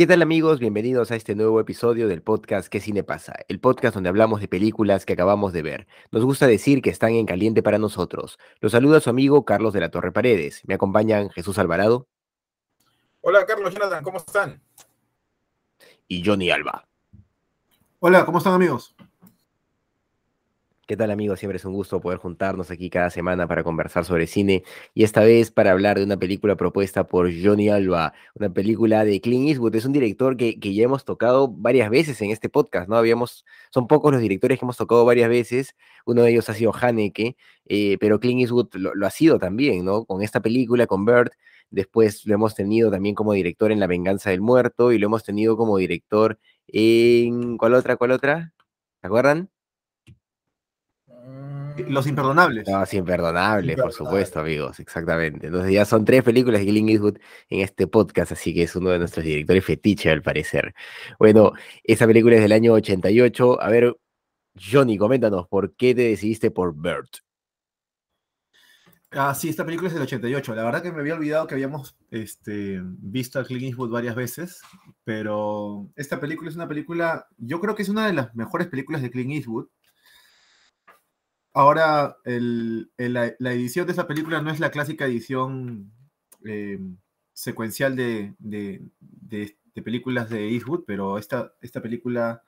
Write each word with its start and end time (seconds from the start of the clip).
¿Qué 0.00 0.06
tal 0.06 0.22
amigos? 0.22 0.60
Bienvenidos 0.60 1.10
a 1.10 1.16
este 1.16 1.34
nuevo 1.34 1.60
episodio 1.60 2.08
del 2.08 2.22
podcast 2.22 2.68
¿Qué 2.68 2.80
cine 2.80 3.04
pasa? 3.04 3.34
El 3.48 3.60
podcast 3.60 3.92
donde 3.92 4.08
hablamos 4.08 4.40
de 4.40 4.48
películas 4.48 5.04
que 5.04 5.12
acabamos 5.12 5.52
de 5.52 5.60
ver. 5.60 5.86
Nos 6.10 6.24
gusta 6.24 6.46
decir 6.46 6.80
que 6.80 6.88
están 6.88 7.12
en 7.12 7.26
caliente 7.26 7.62
para 7.62 7.76
nosotros. 7.76 8.38
Los 8.62 8.72
saluda 8.72 9.00
su 9.00 9.10
amigo 9.10 9.44
Carlos 9.44 9.74
de 9.74 9.80
la 9.80 9.90
Torre 9.90 10.10
Paredes. 10.10 10.62
Me 10.64 10.72
acompañan 10.72 11.28
Jesús 11.28 11.58
Alvarado. 11.58 12.08
Hola 13.20 13.44
Carlos, 13.44 13.74
Jonathan, 13.74 14.02
¿cómo 14.02 14.16
están? 14.16 14.62
Y 16.08 16.24
Johnny 16.24 16.50
Alba. 16.50 16.88
Hola, 17.98 18.24
¿cómo 18.24 18.38
están 18.38 18.54
amigos? 18.54 18.96
¿Qué 20.90 20.96
tal 20.96 21.12
amigos? 21.12 21.38
Siempre 21.38 21.56
es 21.56 21.64
un 21.64 21.72
gusto 21.72 22.00
poder 22.00 22.18
juntarnos 22.18 22.72
aquí 22.72 22.90
cada 22.90 23.10
semana 23.10 23.46
para 23.46 23.62
conversar 23.62 24.04
sobre 24.04 24.26
cine 24.26 24.64
y 24.92 25.04
esta 25.04 25.20
vez 25.20 25.52
para 25.52 25.70
hablar 25.70 25.98
de 25.98 26.04
una 26.04 26.16
película 26.16 26.56
propuesta 26.56 27.06
por 27.06 27.30
Johnny 27.32 27.68
Alba, 27.68 28.12
una 28.34 28.52
película 28.52 29.04
de 29.04 29.20
Clint 29.20 29.50
Eastwood. 29.50 29.76
Es 29.76 29.84
un 29.84 29.92
director 29.92 30.36
que, 30.36 30.58
que 30.58 30.74
ya 30.74 30.82
hemos 30.82 31.04
tocado 31.04 31.46
varias 31.46 31.90
veces 31.90 32.20
en 32.22 32.32
este 32.32 32.48
podcast, 32.48 32.88
¿no? 32.88 32.96
Habíamos, 32.96 33.44
son 33.70 33.86
pocos 33.86 34.10
los 34.10 34.20
directores 34.20 34.58
que 34.58 34.64
hemos 34.64 34.76
tocado 34.76 35.04
varias 35.04 35.28
veces, 35.28 35.76
uno 36.06 36.22
de 36.22 36.32
ellos 36.32 36.48
ha 36.48 36.54
sido 36.54 36.72
Haneke, 36.74 37.36
eh, 37.66 37.96
pero 38.00 38.18
Clint 38.18 38.40
Eastwood 38.40 38.74
lo, 38.74 39.06
ha 39.06 39.10
sido 39.10 39.38
también, 39.38 39.84
¿no? 39.84 40.04
Con 40.06 40.22
esta 40.22 40.40
película, 40.40 40.88
con 40.88 41.04
Bird, 41.04 41.30
después 41.70 42.26
lo 42.26 42.34
hemos 42.34 42.56
tenido 42.56 42.90
también 42.90 43.14
como 43.14 43.32
director 43.32 43.70
en 43.70 43.78
La 43.78 43.86
Venganza 43.86 44.30
del 44.30 44.40
Muerto 44.40 44.90
y 44.90 44.98
lo 44.98 45.06
hemos 45.06 45.22
tenido 45.22 45.56
como 45.56 45.78
director 45.78 46.40
en... 46.66 47.58
¿Cuál 47.58 47.74
otra? 47.74 47.94
¿Cuál 47.94 48.10
otra? 48.10 48.52
¿Se 49.00 49.06
acuerdan? 49.06 49.50
Los 51.88 52.06
Imperdonables. 52.06 52.68
No, 52.68 52.84
sí, 52.86 52.98
imperdonable, 52.98 53.76
por 53.76 53.92
supuesto, 53.92 54.40
amigos, 54.40 54.78
exactamente. 54.80 55.46
Entonces 55.46 55.72
ya 55.72 55.84
son 55.84 56.04
tres 56.04 56.22
películas 56.22 56.60
de 56.60 56.66
Clint 56.66 56.90
Eastwood 56.90 57.18
en 57.48 57.60
este 57.60 57.86
podcast, 57.86 58.32
así 58.32 58.54
que 58.54 58.62
es 58.62 58.76
uno 58.76 58.90
de 58.90 58.98
nuestros 58.98 59.24
directores 59.24 59.64
fetiche, 59.64 60.10
al 60.10 60.22
parecer. 60.22 60.74
Bueno, 61.18 61.52
esa 61.84 62.06
película 62.06 62.36
es 62.36 62.42
del 62.42 62.52
año 62.52 62.72
88. 62.72 63.60
A 63.60 63.68
ver, 63.70 63.96
Johnny, 64.54 64.98
coméntanos, 64.98 65.48
¿por 65.48 65.74
qué 65.74 65.94
te 65.94 66.02
decidiste 66.02 66.50
por 66.50 66.74
Bird? 66.74 67.08
Ah, 69.12 69.34
sí, 69.34 69.48
esta 69.48 69.64
película 69.64 69.88
es 69.88 69.94
del 69.94 70.04
88. 70.04 70.54
La 70.54 70.62
verdad 70.62 70.82
que 70.82 70.92
me 70.92 71.00
había 71.00 71.14
olvidado 71.14 71.48
que 71.48 71.54
habíamos 71.54 71.96
este, 72.12 72.80
visto 72.84 73.40
a 73.40 73.44
Clint 73.44 73.64
Eastwood 73.64 73.90
varias 73.90 74.14
veces, 74.14 74.60
pero 75.02 75.90
esta 75.96 76.20
película 76.20 76.48
es 76.48 76.54
una 76.54 76.68
película, 76.68 77.26
yo 77.36 77.60
creo 77.60 77.74
que 77.74 77.82
es 77.82 77.88
una 77.88 78.06
de 78.06 78.12
las 78.12 78.32
mejores 78.36 78.68
películas 78.68 79.02
de 79.02 79.10
Clint 79.10 79.32
Eastwood. 79.32 79.66
Ahora, 81.52 82.16
la, 82.24 83.52
edición 83.52 83.86
de 83.86 83.92
esa 83.92 84.06
película 84.06 84.40
no 84.40 84.50
es 84.50 84.60
la 84.60 84.70
clásica 84.70 85.06
edición 85.06 85.92
eh, 86.44 86.78
secuencial 87.32 87.96
de, 87.96 88.34
películas 89.84 90.30
de 90.30 90.50
Eastwood, 90.50 90.84
pero 90.86 91.18
esta, 91.18 91.54
esta 91.60 91.82
película, 91.82 92.42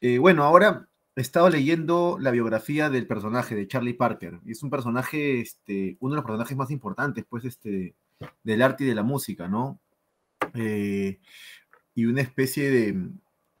eh, 0.00 0.18
bueno, 0.18 0.42
ahora 0.42 0.88
he 1.14 1.20
estado 1.20 1.50
leyendo 1.50 2.16
la 2.20 2.30
biografía 2.30 2.90
del 2.90 3.06
personaje 3.06 3.54
de 3.54 3.68
Charlie 3.68 3.94
Parker, 3.94 4.40
y 4.44 4.52
es 4.52 4.62
un 4.62 4.70
personaje, 4.70 5.40
este, 5.40 5.96
uno 6.00 6.14
de 6.14 6.16
los 6.16 6.24
personajes 6.24 6.56
más 6.56 6.70
importantes, 6.70 7.24
pues, 7.28 7.44
este, 7.44 7.94
del 8.42 8.62
arte 8.62 8.84
y 8.84 8.88
de 8.88 8.94
la 8.94 9.02
música, 9.04 9.48
¿no? 9.48 9.80
Eh, 10.54 11.20
y 11.94 12.04
una 12.06 12.22
especie 12.22 12.70
de, 12.70 13.10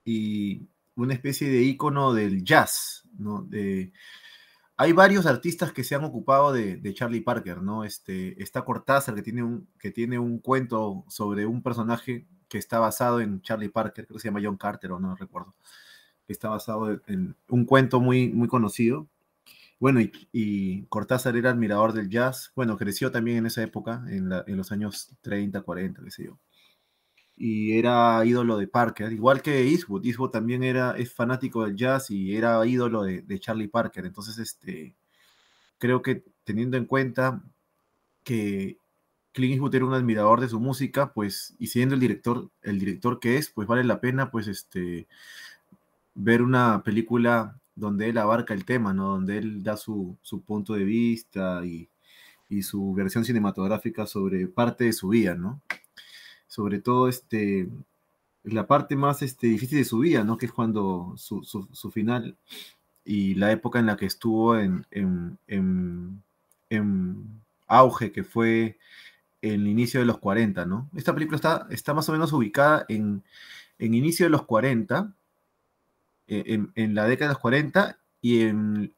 y 0.04 0.62
una 0.96 1.14
especie 1.14 1.48
de 1.48 1.62
ícono 1.62 2.12
del 2.14 2.42
jazz, 2.44 3.08
¿no? 3.18 3.42
De, 3.42 3.92
hay 4.78 4.92
varios 4.92 5.26
artistas 5.26 5.72
que 5.72 5.82
se 5.82 5.96
han 5.96 6.04
ocupado 6.04 6.52
de, 6.52 6.76
de, 6.76 6.94
Charlie 6.94 7.20
Parker, 7.20 7.62
¿no? 7.62 7.82
Este, 7.82 8.40
está 8.40 8.64
Cortázar, 8.64 9.16
que 9.16 9.22
tiene, 9.22 9.42
un, 9.42 9.68
que 9.76 9.90
tiene 9.90 10.20
un 10.20 10.38
cuento 10.38 11.04
sobre 11.08 11.46
un 11.46 11.62
personaje 11.64 12.26
que 12.48 12.58
está 12.58 12.78
basado 12.78 13.20
en 13.20 13.42
Charlie 13.42 13.70
Parker, 13.70 14.06
creo 14.06 14.16
que 14.16 14.22
se 14.22 14.28
llama 14.28 14.40
John 14.42 14.56
Carter, 14.56 14.92
o 14.92 15.00
no 15.00 15.16
recuerdo, 15.16 15.54
que 16.26 16.32
está 16.32 16.48
basado 16.48 16.92
en, 16.92 17.02
en 17.08 17.36
un 17.48 17.64
cuento 17.64 18.00
muy, 18.00 18.28
muy 18.28 18.46
conocido. 18.46 19.08
Bueno, 19.80 20.00
y, 20.00 20.12
y, 20.32 20.84
Cortázar 20.86 21.36
era 21.36 21.50
admirador 21.50 21.92
del 21.92 22.08
jazz, 22.08 22.52
bueno, 22.54 22.76
creció 22.76 23.10
también 23.10 23.38
en 23.38 23.46
esa 23.46 23.62
época, 23.62 24.04
en, 24.08 24.28
la, 24.28 24.44
en 24.46 24.56
los 24.56 24.70
años 24.70 25.10
30, 25.22 25.60
40, 25.62 26.02
qué 26.04 26.10
sé 26.12 26.24
yo 26.24 26.38
y 27.38 27.78
era 27.78 28.24
ídolo 28.24 28.56
de 28.58 28.66
Parker, 28.66 29.12
igual 29.12 29.42
que 29.42 29.68
Eastwood. 29.68 30.04
Eastwood 30.04 30.30
también 30.30 30.64
era, 30.64 30.96
es 30.96 31.12
fanático 31.12 31.64
del 31.64 31.76
jazz 31.76 32.10
y 32.10 32.36
era 32.36 32.64
ídolo 32.66 33.04
de, 33.04 33.22
de, 33.22 33.38
Charlie 33.38 33.68
Parker. 33.68 34.04
Entonces, 34.06 34.38
este, 34.38 34.94
creo 35.78 36.02
que 36.02 36.24
teniendo 36.44 36.76
en 36.76 36.86
cuenta 36.86 37.42
que 38.24 38.78
Clint 39.32 39.52
Eastwood 39.52 39.74
era 39.74 39.84
un 39.84 39.94
admirador 39.94 40.40
de 40.40 40.48
su 40.48 40.58
música, 40.60 41.12
pues, 41.12 41.54
y 41.58 41.68
siendo 41.68 41.94
el 41.94 42.00
director, 42.00 42.50
el 42.62 42.78
director 42.80 43.20
que 43.20 43.36
es, 43.36 43.50
pues 43.50 43.68
vale 43.68 43.84
la 43.84 44.00
pena, 44.00 44.30
pues, 44.30 44.48
este, 44.48 45.06
ver 46.14 46.42
una 46.42 46.82
película 46.82 47.60
donde 47.76 48.08
él 48.08 48.18
abarca 48.18 48.54
el 48.54 48.64
tema, 48.64 48.92
¿no? 48.92 49.10
Donde 49.10 49.38
él 49.38 49.62
da 49.62 49.76
su, 49.76 50.16
su 50.22 50.42
punto 50.42 50.74
de 50.74 50.84
vista 50.84 51.64
y, 51.64 51.88
y 52.48 52.62
su 52.62 52.92
versión 52.94 53.24
cinematográfica 53.24 54.06
sobre 54.06 54.48
parte 54.48 54.84
de 54.84 54.92
su 54.92 55.08
vida, 55.08 55.34
¿no? 55.36 55.60
Sobre 56.58 56.80
todo 56.80 57.06
este, 57.06 57.68
la 58.42 58.66
parte 58.66 58.96
más 58.96 59.22
este, 59.22 59.46
difícil 59.46 59.78
de 59.78 59.84
su 59.84 60.00
vida, 60.00 60.24
¿no? 60.24 60.36
Que 60.36 60.46
es 60.46 60.52
cuando 60.52 61.14
su, 61.16 61.44
su, 61.44 61.90
final 61.92 62.36
y 63.04 63.36
la 63.36 63.52
época 63.52 63.78
en 63.78 63.86
la 63.86 63.96
que 63.96 64.06
estuvo 64.06 64.58
en, 64.58 64.84
en, 64.90 65.38
en, 65.46 66.20
en, 66.68 67.42
auge, 67.68 68.10
que 68.10 68.24
fue 68.24 68.76
el 69.40 69.68
inicio 69.68 70.00
de 70.00 70.06
los 70.06 70.18
40, 70.18 70.66
¿no? 70.66 70.90
Esta 70.96 71.14
película 71.14 71.36
está, 71.36 71.68
está 71.70 71.94
más 71.94 72.08
o 72.08 72.12
menos 72.12 72.32
ubicada 72.32 72.84
en, 72.88 73.22
inicio 73.78 74.26
de 74.26 74.30
los 74.30 74.42
40, 74.42 75.14
en, 76.26 76.72
en 76.74 76.94
la 76.96 77.04
década 77.04 77.28
de 77.28 77.34
los 77.34 77.40
40 77.40 78.00
y 78.20 78.40
en, 78.40 78.96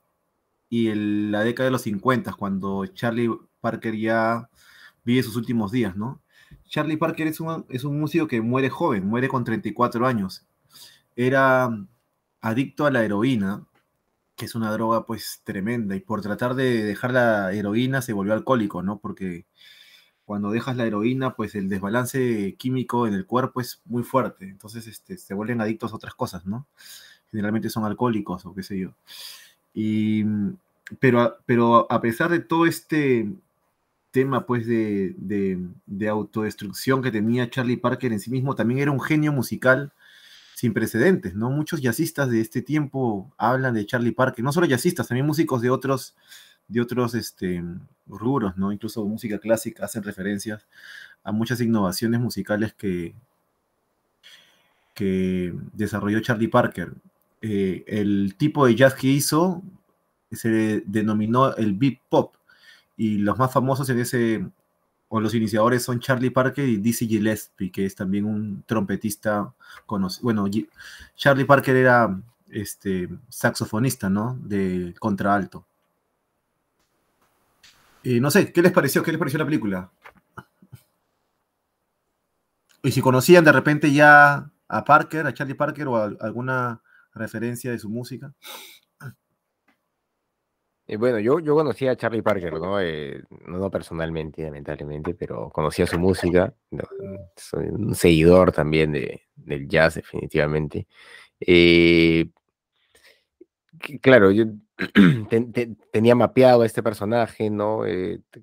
y 0.71 0.88
en 0.88 1.31
la 1.31 1.44
década 1.44 1.66
de 1.66 1.72
los 1.72 1.82
50, 1.82 2.32
cuando 2.32 2.87
Charlie 2.87 3.28
Parker 3.60 3.94
ya 3.98 4.48
vive 5.04 5.22
sus 5.22 5.37
últimos 5.37 5.72
días, 5.72 5.94
¿no? 5.94 6.22
Charlie 6.71 6.97
Parker 6.97 7.27
es 7.27 7.41
un, 7.41 7.67
es 7.69 7.85
un 7.85 8.01
músico 8.01 8.29
que 8.29 8.41
muere 8.41 8.71
joven, 8.71 9.07
muere 9.07 9.29
con 9.29 9.45
34 9.45 10.07
años. 10.07 10.47
Era 11.17 11.69
adicto 12.41 12.87
a 12.87 12.93
la 12.93 13.05
heroína, 13.05 13.67
que 14.37 14.45
es 14.47 14.55
una 14.55 14.71
droga 14.73 15.05
pues 15.05 15.43
tremenda, 15.45 15.97
y 15.97 16.01
por 16.01 16.23
tratar 16.23 16.55
de 16.55 16.85
dejar 16.85 17.13
la 17.13 17.53
heroína 17.53 18.03
se 18.03 18.13
volvió 18.13 18.35
alcohólico, 18.35 18.83
¿no? 18.83 18.99
Porque 19.01 19.47
cuando 20.25 20.53
dejas 20.53 20.77
la 20.77 20.87
heroína, 20.87 21.35
pues 21.35 21.57
el 21.57 21.69
desbalance 21.69 22.55
químico 22.57 23.09
en 23.09 23.15
el 23.15 23.27
cuerpo 23.27 23.61
es 23.61 23.83
muy 23.85 24.05
fuerte, 24.05 24.45
entonces 24.45 24.87
este, 24.87 25.19
se 25.19 25.35
vuelven 25.35 25.61
adictos 25.61 25.93
a 25.93 25.97
otras 25.97 26.15
cosas, 26.15 26.47
¿no? 26.47 26.69
Generalmente 27.33 27.69
son 27.69 27.85
alcohólicos 27.85 28.47
o 28.47 28.55
qué 28.55 28.63
sé 28.63 28.79
yo. 28.79 28.95
Y, 29.75 30.25
pero, 31.01 31.39
pero 31.47 31.91
a 31.91 32.01
pesar 32.01 32.31
de 32.31 32.39
todo 32.39 32.67
este, 32.67 33.29
tema 34.10 34.47
pues 34.47 34.66
de, 34.66 35.15
de, 35.18 35.59
de, 35.86 36.09
autodestrucción 36.09 37.03
que 37.03 37.10
tenía 37.10 37.51
Charlie 37.51 37.77
Parker 37.77 38.12
en 38.12 38.21
sí 38.21 38.30
mismo, 38.30 38.54
también 38.54 38.80
era 38.80 38.91
un 38.91 39.01
genio 39.01 39.33
musical 39.33 39.92
sin 40.54 40.74
precedentes, 40.74 41.34
¿no? 41.34 41.51
Muchos 41.51 41.80
jazzistas 41.80 42.30
de 42.30 42.41
este 42.41 42.60
tiempo 42.60 43.33
hablan 43.39 43.74
de 43.74 43.86
Charlie 43.86 44.12
Parker, 44.12 44.45
no 44.45 44.53
solo 44.53 44.66
jazzistas, 44.66 45.09
también 45.09 45.27
músicos 45.27 45.62
de 45.62 45.71
otros, 45.71 46.15
de 46.68 46.80
otros 46.83 47.15
este, 47.15 47.65
rubros, 48.07 48.57
¿no? 48.59 48.71
Incluso 48.71 49.04
música 49.07 49.39
clásica 49.39 49.86
hacen 49.86 50.03
referencias 50.03 50.66
a 51.22 51.33
muchas 51.33 51.60
innovaciones 51.63 52.21
musicales 52.21 52.74
que, 52.74 53.15
que 54.95 55.54
desarrolló 55.72 56.21
Charlie 56.21 56.48
Parker. 56.48 56.92
Eh, 57.41 57.84
el 57.86 58.34
tipo 58.36 58.66
de 58.66 58.74
jazz 58.74 58.95
que 58.95 59.06
hizo 59.06 59.63
se 60.30 60.83
denominó 60.86 61.56
el 61.56 61.72
beat 61.72 62.01
pop, 62.10 62.34
y 63.01 63.17
los 63.17 63.39
más 63.39 63.51
famosos 63.51 63.89
en 63.89 63.99
ese, 63.99 64.47
o 65.09 65.21
los 65.23 65.35
iniciadores 65.35 65.83
son 65.83 66.01
Charlie 66.01 66.29
Parker 66.29 66.69
y 66.69 66.77
Dizzy 66.77 67.09
Gillespie, 67.09 67.73
que 67.73 67.87
es 67.87 67.95
también 67.95 68.27
un 68.27 68.63
trompetista 68.67 69.55
conocido. 69.87 70.25
Bueno, 70.25 70.47
Charlie 71.17 71.47
Parker 71.47 71.77
era 71.77 72.21
este, 72.51 73.09
saxofonista, 73.31 74.11
¿no? 74.11 74.39
De 74.43 74.95
contraalto. 74.99 75.65
Eh, 78.05 78.21
no 78.21 78.31
sé, 78.31 78.53
¿qué 78.53 78.61
les 78.61 78.73
pareció? 78.73 79.03
¿Qué 79.03 79.13
les 79.13 79.19
pareció 79.19 79.39
la 79.39 79.47
película? 79.47 79.91
Y 82.83 82.91
si 82.91 83.01
conocían 83.01 83.47
de 83.47 83.53
repente 83.53 83.91
ya 83.95 84.51
a 84.69 84.85
Parker, 84.85 85.27
a 85.27 85.33
Charlie 85.33 85.55
Parker 85.55 85.89
o 85.89 85.97
alguna 85.97 86.83
referencia 87.15 87.71
de 87.71 87.79
su 87.79 87.89
música. 87.89 88.35
Eh, 90.91 90.97
bueno, 90.97 91.21
yo, 91.21 91.39
yo 91.39 91.54
conocí 91.54 91.87
a 91.87 91.95
Charlie 91.95 92.21
Parker, 92.21 92.54
¿no? 92.54 92.81
Eh, 92.81 93.22
no 93.47 93.71
personalmente, 93.71 94.42
lamentablemente, 94.42 95.15
pero 95.15 95.48
conocía 95.48 95.87
su 95.87 96.01
música. 96.01 96.53
Soy 97.37 97.66
un 97.69 97.95
seguidor 97.95 98.51
también 98.51 98.91
de, 98.91 99.22
del 99.37 99.69
jazz, 99.69 99.95
definitivamente. 99.95 100.89
Eh, 101.39 102.31
claro, 104.03 104.33
yo 104.33 104.47
tenía 105.92 106.16
mapeado 106.16 106.63
a 106.63 106.66
este 106.66 106.83
personaje, 106.83 107.51
¿no? 107.51 107.83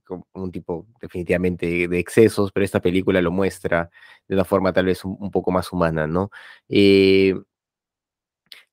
como 0.06 0.26
un 0.32 0.50
tipo 0.50 0.88
definitivamente 1.02 1.90
de 1.90 2.00
excesos, 2.00 2.54
pero 2.54 2.64
esta 2.64 2.80
película 2.80 3.22
lo 3.22 3.32
muestra 3.32 3.90
de 4.26 4.36
una 4.36 4.46
forma 4.46 4.72
tal 4.72 4.86
vez 4.86 5.04
un, 5.04 5.32
poco 5.32 5.52
más 5.52 5.74
humana, 5.74 6.08
¿no? 6.08 6.32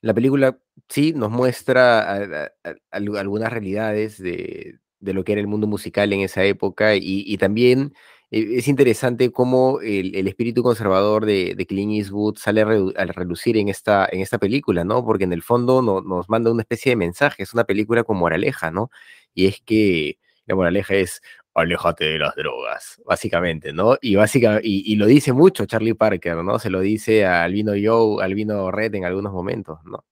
La 0.05 0.13
película 0.13 0.59
sí 0.89 1.15
nos 1.15 1.31
muestra 1.31 2.53
algunas 2.91 3.53
realidades 3.53 4.19
de, 4.23 4.79
lo 5.01 5.25
que 5.25 5.33
era 5.33 5.41
el 5.41 5.47
mundo 5.47 5.67
musical 5.67 6.13
en 6.13 6.21
esa 6.21 6.45
época 6.45 6.95
y, 6.95 7.39
también 7.39 7.95
eh, 8.31 8.57
es 8.59 8.69
interesante 8.69 9.33
cómo 9.33 9.81
el, 9.81 10.29
espíritu 10.29 10.63
conservador 10.63 11.25
de, 11.25 11.55
de, 11.57 11.67
Clint 11.67 11.93
Eastwood 11.95 12.37
sale 12.37 12.61
a, 12.61 12.67
relucir 13.07 13.57
en 13.57 13.71
esta, 13.71 14.07
en 14.13 14.21
esta 14.21 14.37
película, 14.39 14.85
¿no? 14.85 15.03
Porque 15.07 15.25
en 15.25 15.33
el 15.33 15.43
fondo 15.43 15.81
nos 15.81 16.29
manda 16.29 16.53
una 16.53 16.63
especie 16.63 16.91
de 16.91 16.97
mensaje, 16.97 17.43
es 17.43 17.55
una 17.55 17.65
película 17.65 18.05
con 18.05 18.19
moraleja, 18.19 18.71
¿no? 18.71 18.91
Y 19.33 19.47
es 19.47 19.63
que 19.65 20.19
la 20.45 20.55
moraleja 20.55 20.97
es, 20.97 21.23
aléjate 21.55 22.05
de 22.05 22.19
las 22.19 22.35
drogas, 22.35 23.01
básicamente, 23.07 23.73
¿no? 23.73 23.97
Y, 24.01 24.17
básicamente, 24.17 24.67
y, 24.69 24.97
lo 24.97 25.07
dice 25.07 25.33
mucho 25.33 25.67
Charlie 25.67 25.95
Parker, 25.95 26.37
¿no? 26.39 26.59
Se 26.59 26.71
lo 26.71 26.81
dice 26.81 27.25
a 27.25 27.45
Albino 27.45 27.73
Joe, 27.81 28.25
Albino 28.25 28.71
Red 28.71 28.95
en 28.97 29.05
algunos 29.05 29.33
momentos, 29.33 29.79
¿no? 29.85 30.05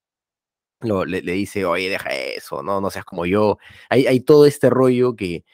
Lo, 0.81 1.05
le, 1.05 1.21
dice, 1.21 1.65
oye, 1.65 1.89
deja 1.89 2.11
eso, 2.11 2.63
no, 2.63 2.81
no 2.81 2.91
seas 2.91 3.05
como 3.05 3.27
yo. 3.27 3.59
Hay, 3.89 4.07
hay 4.07 4.21
todo 4.21 4.47
este 4.47 4.71
rollo 4.71 5.15
que, 5.17 5.45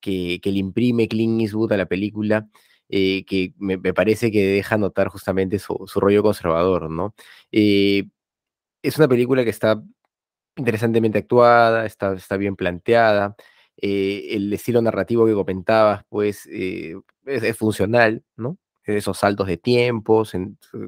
que, 0.00 0.40
le 0.44 0.58
imprime 0.58 1.08
Clint 1.08 1.40
Eastwood 1.40 1.72
a 1.72 1.76
la 1.76 1.86
película, 1.86 2.48
eh, 2.88 3.24
que 3.24 3.54
me, 3.58 3.78
parece 3.78 4.30
que 4.30 4.44
deja 4.44 4.76
notar 4.78 5.08
justamente 5.08 5.58
su, 5.58 5.76
rollo 5.96 6.22
conservador, 6.22 6.90
¿no? 6.90 7.14
Eh, 7.52 8.04
es 8.82 8.98
una 8.98 9.08
película 9.08 9.44
que 9.44 9.50
está 9.50 9.82
interesantemente 10.56 11.18
actuada, 11.18 11.86
está, 11.86 12.14
está 12.14 12.36
bien 12.36 12.56
planteada, 12.56 13.36
eh, 13.76 14.28
el 14.36 14.52
estilo 14.52 14.82
narrativo 14.82 15.26
que 15.26 15.34
comentabas, 15.34 16.04
pues, 16.08 16.46
eh, 16.52 16.94
es, 17.26 17.56
funcional, 17.56 18.22
¿no? 18.36 18.58
Esos 18.84 19.18
saltos 19.18 19.46
de 19.46 19.56
tiempo, 19.56 20.24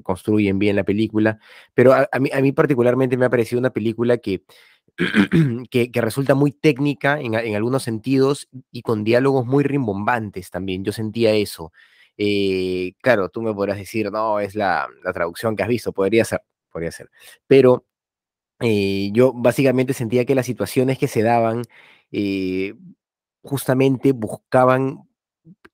construyen 0.03 0.59
bien 0.59 0.77
la 0.77 0.85
película, 0.85 1.39
pero 1.75 1.93
a, 1.93 2.09
mí, 2.21 2.31
a, 2.33 2.41
mí, 2.41 2.53
particularmente 2.53 3.17
me 3.17 3.27
ha 3.27 3.31
parecido 3.31 3.61
una 3.61 3.71
película 3.71 4.19
que, 4.19 4.43
que, 5.71 5.91
resulta 5.95 6.35
muy 6.35 6.53
técnica 6.53 7.21
en, 7.21 7.35
algunos 7.55 7.85
sentidos 7.85 8.49
y 8.73 8.83
con 8.83 9.05
diálogos 9.05 9.47
muy 9.47 9.65
rimbombantes 9.65 10.51
también, 10.51 10.85
yo 10.85 10.93
sentía 10.93 11.33
eso. 11.35 11.73
Eh, 12.17 12.95
claro, 13.01 13.29
tú 13.29 13.43
me 13.43 13.55
podrás 13.55 13.79
decir, 13.79 14.11
no, 14.11 14.41
es 14.41 14.55
la, 14.55 14.89
la 15.05 15.13
traducción 15.13 15.57
que 15.57 15.63
has 15.63 15.69
visto, 15.69 15.93
podría 15.93 16.25
ser, 16.25 16.43
podría 16.71 16.93
ser, 16.93 17.11
pero 17.47 17.87
yo 19.13 19.33
básicamente 19.35 19.93
sentía 19.93 20.25
que 20.25 20.35
las 20.35 20.47
situaciones 20.47 20.99
que 20.99 21.09
se 21.09 21.23
daban 21.23 21.65
eh, 22.17 22.75
justamente 23.43 24.13
buscaban 24.13 25.01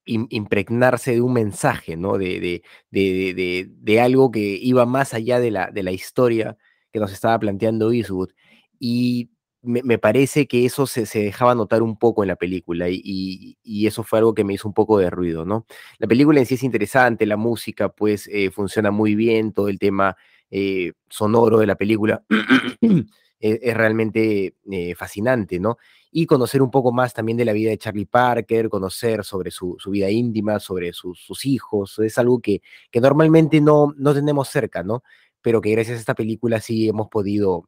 impregnarse 0.06 1.12
de 1.12 1.20
un 1.20 1.34
mensaje, 1.34 1.98
¿no? 1.98 2.16
De, 2.16 2.62
de, 2.90 4.00
algo 4.00 4.30
que 4.30 4.40
iba 4.40 4.86
más 4.86 5.12
allá 5.12 5.38
de 5.38 5.50
la, 5.50 5.70
de 5.70 5.82
la 5.82 5.92
historia 5.92 6.56
que 6.92 6.98
nos 6.98 7.12
estaba 7.12 7.38
planteando 7.38 7.92
Eastwood. 7.92 8.30
Y 8.78 9.30
me, 9.62 9.98
parece 9.98 10.48
que 10.48 10.64
eso 10.64 10.86
se, 10.86 11.04
dejaba 11.04 11.54
notar 11.54 11.82
un 11.82 11.98
poco 11.98 12.24
en 12.24 12.28
la 12.28 12.36
película 12.36 12.86
y, 12.88 13.58
eso 13.86 14.02
fue 14.02 14.20
algo 14.20 14.34
que 14.34 14.42
me 14.42 14.54
hizo 14.54 14.66
un 14.66 14.74
poco 14.74 14.98
de 14.98 15.10
ruido, 15.10 15.44
¿no? 15.44 15.66
La 15.98 16.08
película 16.08 16.40
en 16.40 16.46
sí 16.46 16.54
es 16.54 16.62
interesante, 16.62 17.26
la 17.26 17.36
música 17.36 17.90
pues 17.90 18.28
eh, 18.32 18.50
funciona 18.50 18.90
muy 18.90 19.14
bien, 19.14 19.52
todo 19.52 19.68
el 19.68 19.78
tema 19.78 20.16
eh, 20.50 20.92
sonoro 21.10 21.58
de 21.58 21.66
la 21.66 21.76
película 21.76 22.24
es, 23.40 23.74
realmente 23.74 24.54
fascinante, 24.96 25.60
¿no? 25.60 25.76
Y 26.10 26.26
conocer 26.26 26.62
un 26.62 26.70
poco 26.70 26.92
más 26.92 27.14
también 27.14 27.38
de 27.38 27.44
la 27.44 27.52
vida 27.52 27.70
de 27.70 27.78
Charlie 27.78 28.06
Parker, 28.06 28.68
conocer 28.68 29.24
sobre 29.24 29.50
su, 29.50 29.76
vida 29.86 30.10
íntima, 30.10 30.58
sobre 30.58 30.92
sus 30.92 31.44
hijos. 31.44 31.98
Es 32.00 32.18
algo 32.18 32.40
que, 32.40 32.62
que 32.90 33.00
normalmente 33.00 33.60
no, 33.60 33.94
no 33.96 34.14
tenemos 34.14 34.48
cerca, 34.48 34.82
¿no? 34.82 35.02
Pero 35.40 35.60
que 35.60 35.70
gracias 35.70 35.98
a 35.98 36.00
esta 36.00 36.14
película 36.14 36.60
sí 36.60 36.88
hemos 36.88 37.08
podido 37.08 37.64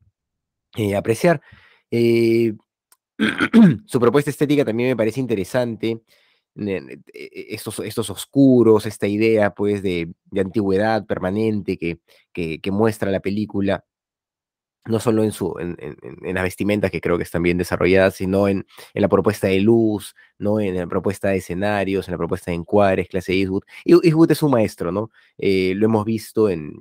eh, 0.77 0.97
apreciar. 0.97 1.41
Eh, 1.91 2.55
su 3.87 4.01
propuesta 4.01 4.31
estética 4.31 4.65
también 4.65 4.91
me 4.91 4.97
parece 4.97 5.21
interesante. 5.21 6.03
E, 6.55 7.01
estos, 7.55 7.79
estos 7.81 8.11
oscuros, 8.11 8.87
esta 8.87 9.07
idea 9.07 9.55
pues 9.55 9.83
de, 9.83 10.13
antigüedad 10.37 11.07
permanente 11.07 11.79
que, 11.79 12.01
que, 12.33 12.71
muestra 12.71 13.11
la 13.11 13.21
película, 13.21 13.85
no 14.85 14.99
solo 14.99 15.23
en, 15.23 15.33
su, 15.33 15.55
en, 15.59 15.77
en, 15.79 16.35
las 16.35 16.43
vestimentas 16.43 16.91
que 16.91 17.01
creo 17.01 17.17
que 17.17 17.23
están 17.23 17.43
bien 17.43 17.59
desarrolladas, 17.59 18.17
sino 18.17 18.49
en, 18.49 18.67
la 18.95 19.09
propuesta 19.09 19.47
de 19.47 19.61
luz, 19.61 20.15
¿no? 20.39 20.61
en 20.61 20.77
la 20.77 20.87
propuesta 20.87 21.29
de 21.29 21.37
escenarios, 21.37 22.09
en 22.09 22.13
la 22.13 22.19
propuesta 22.19 22.51
de 22.51 22.57
encuadres, 22.57 23.09
clase 23.09 23.33
Eastwood. 23.33 23.63
Eastwood 23.85 24.33
es 24.33 24.43
un 24.43 24.51
maestro, 24.51 24.91
¿no? 24.91 25.11
Eh, 25.39 25.75
lo 25.77 25.87
hemos 25.87 26.05
visto 26.05 26.49
en, 26.51 26.73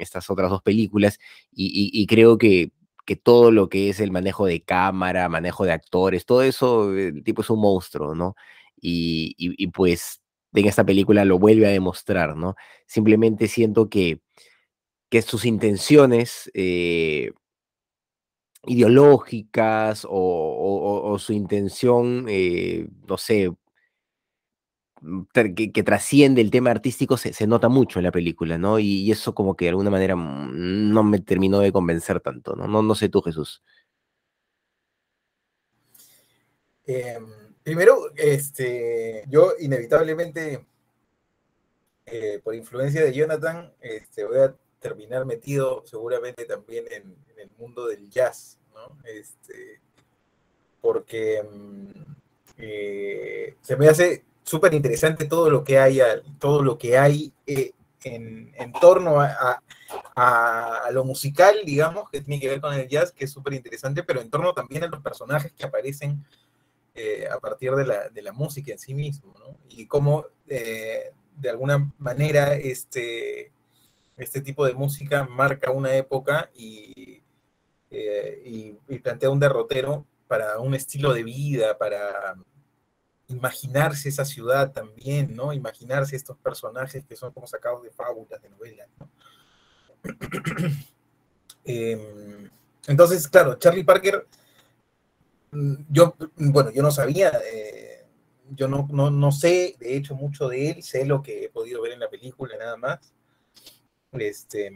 estas 0.00 0.30
otras 0.30 0.48
dos 0.48 0.62
películas 0.62 1.18
y, 1.52 2.06
creo 2.06 2.38
que, 2.38 2.72
que, 3.04 3.14
todo 3.16 3.50
lo 3.50 3.68
que 3.68 3.90
es 3.90 4.00
el 4.00 4.10
manejo 4.10 4.46
de 4.46 4.62
cámara, 4.62 5.28
manejo 5.28 5.66
de 5.66 5.72
actores, 5.72 6.24
todo 6.24 6.40
eso, 6.42 6.94
el 6.94 7.22
tipo 7.22 7.42
es 7.42 7.50
un 7.50 7.60
monstruo, 7.60 8.14
¿no? 8.14 8.36
Y, 8.80 9.34
y 9.36 9.66
pues 9.66 10.22
en 10.54 10.66
esta 10.66 10.84
película 10.84 11.26
lo 11.26 11.38
vuelve 11.38 11.66
a 11.66 11.70
demostrar, 11.70 12.36
¿no? 12.36 12.56
Simplemente 12.86 13.48
siento 13.48 13.90
que 13.90 14.20
que 15.08 15.22
sus 15.22 15.44
intenciones 15.44 16.50
eh, 16.54 17.32
ideológicas 18.66 20.06
o, 20.08 21.16
su 21.18 21.32
intención, 21.32 22.26
eh, 22.28 22.88
no 23.08 23.16
sé, 23.16 23.50
mm, 25.00 25.22
que, 25.32 25.82
trasciende 25.82 26.40
el 26.40 26.50
tema 26.50 26.70
artístico 26.70 27.16
se, 27.16 27.46
nota 27.46 27.68
mucho 27.68 27.98
en 27.98 28.04
la 28.04 28.12
película, 28.12 28.58
¿no? 28.58 28.78
Y, 28.78 29.10
eso 29.10 29.34
como 29.34 29.56
que 29.56 29.66
de 29.66 29.70
alguna 29.70 29.90
manera 29.90 30.16
mm, 30.16 30.92
no 30.92 31.02
me 31.04 31.20
terminó 31.20 31.60
de 31.60 31.72
convencer 31.72 32.20
tanto, 32.20 32.54
¿no? 32.56 32.66
No, 32.68 32.82
no 32.82 32.94
sé 32.94 33.08
tú, 33.08 33.22
Jesús. 33.22 33.62
Em, 36.86 37.26
primero, 37.62 38.12
este, 38.16 39.24
yo 39.28 39.54
inevitablemente, 39.58 40.66
eh, 42.06 42.40
por 42.44 42.54
influencia 42.54 43.02
de 43.04 43.12
Jonathan, 43.12 43.72
este, 43.80 44.24
voy 44.24 44.38
a 44.38 44.56
terminar 44.80 45.24
metido 45.24 45.82
seguramente 45.86 46.44
también 46.44 46.84
en, 46.90 47.16
el 47.36 47.50
mundo 47.58 47.86
del 47.86 48.08
jazz, 48.08 48.58
¿no? 48.74 48.96
Este, 49.04 49.80
porque 50.80 51.42
mm, 51.42 51.90
eh, 52.58 53.56
se 53.60 53.76
me 53.76 53.88
hace 53.88 54.24
súper 54.42 54.72
interesante 54.74 55.26
todo 55.26 55.50
lo 55.50 55.62
que 55.64 55.78
hay, 55.78 56.00
todo 56.38 56.62
lo 56.62 56.78
que 56.78 56.96
hay 56.96 57.32
eh, 57.46 57.72
en, 58.04 58.72
torno 58.80 59.20
a, 59.20 59.60
lo 60.92 61.04
musical, 61.04 61.56
digamos, 61.64 62.08
que 62.08 62.20
tiene 62.20 62.40
que 62.40 62.48
ver 62.48 62.60
con 62.60 62.72
el 62.72 62.88
jazz, 62.88 63.12
que 63.12 63.24
es 63.24 63.32
súper 63.32 63.54
interesante, 63.54 64.02
pero 64.02 64.20
en 64.20 64.30
torno 64.30 64.54
también 64.54 64.84
a 64.84 64.88
los 64.88 65.02
personajes 65.02 65.52
que 65.52 65.66
aparecen 65.66 66.24
eh, 66.94 67.26
a 67.30 67.38
partir 67.38 67.72
de 67.72 67.86
la, 67.86 68.08
de 68.08 68.22
la, 68.22 68.32
música 68.32 68.72
en 68.72 68.78
sí 68.78 68.94
mismo, 68.94 69.34
¿no? 69.38 69.58
Y 69.68 69.86
cómo, 69.86 70.26
de 70.46 71.50
alguna 71.50 71.92
manera, 71.98 72.54
este, 72.54 73.52
este 74.16 74.40
tipo 74.40 74.64
de 74.66 74.74
música 74.74 75.24
marca 75.24 75.70
una 75.70 75.94
época 75.94 76.50
y, 76.54 77.22
eh, 77.90 78.76
plantea 79.02 79.30
un 79.30 79.40
derrotero 79.40 80.06
para 80.26 80.58
un 80.58 80.74
estilo 80.74 81.12
de 81.12 81.22
vida, 81.22 81.78
para 81.78 82.36
imaginarse 83.28 84.08
esa 84.08 84.24
ciudad 84.24 84.72
también, 84.72 85.34
¿no? 85.34 85.52
Imaginarse 85.52 86.16
estos 86.16 86.36
personajes 86.38 87.04
que 87.04 87.16
son 87.16 87.32
como 87.32 87.46
sacados 87.46 87.82
de 87.82 87.90
fábulas, 87.90 88.40
de 88.40 88.50
novelas, 88.50 88.88
¿no? 88.98 89.10
Em, 91.68 92.48
entonces, 92.86 93.26
claro, 93.26 93.56
Charlie 93.56 93.82
Parker, 93.82 94.24
mm, 95.50 95.74
yo, 95.88 96.14
bueno, 96.36 96.70
yo 96.70 96.80
no 96.80 96.92
sabía, 96.92 97.32
eh, 97.52 98.06
yo 98.50 98.68
no, 98.68 98.86
no, 98.88 99.32
sé, 99.32 99.74
de 99.80 99.96
hecho, 99.96 100.14
mucho 100.14 100.48
de 100.48 100.70
él, 100.70 100.82
sé 100.84 101.04
lo 101.04 101.22
que 101.22 101.44
he 101.44 101.48
podido 101.48 101.82
ver 101.82 101.92
en 101.92 102.00
la 102.00 102.08
película 102.08 102.56
nada 102.56 102.76
más. 102.76 103.12
Este, 104.12 104.72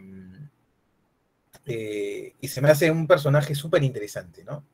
eh, 1.67 2.35
y 2.41 2.49
se 2.49 2.61
me 2.61 2.71
hace 2.71 2.91
un 2.91 3.07
personaje 3.07 3.55
súper 3.55 3.83
interesante, 3.83 4.45
¿no? 4.45 4.65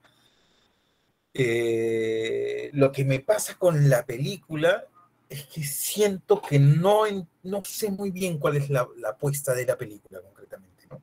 Eh, 1.34 2.70
lo 2.72 2.90
que 2.90 3.04
me 3.04 3.20
pasa 3.20 3.58
con 3.58 3.88
la 3.90 4.06
película 4.06 4.86
es 5.28 5.44
que 5.46 5.62
siento 5.62 6.40
que 6.40 6.58
no, 6.58 7.02
no 7.42 7.64
sé 7.64 7.90
muy 7.90 8.10
bien 8.10 8.38
cuál 8.38 8.56
es 8.56 8.70
la, 8.70 8.88
apuesta 9.08 9.54
de 9.54 9.66
la 9.66 9.76
película 9.76 10.20
concretamente, 10.20 10.86
¿no? 10.88 11.02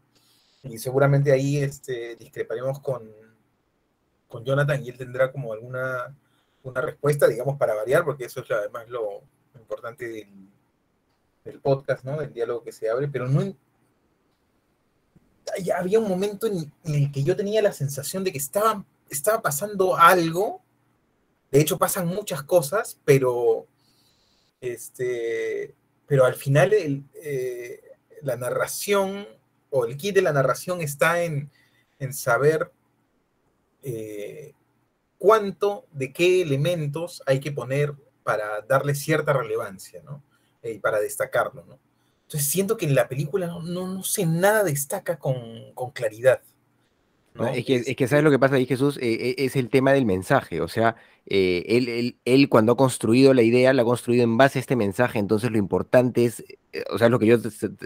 Y 0.64 0.78
seguramente 0.78 1.32
ahí 1.32 1.58
este, 1.58 2.16
discreparemos 2.16 2.80
con, 2.80 3.12
con 4.28 4.44
Jonathan 4.44 4.84
y 4.84 4.90
él 4.90 4.98
tendrá 4.98 5.32
como 5.32 5.54
alguna 5.54 6.16
una 6.64 6.82
respuesta, 6.82 7.28
digamos, 7.28 7.58
para 7.58 7.76
variar, 7.76 8.04
porque 8.06 8.26
eso 8.26 8.42
es 8.42 8.52
además 8.52 8.88
lo, 8.90 9.22
importante 9.60 10.08
del, 10.08 10.50
podcast, 11.60 12.04
¿no? 12.04 12.18
Del 12.18 12.34
diálogo 12.34 12.64
que 12.64 12.72
se 12.72 12.90
abre, 12.90 13.08
pero 13.08 13.28
no... 13.28 13.56
había 15.76 16.00
un 16.00 16.08
momento 16.08 16.48
en, 16.48 16.72
el 16.84 17.12
que 17.12 17.24
yo 17.24 17.36
tenía 17.36 17.62
la 17.62 17.74
sensación 17.74 18.24
de 18.24 18.32
que 18.32 18.38
estaba, 18.38 18.86
estaba 19.10 19.42
pasando 19.42 19.96
algo, 19.96 20.62
de 21.52 21.62
hecho 21.62 21.78
pasan 21.78 22.08
muchas 22.08 22.44
cosas, 22.44 23.00
pero, 23.06 23.68
este, 24.62 25.76
pero 26.08 26.26
al 26.26 26.36
final 26.36 26.74
eh, 26.74 27.82
la 28.22 28.38
narración 28.38 29.28
o 29.70 29.86
el 29.86 29.98
kit 29.98 30.16
de 30.16 30.22
la 30.22 30.34
narración 30.34 30.82
está 30.82 31.24
en, 31.24 31.52
saber 32.12 32.70
eh, 33.82 34.54
cuánto, 35.18 35.86
de 35.94 36.12
qué 36.12 36.42
elementos 36.42 37.24
hay 37.26 37.40
que 37.40 37.54
poner 37.54 37.94
para 38.24 38.62
darle 38.62 38.94
cierta 38.94 39.32
relevancia, 39.32 40.02
¿no? 40.04 40.22
Eh, 40.64 40.74
y 40.74 40.80
para 40.80 41.00
destacarlo, 41.00 41.64
¿no? 41.66 41.80
Entonces 42.24 42.50
siento 42.50 42.78
que 42.78 42.86
en 42.86 42.96
la 42.96 43.08
película 43.08 43.48
no, 43.48 43.62
no, 43.62 44.04
sé, 44.04 44.26
nada 44.26 44.64
destaca 44.64 45.20
con, 45.20 45.36
con 45.76 45.92
claridad. 45.92 46.42
¿no? 47.36 47.48
Es, 47.48 47.66
que, 47.66 47.76
es 47.76 47.96
que, 47.96 48.08
¿sabes 48.08 48.24
lo 48.24 48.32
que 48.32 48.40
pasa 48.40 48.56
ahí, 48.56 48.66
Jesús? 48.66 48.98
Eh, 48.98 49.14
eh, 49.30 49.36
es 49.38 49.56
el 49.56 49.70
tema 49.70 49.94
del 49.94 50.06
mensaje. 50.06 50.62
O 50.62 50.68
sea, 50.68 50.96
él, 51.26 51.90
él, 51.90 52.18
él, 52.26 52.50
cuando 52.50 52.72
ha 52.72 52.78
construido 52.78 53.34
la 53.34 53.44
idea, 53.44 53.74
la 53.74 53.84
ha 53.84 53.86
construido 53.86 54.24
en 54.24 54.38
base 54.38 54.58
a 54.58 54.62
este 54.62 54.76
mensaje. 54.76 55.20
Entonces, 55.20 55.52
lo 55.52 55.58
importante 55.58 56.26
es, 56.26 56.44
o 56.92 56.98
sea, 56.98 57.08
es 57.08 57.12
lo 57.12 57.20
que 57.20 57.28
yo 57.28 57.38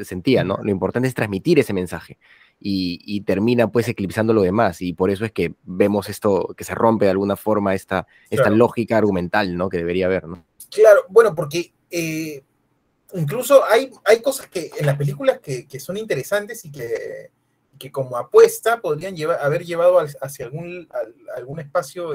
sentía, 0.03 0.43
¿no? 0.43 0.59
Lo 0.61 0.71
importante 0.71 1.07
es 1.07 1.13
transmitir 1.13 1.59
ese 1.59 1.73
mensaje 1.73 2.17
y, 2.59 3.21
termina 3.21 3.71
pues 3.71 3.87
eclipsando 3.87 4.33
lo 4.33 4.41
demás 4.41 4.81
y 4.81 4.93
por 4.93 5.09
eso 5.09 5.25
es 5.25 5.31
que 5.31 5.53
vemos 5.63 6.09
esto, 6.09 6.53
que 6.57 6.63
se 6.63 6.75
rompe 6.75 7.05
de 7.05 7.11
alguna 7.11 7.35
forma 7.35 7.75
esta, 7.75 8.07
esta 8.29 8.49
lógica 8.49 8.97
argumental, 8.97 9.55
¿no? 9.55 9.69
Que 9.69 9.77
debería 9.77 10.07
haber, 10.07 10.27
¿no? 10.27 10.45
Claro, 10.71 11.01
bueno, 11.09 11.35
porque 11.35 11.73
eh, 11.91 12.43
incluso 13.13 13.63
hay, 13.65 13.91
hay 14.03 14.21
cosas 14.21 14.47
que 14.47 14.71
en 14.77 14.85
las 14.85 14.97
películas 14.97 15.39
que, 15.39 15.79
son 15.79 15.97
interesantes 15.97 16.65
y 16.65 16.71
que, 16.71 17.31
que, 17.79 17.91
como 17.91 18.17
apuesta 18.17 18.81
podrían 18.81 19.15
llevar, 19.15 19.39
haber 19.41 19.65
llevado 19.65 19.99
hacia 19.99 20.45
algún, 20.45 20.87
algún 21.35 21.59
espacio 21.59 22.13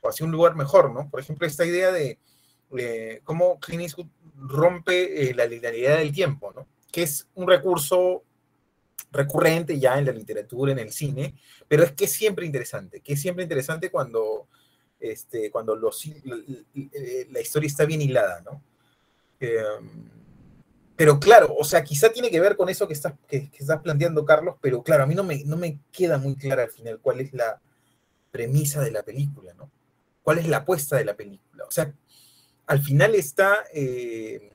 o 0.00 0.08
hacia 0.08 0.26
un 0.26 0.32
lugar 0.32 0.54
mejor, 0.54 0.92
¿no? 0.92 1.08
Por 1.08 1.20
ejemplo, 1.20 1.46
esta 1.46 1.64
idea 1.64 1.92
de, 1.92 2.18
cómo 3.24 3.58
Clint 3.60 3.92
rompe 4.36 5.30
eh, 5.30 5.34
la 5.34 5.46
linealidad 5.46 5.98
del 5.98 6.12
tiempo, 6.12 6.52
¿no? 6.54 6.66
Que 6.90 7.02
es 7.02 7.28
un 7.34 7.48
recurso 7.48 8.24
recurrente 9.12 9.78
ya 9.78 9.98
en 9.98 10.06
la 10.06 10.12
literatura, 10.12 10.72
en 10.72 10.78
el 10.78 10.92
cine, 10.92 11.34
pero 11.68 11.84
es 11.84 11.92
que 11.92 12.06
es 12.06 12.12
siempre 12.12 12.46
interesante, 12.46 13.00
que 13.00 13.12
es 13.12 13.20
siempre 13.20 13.44
interesante 13.44 13.90
cuando, 13.90 14.48
este, 14.98 15.50
cuando 15.50 15.76
los, 15.76 16.06
la, 16.24 17.40
historia 17.40 17.66
está 17.66 17.84
bien 17.84 18.00
hilada, 18.00 18.40
¿no? 18.40 18.62
Pero 20.96 21.18
claro, 21.18 21.54
o 21.58 21.64
sea, 21.64 21.82
quizá 21.82 22.12
tiene 22.12 22.30
que 22.30 22.40
ver 22.40 22.56
con 22.56 22.68
eso 22.68 22.86
que 22.86 22.92
estás, 22.92 23.14
que, 23.26 23.50
estás 23.58 23.80
planteando, 23.80 24.24
Carlos, 24.24 24.56
pero 24.60 24.82
claro, 24.82 25.04
a 25.04 25.06
mí 25.06 25.14
no 25.14 25.24
me, 25.24 25.42
no 25.44 25.56
me 25.56 25.80
queda 25.90 26.18
muy 26.18 26.36
clara 26.36 26.64
al 26.64 26.70
final 26.70 27.00
cuál 27.00 27.20
es 27.20 27.32
la 27.32 27.60
premisa 28.30 28.80
de 28.82 28.90
la 28.90 29.02
película, 29.02 29.54
¿no? 29.54 29.70
¿Cuál 30.22 30.38
es 30.38 30.46
la 30.46 30.58
apuesta 30.58 30.96
de 30.96 31.04
la 31.04 31.16
película? 31.16 31.64
O 31.64 31.70
sea, 31.70 31.92
al 32.66 32.80
final 32.80 33.14
está... 33.14 33.64
Eh, 33.74 34.52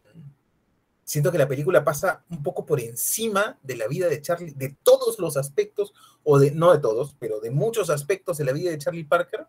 siento 1.04 1.32
que 1.32 1.38
la 1.38 1.48
película 1.48 1.84
pasa 1.84 2.24
un 2.30 2.44
poco 2.44 2.66
por 2.66 2.80
encima 2.80 3.58
de 3.64 3.76
la 3.78 3.88
vida 3.88 4.08
de 4.08 4.22
Charlie, 4.22 4.52
de 4.52 4.76
todos 4.84 5.20
los 5.20 5.38
aspectos, 5.38 5.94
o 6.24 6.40
de, 6.40 6.52
no 6.52 6.72
de 6.74 6.80
todos, 6.80 7.16
pero 7.20 7.40
de 7.40 7.52
muchos 7.52 7.90
aspectos 7.90 8.38
de 8.38 8.46
la 8.46 8.52
vida 8.52 8.72
de 8.72 8.78
Charlie 8.78 9.06
Parker, 9.06 9.48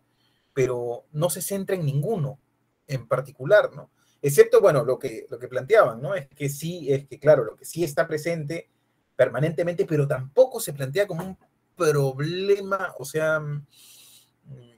pero 0.53 1.05
no 1.11 1.29
se 1.29 1.41
centra 1.41 1.75
en 1.75 1.85
ninguno 1.85 2.39
en 2.87 3.07
particular, 3.07 3.71
¿no? 3.73 3.89
Excepto, 4.21 4.59
bueno, 4.61 4.83
lo 4.83 4.99
que, 4.99 5.25
lo 5.29 5.39
que 5.39 5.47
planteaban, 5.47 6.01
¿no? 6.01 6.15
Es 6.15 6.27
que 6.27 6.49
sí, 6.49 6.91
es 6.91 7.07
que 7.07 7.19
claro, 7.19 7.43
lo 7.43 7.55
que 7.55 7.65
sí 7.65 7.83
está 7.83 8.07
presente 8.07 8.69
permanentemente, 9.15 9.85
pero 9.85 10.07
tampoco 10.07 10.59
se 10.59 10.73
plantea 10.73 11.07
como 11.07 11.23
un 11.25 11.37
problema, 11.75 12.93
o 12.97 13.05
sea, 13.05 13.39
mm, 13.39 13.65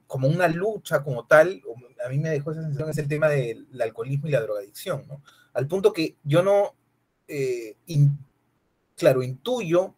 como 0.08 0.28
una 0.28 0.48
lucha 0.48 1.04
como 1.04 1.26
tal, 1.26 1.62
a 2.06 2.10
mí 2.10 2.20
me 2.20 2.30
dejó 2.30 2.52
esa 2.52 2.62
sensación, 2.62 2.90
es 2.90 2.98
el 2.98 3.08
tema 3.08 3.30
del 3.30 3.68
alcoholismo 3.82 4.28
y 4.28 4.32
la 4.32 4.42
drogadicción, 4.42 5.08
¿no? 5.08 5.22
al 5.54 5.68
punto 5.68 5.94
que 5.94 6.18
yo 6.24 6.44
no, 6.44 6.76
eh, 7.28 7.76
claro, 8.96 9.24
intuyo 9.24 9.96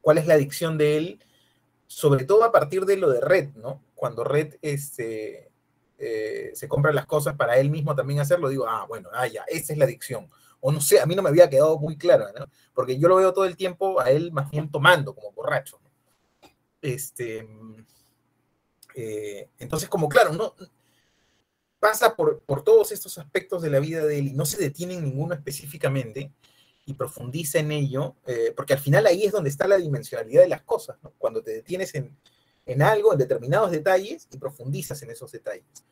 cuál 0.00 0.18
es 0.18 0.26
la 0.26 0.34
adicción 0.34 0.78
de 0.78 0.96
él, 0.96 1.24
sobre 1.86 2.24
todo 2.24 2.44
a 2.44 2.52
partir 2.52 2.84
de 2.84 2.96
lo 2.96 3.10
de 3.10 3.20
Red, 3.20 3.54
¿no? 3.56 3.82
Cuando 3.94 4.24
Red 4.24 4.54
este, 4.62 5.49
eh, 6.02 6.52
se 6.54 6.66
compra 6.66 6.92
las 6.92 7.04
cosas 7.04 7.36
para 7.36 7.58
él 7.58 7.68
mismo 7.68 7.94
también 7.94 8.20
hacerlo, 8.20 8.48
digo, 8.48 8.66
ah, 8.66 8.86
bueno, 8.88 9.10
ah, 9.12 9.26
ya, 9.26 9.44
esa 9.48 9.74
es 9.74 9.78
la 9.78 9.84
adicción. 9.84 10.30
O 10.58 10.72
no 10.72 10.80
sé, 10.80 10.98
a 10.98 11.04
mí 11.04 11.14
no 11.14 11.20
me 11.20 11.28
había 11.28 11.50
quedado 11.50 11.78
muy 11.78 11.98
claro. 11.98 12.26
Porque 12.72 12.98
yo 12.98 13.06
lo 13.06 13.16
veo 13.16 13.34
todo 13.34 13.44
el 13.44 13.56
tiempo 13.56 14.00
a 14.00 14.10
él 14.10 14.32
más 14.32 14.50
bien 14.50 14.70
tomando, 14.70 15.14
como 15.14 15.32
borracho. 15.32 15.78
Este, 16.80 17.46
eh, 18.94 19.50
entonces, 19.58 19.90
como 19.90 20.08
claro, 20.08 20.32
no, 20.32 20.54
pasa 21.78 22.16
por, 22.16 22.42
todos 22.64 22.92
estos 22.92 23.18
aspectos 23.18 23.60
de 23.60 23.68
la 23.68 23.80
vida 23.80 24.04
de 24.06 24.18
él 24.18 24.28
y 24.28 24.32
no 24.32 24.46
se 24.46 24.58
detiene 24.58 24.94
en 24.94 25.04
ninguno 25.04 25.34
específicamente 25.34 26.32
y 26.86 26.94
profundiza 26.94 27.58
en 27.58 27.72
ello, 27.72 28.16
eh, 28.26 28.54
porque 28.56 28.72
al 28.72 28.78
final 28.78 29.06
ahí 29.06 29.24
es 29.24 29.32
donde 29.32 29.50
está 29.50 29.68
la 29.68 29.76
dimensionalidad 29.76 30.42
de 30.42 30.48
las 30.48 30.62
cosas, 30.62 30.96
cuando 31.18 31.42
te 31.42 31.52
detienes 31.52 31.94
en, 31.94 32.16
algo, 32.78 33.12
en 33.12 33.18
determinados 33.18 33.70
detalles 33.70 34.28
y 34.32 34.38
profundizas 34.38 35.02
en 35.02 35.10
esos 35.10 35.32
detalles. 35.32 35.84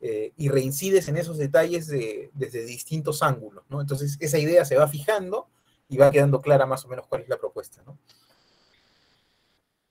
Eh, 0.00 0.32
y 0.36 0.48
reincides 0.48 1.08
en 1.08 1.16
esos 1.16 1.38
detalles 1.38 1.88
desde 1.88 2.64
distintos 2.64 3.22
ángulos, 3.22 3.64
¿no? 3.70 3.80
Entonces 3.80 4.18
esa 4.20 4.38
idea 4.38 4.64
se 4.64 4.76
va 4.76 4.86
fijando 4.86 5.48
y 5.88 5.96
va 5.96 6.10
quedando 6.10 6.42
clara 6.42 6.66
más 6.66 6.84
o 6.84 6.88
menos 6.88 7.06
cuál 7.06 7.22
es 7.22 7.28
la 7.28 7.38
propuesta, 7.38 7.82
¿no? 7.86 7.98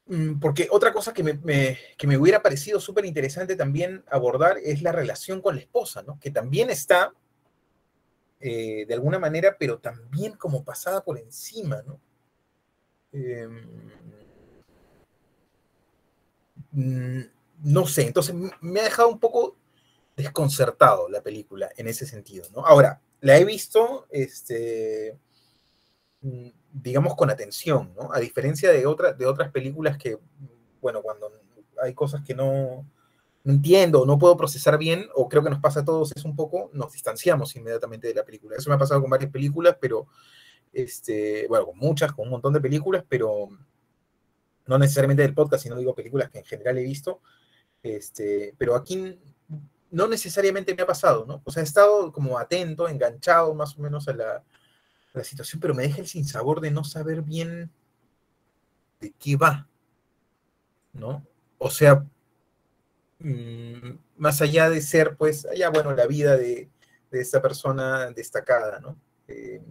Mm, 0.06 0.40
porque 0.40 0.68
otra 0.70 0.92
cosa 0.92 1.14
que 1.14 1.24
me, 1.24 2.18
hubiera 2.18 2.42
parecido 2.42 2.80
súper 2.80 3.06
interesante 3.06 3.56
también 3.56 4.04
abordar 4.10 4.58
es 4.58 4.82
la 4.82 4.92
relación 4.92 5.42
con 5.42 5.56
la 5.56 5.62
esposa, 5.62 6.04
¿no? 6.04 6.20
Que 6.20 6.30
también 6.30 6.70
está, 6.70 7.14
eh, 8.40 8.86
de 8.86 8.94
alguna 8.94 9.18
manera, 9.18 9.56
pero 9.58 9.80
también 9.80 10.34
como 10.34 10.64
pasada 10.64 11.04
por 11.04 11.18
encima, 11.18 11.82
¿no? 11.88 12.00
Em, 13.14 13.68
no 16.74 17.88
sé, 17.88 18.08
entonces 18.08 18.36
me 18.62 18.80
ha 18.80 18.84
dejado 18.84 19.10
un 19.10 19.20
poco 19.20 19.56
desconcertado 20.16 21.10
la 21.10 21.22
película 21.22 21.70
en 21.78 21.88
ese 21.88 22.06
sentido, 22.06 22.46
¿no? 22.54 22.66
Ahora, 22.66 23.02
la 23.22 23.38
he 23.38 23.46
visto, 23.46 24.08
este 24.10 25.18
mm, 26.22 26.50
digamos, 26.74 27.16
con 27.16 27.30
atención, 27.30 27.94
¿no? 27.96 28.12
A 28.12 28.20
diferencia 28.20 28.72
de, 28.72 28.80
de 28.80 29.26
otras 29.26 29.52
películas 29.52 29.98
que, 29.98 30.18
bueno, 30.82 31.02
cuando 31.02 31.32
hay 31.82 31.94
cosas 31.94 32.22
que 32.24 32.34
no, 32.34 32.86
no 33.44 33.54
entiendo 33.54 34.06
no 34.06 34.18
puedo 34.18 34.38
procesar 34.38 34.78
bien, 34.78 35.08
o 35.16 35.30
creo 35.30 35.44
que 35.44 35.50
nos 35.50 35.60
pasa 35.60 35.82
a 35.82 35.86
todos, 35.86 36.12
es 36.16 36.26
un 36.26 36.36
poco, 36.36 36.70
nos 36.74 36.94
distanciamos 36.94 37.56
inmediatamente 37.56 38.08
de 38.08 38.16
la 38.16 38.26
película. 38.26 38.56
Eso 38.58 38.70
me 38.70 38.76
ha 38.76 38.80
pasado 38.80 39.02
con 39.02 39.10
varias 39.10 39.32
películas, 39.32 39.78
pero, 39.80 40.08
este, 40.72 41.48
bueno, 41.48 41.68
con 41.68 41.78
muchas, 41.78 42.12
con 42.14 42.26
un 42.26 42.32
montón 42.32 42.54
de 42.54 42.62
películas, 42.62 43.04
pero 43.08 43.50
no 44.68 44.78
necesariamente 44.78 45.24
del 45.24 45.34
podcast, 45.34 45.64
sino 45.64 45.78
digo 45.78 45.96
películas 45.96 46.30
que 46.30 46.40
en 46.40 46.46
general 46.46 46.78
he 46.78 46.84
visto, 46.84 47.22
este, 47.82 48.56
pero 48.58 48.76
aquí 48.76 49.20
no 49.92 50.08
necesariamente 50.08 50.74
me 50.74 50.84
ha 50.84 50.88
pasado, 50.88 51.26
¿no? 51.26 51.42
O 51.46 51.52
sea, 51.52 51.62
he 51.62 51.66
estado 51.66 52.12
como 52.12 52.40
atento, 52.40 52.88
enganchado 52.88 53.54
más 53.54 53.78
o 53.78 53.82
menos 53.82 54.08
a 54.08 54.14
la, 54.14 54.44
la 55.14 55.24
situación, 55.24 55.60
pero 55.60 55.76
me 55.76 55.84
deja 55.84 56.02
el 56.02 56.08
sinsabor 56.08 56.62
de 56.62 56.72
no 56.72 56.84
saber 56.84 57.22
bien 57.22 57.72
de 59.00 59.14
qué 59.20 59.36
va, 59.36 59.68
¿no? 60.94 61.26
O 61.58 61.70
sea, 61.70 62.06
mm, 63.20 63.98
más 64.18 64.42
allá 64.42 64.70
de 64.70 64.82
ser, 64.82 65.16
pues, 65.18 65.46
allá, 65.46 65.70
bueno, 65.70 65.94
la 65.94 66.08
vida 66.08 66.38
de, 66.38 66.70
esta 67.12 67.44
persona 67.44 68.10
destacada, 68.10 68.80
¿no? 68.80 68.98
Eh, 69.28 69.62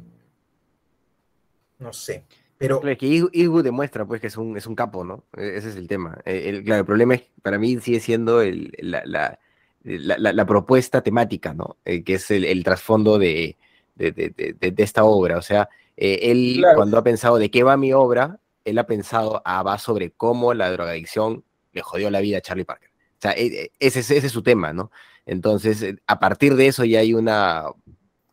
no 1.80 1.92
sé. 1.92 2.24
Pero... 2.62 2.80
Claro, 2.80 2.96
que 2.96 3.28
Eastwood 3.32 3.64
demuestra 3.64 4.06
pues 4.06 4.20
que 4.20 4.28
es 4.28 4.36
un, 4.36 4.56
es 4.56 4.68
un 4.68 4.76
capo, 4.76 5.02
¿no? 5.02 5.24
E, 5.36 5.56
ese 5.56 5.70
es 5.70 5.76
el 5.76 5.88
tema. 5.88 6.18
E, 6.24 6.48
el, 6.48 6.62
claro, 6.62 6.80
el 6.82 6.86
problema 6.86 7.16
es, 7.16 7.24
para 7.42 7.58
mí 7.58 7.76
sigue 7.80 7.98
siendo 7.98 8.40
la, 8.78 9.36
la, 9.82 10.46
propuesta 10.46 11.02
temática, 11.02 11.54
¿no? 11.54 11.76
Eh, 11.84 12.04
que 12.04 12.14
es 12.14 12.30
el 12.30 12.62
trasfondo 12.62 13.18
de, 13.18 13.56
de, 13.96 14.74
esta 14.76 15.02
obra. 15.02 15.38
O 15.38 15.42
sea, 15.42 15.68
eh, 15.96 16.20
él 16.22 16.64
cuando 16.76 16.98
ha 16.98 17.02
pensado 17.02 17.36
de 17.36 17.50
qué 17.50 17.64
va 17.64 17.76
mi 17.76 17.92
obra, 17.92 18.38
él 18.64 18.78
ha 18.78 18.86
pensado, 18.86 19.42
ah, 19.44 19.64
va 19.64 19.78
sobre 19.78 20.12
cómo 20.12 20.54
la 20.54 20.70
drogadicción 20.70 21.42
le 21.72 21.82
jodió 21.82 22.10
la 22.10 22.20
vida 22.20 22.38
a 22.38 22.42
Charlie 22.42 22.64
Parker. 22.64 22.90
O 22.90 23.22
sea, 23.22 23.32
e, 23.32 23.46
e, 23.46 23.72
ese, 23.80 24.00
ese 24.00 24.18
es 24.18 24.30
su 24.30 24.44
tema, 24.44 24.72
¿no? 24.72 24.92
Entonces, 25.26 25.82
eh, 25.82 25.96
a 26.06 26.20
partir 26.20 26.54
de 26.54 26.68
eso 26.68 26.84
ya 26.84 27.00
hay 27.00 27.12
una, 27.12 27.64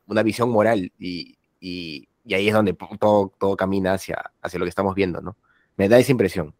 una 0.05 0.21
visión 0.21 0.51
moral 0.51 0.91
y, 0.99 1.39
y, 1.59 2.08
y 2.25 2.33
ahí 2.33 2.47
es 2.47 2.53
donde 2.53 2.73
todo, 2.99 3.33
todo 3.39 3.55
camina 3.55 3.93
hacia, 3.93 4.31
hacia 4.41 4.59
lo 4.59 4.65
que 4.65 4.69
estamos 4.69 4.95
viendo, 4.95 5.21
¿no? 5.21 5.37
Me 5.77 5.87
da 5.87 5.97
esa 5.97 6.11
impresión. 6.11 6.53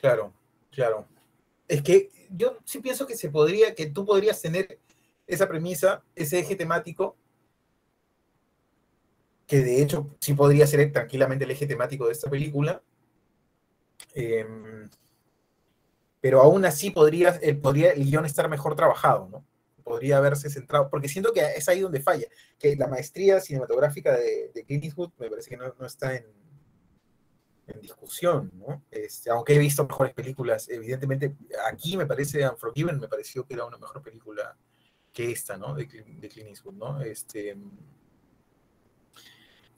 Claro, 0.00 0.32
claro. 0.70 1.06
Es 1.68 1.82
que 1.82 2.10
yo 2.30 2.58
sí 2.64 2.80
pienso 2.80 3.06
que 3.06 3.16
se 3.16 3.30
podría, 3.30 3.74
que 3.74 3.86
tú 3.86 4.04
podrías 4.04 4.40
tener 4.40 4.78
esa 5.26 5.48
premisa, 5.48 6.02
ese 6.14 6.40
eje 6.40 6.56
temático, 6.56 7.16
que 9.46 9.60
de 9.60 9.82
hecho 9.82 10.16
sí 10.20 10.34
podría 10.34 10.66
ser 10.66 10.92
tranquilamente 10.92 11.44
el 11.44 11.50
eje 11.50 11.66
temático 11.66 12.06
de 12.06 12.12
esta 12.12 12.30
película. 12.30 12.82
Em, 14.14 14.88
pero 16.20 16.40
aún 16.40 16.64
así 16.64 16.90
podría, 16.90 17.30
el, 17.42 17.58
podría 17.58 17.92
el 17.92 18.04
guion 18.04 18.26
estar 18.26 18.48
mejor 18.48 18.76
trabajado, 18.76 19.28
¿no? 19.30 19.44
Podría 19.90 20.18
haberse 20.18 20.48
centrado, 20.48 20.88
porque 20.88 21.08
siento 21.08 21.32
que 21.32 21.40
es 21.40 21.68
ahí 21.68 21.80
donde 21.80 22.00
falla, 22.00 22.26
que 22.60 22.76
la 22.76 22.86
maestría 22.86 23.40
cinematográfica 23.40 24.16
de, 24.16 24.52
de 24.54 24.64
Clint 24.64 24.84
Eastwood 24.84 25.10
me 25.18 25.28
parece 25.28 25.50
que 25.50 25.56
no, 25.56 25.74
no 25.76 25.84
está 25.84 26.14
en, 26.14 26.26
discusión, 27.80 28.50
¿no? 28.54 28.84
Este, 28.90 29.30
aunque 29.30 29.54
he 29.54 29.58
visto 29.58 29.86
mejores 29.86 30.12
películas, 30.12 30.68
evidentemente 30.68 31.36
aquí 31.70 31.96
me 31.96 32.06
parece 32.06 32.48
Unforgiven, 32.48 32.98
me 32.98 33.08
pareció 33.08 33.44
que 33.46 33.54
era 33.54 33.64
una 33.64 33.78
mejor 33.78 34.02
película 34.02 34.56
que 35.12 35.30
esta, 35.30 35.56
¿no? 35.56 35.74
De, 35.74 35.86
de 35.86 36.28
Clint 36.28 36.50
Eastwood, 36.50 36.74
¿no? 36.74 37.00
Este, 37.00 37.56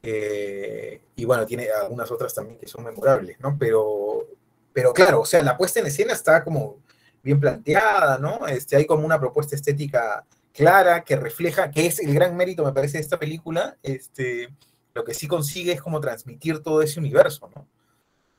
eh, 0.03 1.01
y 1.17 1.25
bueno, 1.25 1.47
tiene 1.47 1.69
algunas 1.71 2.11
otras 2.11 2.35
también 2.35 2.59
que 2.59 2.67
son 2.67 2.85
memorables, 2.85 3.39
¿no? 3.41 3.57
Pero, 3.59 4.27
pero 4.73 4.93
claro, 4.93 5.21
o 5.21 5.27
sea, 5.27 5.43
la 5.43 5.57
puesta 5.57 5.81
en 5.81 5.87
escena 5.87 6.13
está 6.13 6.43
como 6.43 6.82
bien 7.23 7.41
planteada, 7.41 8.19
¿no? 8.19 8.47
Este, 8.47 8.77
hay 8.77 8.87
como 8.87 9.05
una 9.05 9.21
propuesta 9.21 9.55
estética 9.57 10.27
clara 10.53 11.05
que 11.05 11.17
refleja, 11.17 11.71
que 11.71 11.87
es 11.87 12.01
el 12.01 12.15
gran 12.15 12.37
mérito, 12.37 12.65
me 12.65 12.73
parece, 12.73 12.99
de 12.99 13.03
esta 13.03 13.19
película, 13.19 13.79
este, 13.83 14.49
lo 14.95 15.05
que 15.05 15.15
sí 15.15 15.27
consigue 15.27 15.73
es 15.73 15.81
como 15.81 16.01
transmitir 16.01 16.61
todo 16.61 16.83
ese 16.83 17.01
universo, 17.01 17.51
¿no? 17.55 17.67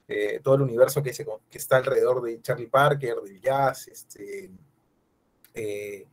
Eh, 0.08 0.42
todo 0.44 0.56
el 0.56 0.62
universo 0.64 1.02
que, 1.02 1.14
se, 1.14 1.26
que, 1.26 1.58
está 1.58 1.78
alrededor 1.78 2.22
de 2.22 2.42
Charlie 2.42 2.68
Parker, 2.68 3.16
del 3.22 3.40
jazz, 3.42 3.88
este, 3.88 4.52
eh, 5.54 6.06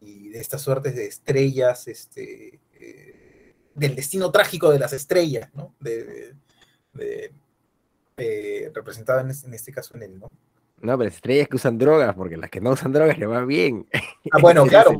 y 0.00 0.28
de 0.28 0.38
estas 0.38 0.62
suertes 0.62 0.94
de 0.94 1.06
estrellas, 1.06 1.88
este, 1.88 2.60
eh, 2.74 3.54
del 3.74 3.96
destino 3.96 4.30
trágico 4.30 4.70
de 4.70 4.78
las 4.78 4.92
estrellas, 4.92 5.50
¿no? 5.52 5.74
De, 5.80 6.34
en, 9.20 9.30
en, 9.30 9.54
este 9.54 9.72
caso 9.72 9.96
en 9.96 10.02
él, 10.04 10.20
¿no? 10.20 10.30
No, 10.84 10.98
pero 10.98 11.08
estrellas 11.08 11.48
que 11.48 11.56
usan 11.56 11.78
drogas, 11.78 12.14
porque 12.14 12.36
las 12.36 12.50
que 12.50 12.60
no 12.60 12.70
usan 12.70 12.92
drogas 12.92 13.16
le 13.18 13.26
va 13.26 13.44
bien. 13.44 13.88
Ah, 14.30 14.38
bueno, 14.40 14.66
claro, 14.66 14.90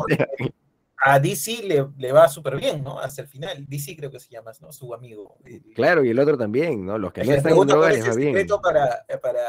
a 1.07 1.21
DC 1.21 1.62
le, 1.64 1.87
le 1.99 2.12
va 2.12 2.26
súper 2.29 2.57
bien, 2.57 2.83
¿no? 2.83 2.99
Hasta 2.99 3.21
el 3.21 3.29
final. 3.29 3.67
DC 3.69 3.95
creo 3.95 4.11
que 4.11 4.19
se 4.19 4.31
llama, 4.31 4.53
¿no? 4.62 4.73
Su 4.73 4.95
amigo. 4.95 5.37
Claro, 5.75 6.03
y 6.03 6.09
el 6.09 6.19
otro 6.19 6.38
también, 6.38 6.87
¿no? 6.87 6.97
Los 6.97 7.12
que 7.12 7.23
no 7.25 7.33
están 7.33 7.53
en 7.53 7.67
droga 7.67 7.91
les 7.91 8.09
va 8.09 8.14
bien. 8.14 8.35
Para, 8.62 9.05
para, 9.21 9.43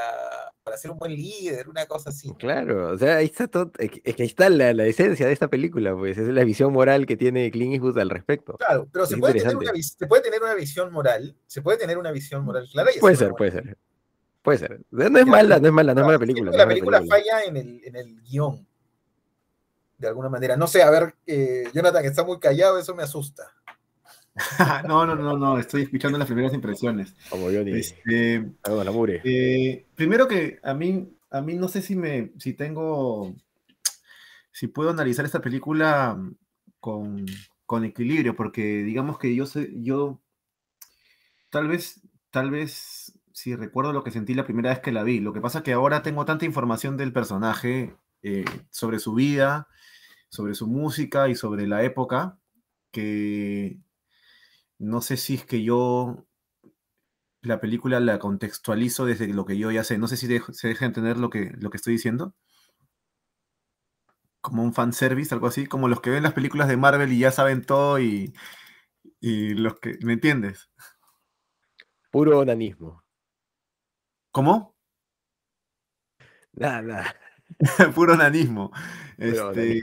para 0.62 0.78
ser 0.78 0.92
un 0.92 0.98
buen 0.98 1.16
líder, 1.16 1.70
una 1.70 1.86
cosa 1.86 2.10
así. 2.10 2.34
Claro, 2.38 2.92
o 2.92 2.98
sea, 2.98 3.18
ahí 3.18 3.28
está 3.28 3.48
todo, 3.48 3.72
es 3.78 3.90
que 3.90 4.24
ahí 4.24 4.28
está 4.28 4.50
la, 4.50 4.74
la, 4.74 4.86
esencia 4.86 5.28
de 5.28 5.32
esta 5.32 5.48
película, 5.48 5.96
pues, 5.96 6.18
es 6.18 6.28
la 6.28 6.44
visión 6.44 6.74
moral 6.74 7.06
que 7.06 7.16
tiene 7.16 7.50
Clint 7.52 7.76
Eastwood 7.76 7.98
al 8.00 8.10
respecto. 8.10 8.58
Claro, 8.58 8.90
pero 8.92 9.06
se 9.06 9.16
puede, 9.16 9.40
tener 9.40 9.56
una, 9.56 9.72
se 9.82 10.08
puede 10.08 10.24
tener 10.24 10.44
una 10.44 10.56
visión 10.56 10.92
moral, 10.92 11.38
se 11.48 11.62
puede 11.62 11.78
tener 11.78 11.98
una 11.98 12.12
visión 12.12 12.44
moral 12.44 12.68
clara. 12.70 12.92
Y 12.94 13.00
puede 13.00 13.16
ser, 13.16 13.32
puede 13.32 13.52
ser. 13.52 13.78
Puede 14.46 14.60
ser. 14.60 14.80
No 14.92 15.04
es 15.04 15.26
mala, 15.26 15.60
no 15.60 15.68
es 15.68 15.74
mala, 15.74 15.96
no 15.96 16.02
es 16.02 16.06
mala 16.06 16.20
película. 16.20 16.52
La 16.52 16.68
película 16.68 17.02
falla 17.04 17.44
en 17.48 17.58
el, 17.58 17.82
en 17.84 17.96
el 17.96 18.22
guion 18.22 18.66
de 19.98 20.08
alguna 20.08 20.30
manera. 20.30 20.56
No 20.56 20.68
sé, 20.68 20.84
a 20.84 20.92
ver, 20.92 21.16
eh, 21.26 21.64
Jonathan 21.74 22.06
está 22.06 22.24
muy 22.24 22.40
callado, 22.40 22.78
eso 22.78 22.94
me 22.94 23.02
asusta. 23.02 23.52
no, 24.88 25.04
no, 25.08 25.16
no, 25.16 25.36
no, 25.36 25.58
estoy 25.58 25.82
escuchando 25.82 26.20
las 26.20 26.28
primeras 26.28 26.54
impresiones. 26.54 27.16
Como 27.28 27.50
yo 27.50 27.64
ni. 27.64 27.72
Este, 27.72 28.46
la 28.64 28.92
mure. 28.92 29.22
Eh, 29.24 29.88
primero 29.96 30.28
que 30.28 30.60
a 30.62 30.76
mí, 30.76 31.10
a 31.32 31.42
mí 31.42 31.56
no 31.56 31.68
sé 31.68 31.82
si 31.82 31.96
me, 31.96 32.32
si 32.38 32.54
tengo, 32.54 33.34
si 34.52 34.68
puedo 34.68 34.92
analizar 34.92 35.26
esta 35.26 35.42
película 35.42 36.22
con, 36.80 37.26
con 37.66 37.84
equilibrio, 37.84 38.36
porque 38.36 38.84
digamos 38.84 39.18
que 39.18 39.34
yo 39.34 39.48
sé, 39.48 39.72
yo 39.78 40.22
tal 41.50 41.68
vez, 41.68 42.02
tal 42.30 42.52
vez 42.52 43.05
si 43.36 43.54
recuerdo 43.54 43.92
lo 43.92 44.02
que 44.06 44.12
sentí 44.12 44.34
la 44.34 44.46
primera 44.46 44.70
vez 44.70 44.80
que 44.80 44.94
la 44.94 45.04
vi. 45.04 45.20
Lo 45.20 45.34
que 45.34 45.42
pasa 45.42 45.58
es 45.58 45.66
que 45.66 45.74
ahora 45.74 46.02
tengo 46.02 46.24
tanta 46.24 46.46
información 46.46 46.96
del 46.96 47.12
personaje 47.12 47.94
eh, 48.24 48.46
sobre 48.72 48.98
su 48.98 49.14
vida, 49.14 49.68
sobre 50.30 50.56
su 50.56 50.68
música 50.68 51.28
y 51.28 51.36
sobre 51.36 51.68
la 51.68 51.84
época, 51.84 52.40
que 52.92 53.78
no 54.80 55.02
sé 55.02 55.18
si 55.18 55.36
es 55.36 55.46
que 55.46 55.64
yo 55.64 56.26
la 57.42 57.60
película 57.60 58.00
la 58.00 58.20
contextualizo 58.20 59.06
desde 59.06 59.28
lo 59.28 59.46
que 59.46 59.58
yo 59.58 59.70
ya 59.70 59.84
sé. 59.84 59.98
No 59.98 60.08
sé 60.08 60.16
si 60.16 60.28
se 60.54 60.68
deja 60.70 60.86
entender 60.86 61.18
lo 61.18 61.30
que, 61.30 61.52
lo 61.60 61.70
que 61.70 61.78
estoy 61.78 61.94
diciendo. 61.94 62.34
Como 64.40 64.64
un 64.64 64.74
fanservice, 64.74 65.34
algo 65.36 65.48
así, 65.48 65.66
como 65.66 65.90
los 65.90 66.00
que 66.00 66.10
ven 66.10 66.24
las 66.24 66.34
películas 66.34 66.70
de 66.70 66.78
Marvel 66.78 67.12
y 67.12 67.20
ya 67.20 67.32
saben 67.32 67.66
todo 67.66 68.00
y, 68.00 68.34
y 69.20 69.56
los 69.56 69.78
que... 69.82 69.98
¿Me 70.04 70.14
entiendes? 70.14 70.70
Puro 72.12 72.40
onanismo. 72.40 73.05
¿Cómo? 74.36 74.76
Nada, 76.54 76.82
nada. 76.82 77.16
Puro 77.96 78.16
nanismo. 78.16 78.72
Este, 79.18 79.82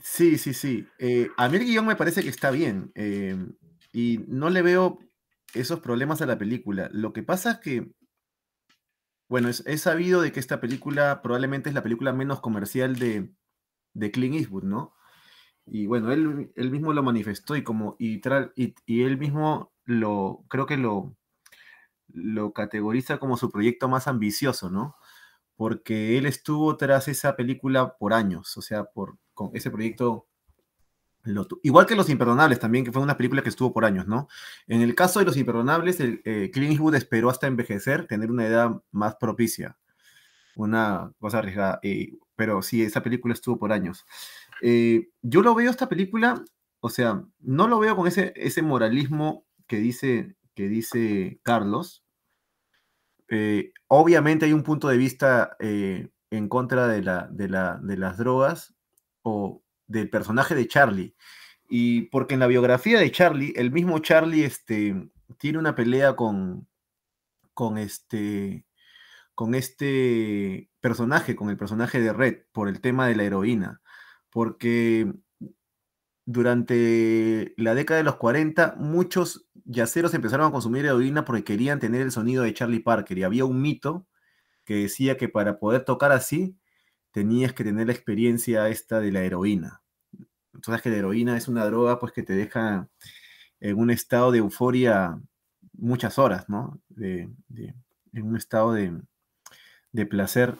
sí, 0.00 0.38
sí, 0.38 0.54
sí. 0.54 0.86
Eh, 0.98 1.28
a 1.36 1.48
mí 1.48 1.56
el 1.56 1.64
guion 1.64 1.86
me 1.86 1.96
parece 1.96 2.22
que 2.22 2.28
está 2.28 2.50
bien. 2.50 2.92
Eh, 2.94 3.36
y 3.92 4.24
no 4.28 4.50
le 4.50 4.62
veo 4.62 4.98
esos 5.54 5.80
problemas 5.80 6.22
a 6.22 6.26
la 6.26 6.38
película. 6.38 6.88
Lo 6.92 7.12
que 7.12 7.22
pasa 7.22 7.52
es 7.52 7.58
que, 7.58 7.92
bueno, 9.28 9.48
es, 9.48 9.62
es 9.66 9.82
sabido 9.82 10.22
de 10.22 10.32
que 10.32 10.40
esta 10.40 10.60
película 10.60 11.20
probablemente 11.22 11.68
es 11.68 11.74
la 11.74 11.82
película 11.82 12.12
menos 12.12 12.40
comercial 12.40 12.98
de, 12.98 13.30
de 13.94 14.10
Clint 14.10 14.36
Eastwood, 14.36 14.64
¿no? 14.64 14.94
Y 15.66 15.86
bueno, 15.86 16.12
él, 16.12 16.52
él 16.56 16.70
mismo 16.70 16.92
lo 16.92 17.02
manifestó 17.02 17.56
y 17.56 17.64
como, 17.64 17.96
y, 17.98 18.20
y, 18.56 18.74
y 18.86 19.02
él 19.02 19.18
mismo 19.18 19.72
lo, 19.84 20.44
creo 20.48 20.66
que 20.66 20.78
lo, 20.78 21.16
lo 22.22 22.52
categoriza 22.52 23.18
como 23.18 23.36
su 23.36 23.50
proyecto 23.50 23.88
más 23.88 24.08
ambicioso, 24.08 24.70
¿no? 24.70 24.96
porque 25.58 26.16
él 26.16 26.24
estuvo 26.24 26.76
tras 26.76 27.08
esa 27.08 27.34
película 27.34 27.96
por 27.98 28.14
años, 28.14 28.56
o 28.56 28.62
sea, 28.62 28.88
con 29.34 29.50
ese 29.54 29.72
proyecto, 29.72 30.28
igual 31.64 31.84
que 31.84 31.96
Los 31.96 32.08
Imperdonables 32.08 32.60
también, 32.60 32.84
que 32.84 32.92
fue 32.92 33.02
una 33.02 33.16
película 33.16 33.42
que 33.42 33.48
estuvo 33.48 33.72
por 33.72 33.84
años, 33.84 34.06
¿no? 34.06 34.28
En 34.68 34.82
el 34.82 34.94
caso 34.94 35.18
de 35.18 35.24
Los 35.24 35.36
Imperdonables, 35.36 35.98
el, 35.98 36.22
eh, 36.24 36.52
Clint 36.52 36.70
Eastwood 36.70 36.94
esperó 36.94 37.28
hasta 37.28 37.48
envejecer, 37.48 38.06
tener 38.06 38.30
una 38.30 38.46
edad 38.46 38.80
más 38.92 39.16
propicia, 39.16 39.76
una 40.54 41.12
cosa 41.18 41.38
arriesgada, 41.38 41.80
eh, 41.82 42.12
pero 42.36 42.62
sí, 42.62 42.82
esa 42.82 43.02
película 43.02 43.34
estuvo 43.34 43.58
por 43.58 43.72
años. 43.72 44.06
Eh, 44.62 45.08
yo 45.22 45.42
lo 45.42 45.56
veo 45.56 45.72
esta 45.72 45.88
película, 45.88 46.44
o 46.78 46.88
sea, 46.88 47.24
no 47.40 47.66
lo 47.66 47.80
veo 47.80 47.96
con 47.96 48.06
ese, 48.06 48.32
ese 48.36 48.62
moralismo 48.62 49.44
que 49.66 49.78
dice, 49.78 50.36
que 50.54 50.68
dice 50.68 51.40
Carlos, 51.42 52.04
eh, 53.28 53.72
obviamente 53.88 54.46
hay 54.46 54.52
un 54.52 54.62
punto 54.62 54.88
de 54.88 54.96
vista 54.96 55.56
eh, 55.60 56.08
en 56.30 56.48
contra 56.48 56.88
de, 56.88 57.02
de, 57.30 57.48
las 57.96 58.18
drogas 58.18 58.74
o 59.22 59.62
del 59.86 60.10
personaje 60.10 60.54
de 60.54 60.66
Charlie. 60.66 61.14
Y 61.68 62.02
porque 62.02 62.34
en 62.34 62.40
la 62.40 62.46
biografía 62.46 62.98
de 62.98 63.12
Charlie, 63.12 63.52
el 63.56 63.70
mismo 63.70 63.98
Charlie 63.98 64.44
este, 64.44 65.10
tiene 65.38 65.58
una 65.58 65.74
pelea 65.74 66.16
con, 66.16 66.66
con, 67.52 67.76
este, 67.76 68.66
con 69.34 69.54
este 69.54 70.70
personaje, 70.80 71.36
con 71.36 71.50
el 71.50 71.58
personaje 71.58 72.00
de 72.00 72.12
Red, 72.12 72.44
por 72.52 72.68
el 72.68 72.80
tema 72.80 73.06
de 73.06 73.16
la 73.16 73.24
heroína. 73.24 73.82
Porque 74.30 75.12
durante 76.30 77.54
la 77.56 77.74
década 77.74 77.96
de 77.96 78.04
los 78.04 78.16
40, 78.16 78.74
muchos 78.76 79.48
yaceros 79.64 80.12
empezaron 80.12 80.46
a 80.46 80.50
consumir 80.50 80.84
heroína 80.84 81.24
porque 81.24 81.42
querían 81.42 81.80
tener 81.80 82.02
el 82.02 82.12
sonido 82.12 82.42
de 82.42 82.52
Charlie 82.52 82.80
Parker. 82.80 83.16
Y 83.16 83.22
había 83.22 83.46
un 83.46 83.62
mito 83.62 84.06
que 84.66 84.74
decía 84.74 85.16
que 85.16 85.30
para 85.30 85.58
poder 85.58 85.86
tocar 85.86 86.12
así, 86.12 86.54
tenías 87.12 87.54
que 87.54 87.64
tener 87.64 87.86
la 87.86 87.94
experiencia 87.94 88.68
esta 88.68 89.00
de 89.00 89.10
la 89.10 89.22
heroína. 89.22 89.80
Entonces 90.52 90.82
que 90.82 90.90
la 90.90 90.98
heroína 90.98 91.34
es 91.34 91.48
una 91.48 91.64
droga 91.64 91.98
pues 91.98 92.12
que 92.12 92.22
te 92.22 92.34
deja 92.34 92.90
en 93.60 93.78
un 93.78 93.90
estado 93.90 94.30
de 94.30 94.38
euforia 94.38 95.18
muchas 95.72 96.18
horas, 96.18 96.46
¿no? 96.50 96.78
De, 96.90 97.30
en 98.12 98.26
un 98.26 98.36
estado 98.36 98.74
de, 98.74 99.00
de 99.92 100.04
placer 100.04 100.54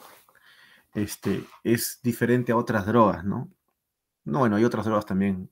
este, 0.95 1.43
es 1.63 1.99
diferente 2.01 2.53
a 2.53 2.57
otras 2.57 2.87
drogas, 2.87 3.23
¿no? 3.23 3.51
No, 4.25 4.39
bueno, 4.39 4.55
hay 4.55 4.63
otras 4.63 4.85
drogas 4.85 5.05
también 5.05 5.47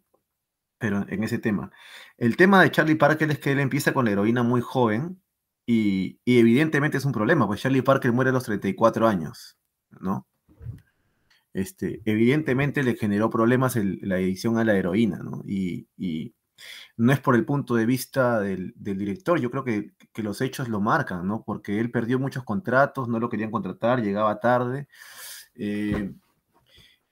pero 0.77 1.05
en 1.09 1.23
ese 1.23 1.39
tema. 1.39 1.71
El 2.17 2.37
tema 2.37 2.61
de 2.61 2.71
Charlie 2.71 2.95
Parker 2.95 3.31
es 3.31 3.39
que 3.39 3.51
él 3.51 3.59
empieza 3.59 3.93
con 3.93 4.05
la 4.05 4.11
heroína 4.11 4.43
muy 4.43 4.61
joven 4.61 5.21
y, 5.65 6.19
y, 6.25 6.39
evidentemente 6.39 6.97
es 6.97 7.05
un 7.05 7.11
problema, 7.11 7.47
pues 7.47 7.61
Charlie 7.61 7.81
Parker 7.81 8.11
muere 8.13 8.29
a 8.29 8.33
los 8.33 8.45
34 8.45 9.07
años, 9.07 9.57
¿no? 9.99 10.27
este, 11.57 12.01
evidentemente 12.05 12.83
le 12.83 12.95
generó 12.95 13.31
problemas 13.31 13.75
la 13.75 14.19
edición 14.19 14.59
a 14.59 14.63
la 14.63 14.75
heroína, 14.75 15.17
¿no? 15.17 15.41
Y, 15.43 15.87
no 16.97 17.13
es 17.13 17.19
por 17.19 17.35
el 17.35 17.45
punto 17.45 17.75
de 17.75 17.85
vista 17.85 18.39
del, 18.41 18.73
director, 18.77 19.39
yo 19.39 19.49
creo 19.49 19.63
que, 19.63 19.91
los 20.21 20.41
hechos 20.41 20.69
lo 20.69 20.81
marcan, 20.81 21.27
¿no? 21.27 21.43
Porque 21.43 21.79
él 21.79 21.89
perdió 21.91 22.19
muchos 22.19 22.43
contratos, 22.43 23.07
no 23.07 23.19
lo 23.19 23.29
querían 23.29 23.51
contratar, 23.51 24.01
llegaba 24.01 24.39
tarde. 24.39 24.87
Eh, 25.55 26.13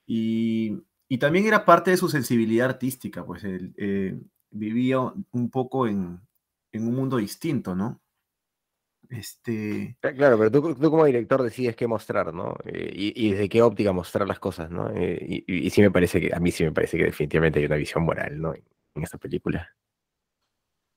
y, 0.06 0.82
también 1.18 1.46
era 1.46 1.64
parte 1.64 1.92
de 1.92 1.96
su 1.96 2.08
sensibilidad 2.08 2.70
artística, 2.70 3.24
pues 3.24 3.44
él 3.44 3.74
eh, 3.76 4.18
vivía 4.50 5.00
un 5.00 5.50
poco 5.50 5.86
en, 5.86 6.20
en 6.72 6.86
un 6.86 6.94
mundo 6.94 7.16
distinto, 7.18 7.74
¿no? 7.74 8.00
Este... 9.08 9.96
Claro, 10.00 10.38
pero 10.38 10.50
tú, 10.50 10.90
como 10.90 11.04
director 11.04 11.42
decides 11.42 11.76
qué 11.76 11.86
mostrar, 11.86 12.34
¿no? 12.34 12.56
Eh, 12.64 12.90
y, 12.92 13.30
desde 13.30 13.48
qué 13.48 13.62
óptica 13.62 13.92
mostrar 13.92 14.26
las 14.26 14.38
cosas, 14.38 14.70
¿no? 14.70 14.90
Eh, 14.90 15.44
y, 15.46 15.70
sí 15.70 15.80
me 15.80 15.90
parece 15.90 16.20
que, 16.20 16.34
a 16.34 16.40
mí 16.40 16.50
sí 16.50 16.64
me 16.64 16.72
parece 16.72 16.98
que 16.98 17.04
definitivamente 17.04 17.60
hay 17.60 17.66
una 17.66 17.76
visión 17.76 18.04
moral, 18.04 18.40
¿no? 18.40 18.54
En, 18.54 18.64
esta 19.02 19.18
película. 19.18 19.76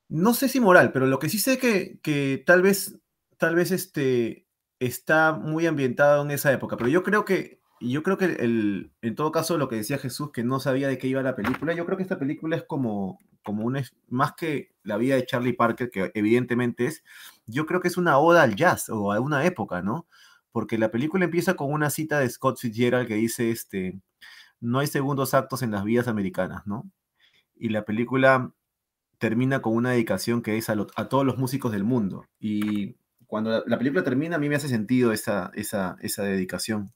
No 0.08 0.32
sé 0.32 0.48
si 0.48 0.58
moral, 0.58 0.90
pero 0.90 1.06
lo 1.06 1.18
que 1.18 1.28
sí 1.28 1.38
sé 1.38 1.58
que, 1.58 2.00
que 2.00 2.42
tal 2.44 2.62
vez, 2.62 2.98
tal 3.36 3.54
vez 3.54 3.70
este, 3.70 4.46
está 4.78 5.32
muy 5.32 5.66
ambientado 5.66 6.22
en 6.22 6.30
esa 6.30 6.50
época, 6.50 6.78
pero 6.78 6.88
yo 6.88 7.02
creo 7.02 7.26
que, 7.26 7.59
yo 7.80 8.02
creo 8.02 8.18
que 8.18 8.26
el, 8.26 8.92
en 9.02 9.14
todo 9.14 9.32
caso 9.32 9.56
lo 9.56 9.68
que 9.68 9.76
decía 9.76 9.98
Jesús, 9.98 10.30
que 10.32 10.44
no 10.44 10.60
sabía 10.60 10.88
de 10.88 10.98
qué 10.98 11.06
iba 11.08 11.22
la 11.22 11.34
película, 11.34 11.72
yo 11.72 11.86
creo 11.86 11.96
que 11.96 12.02
esta 12.02 12.18
película 12.18 12.56
es 12.56 12.64
como, 12.64 13.18
como 13.42 13.64
un, 13.64 13.82
más 14.08 14.32
que 14.34 14.72
la 14.82 14.96
vida 14.98 15.14
de 15.16 15.24
Charlie 15.24 15.54
Parker, 15.54 15.90
que 15.90 16.10
evidentemente 16.14 16.86
es, 16.86 17.02
yo 17.46 17.66
creo 17.66 17.80
que 17.80 17.88
es 17.88 17.96
una 17.96 18.18
oda 18.18 18.42
al 18.42 18.56
jazz 18.56 18.90
o 18.90 19.12
a 19.12 19.20
una 19.20 19.44
época, 19.46 19.82
¿no? 19.82 20.06
Porque 20.52 20.78
la 20.78 20.90
película 20.90 21.24
empieza 21.24 21.54
con 21.54 21.72
una 21.72 21.90
cita 21.90 22.20
de 22.20 22.28
Scott 22.28 22.58
Fitzgerald 22.58 23.08
que 23.08 23.14
dice, 23.14 23.50
este, 23.50 24.00
no 24.60 24.80
hay 24.80 24.86
segundos 24.86 25.32
actos 25.34 25.62
en 25.62 25.70
las 25.70 25.84
vidas 25.84 26.08
americanas, 26.08 26.66
¿no? 26.66 26.90
Y 27.56 27.70
la 27.70 27.84
película 27.84 28.52
termina 29.18 29.62
con 29.62 29.74
una 29.74 29.90
dedicación 29.90 30.42
que 30.42 30.56
es 30.58 30.70
a, 30.70 30.76
todos 31.08 31.26
los 31.26 31.38
músicos 31.38 31.72
del 31.72 31.84
mundo. 31.84 32.26
Y 32.38 32.96
cuando 33.26 33.62
la, 33.66 33.78
película 33.78 34.02
termina, 34.02 34.36
a 34.36 34.38
mí 34.38 34.48
me 34.48 34.56
hace 34.56 34.68
sentido 34.68 35.12
esa, 35.12 35.50
esa, 35.54 35.96
esa 36.00 36.24
dedicación, 36.24 36.92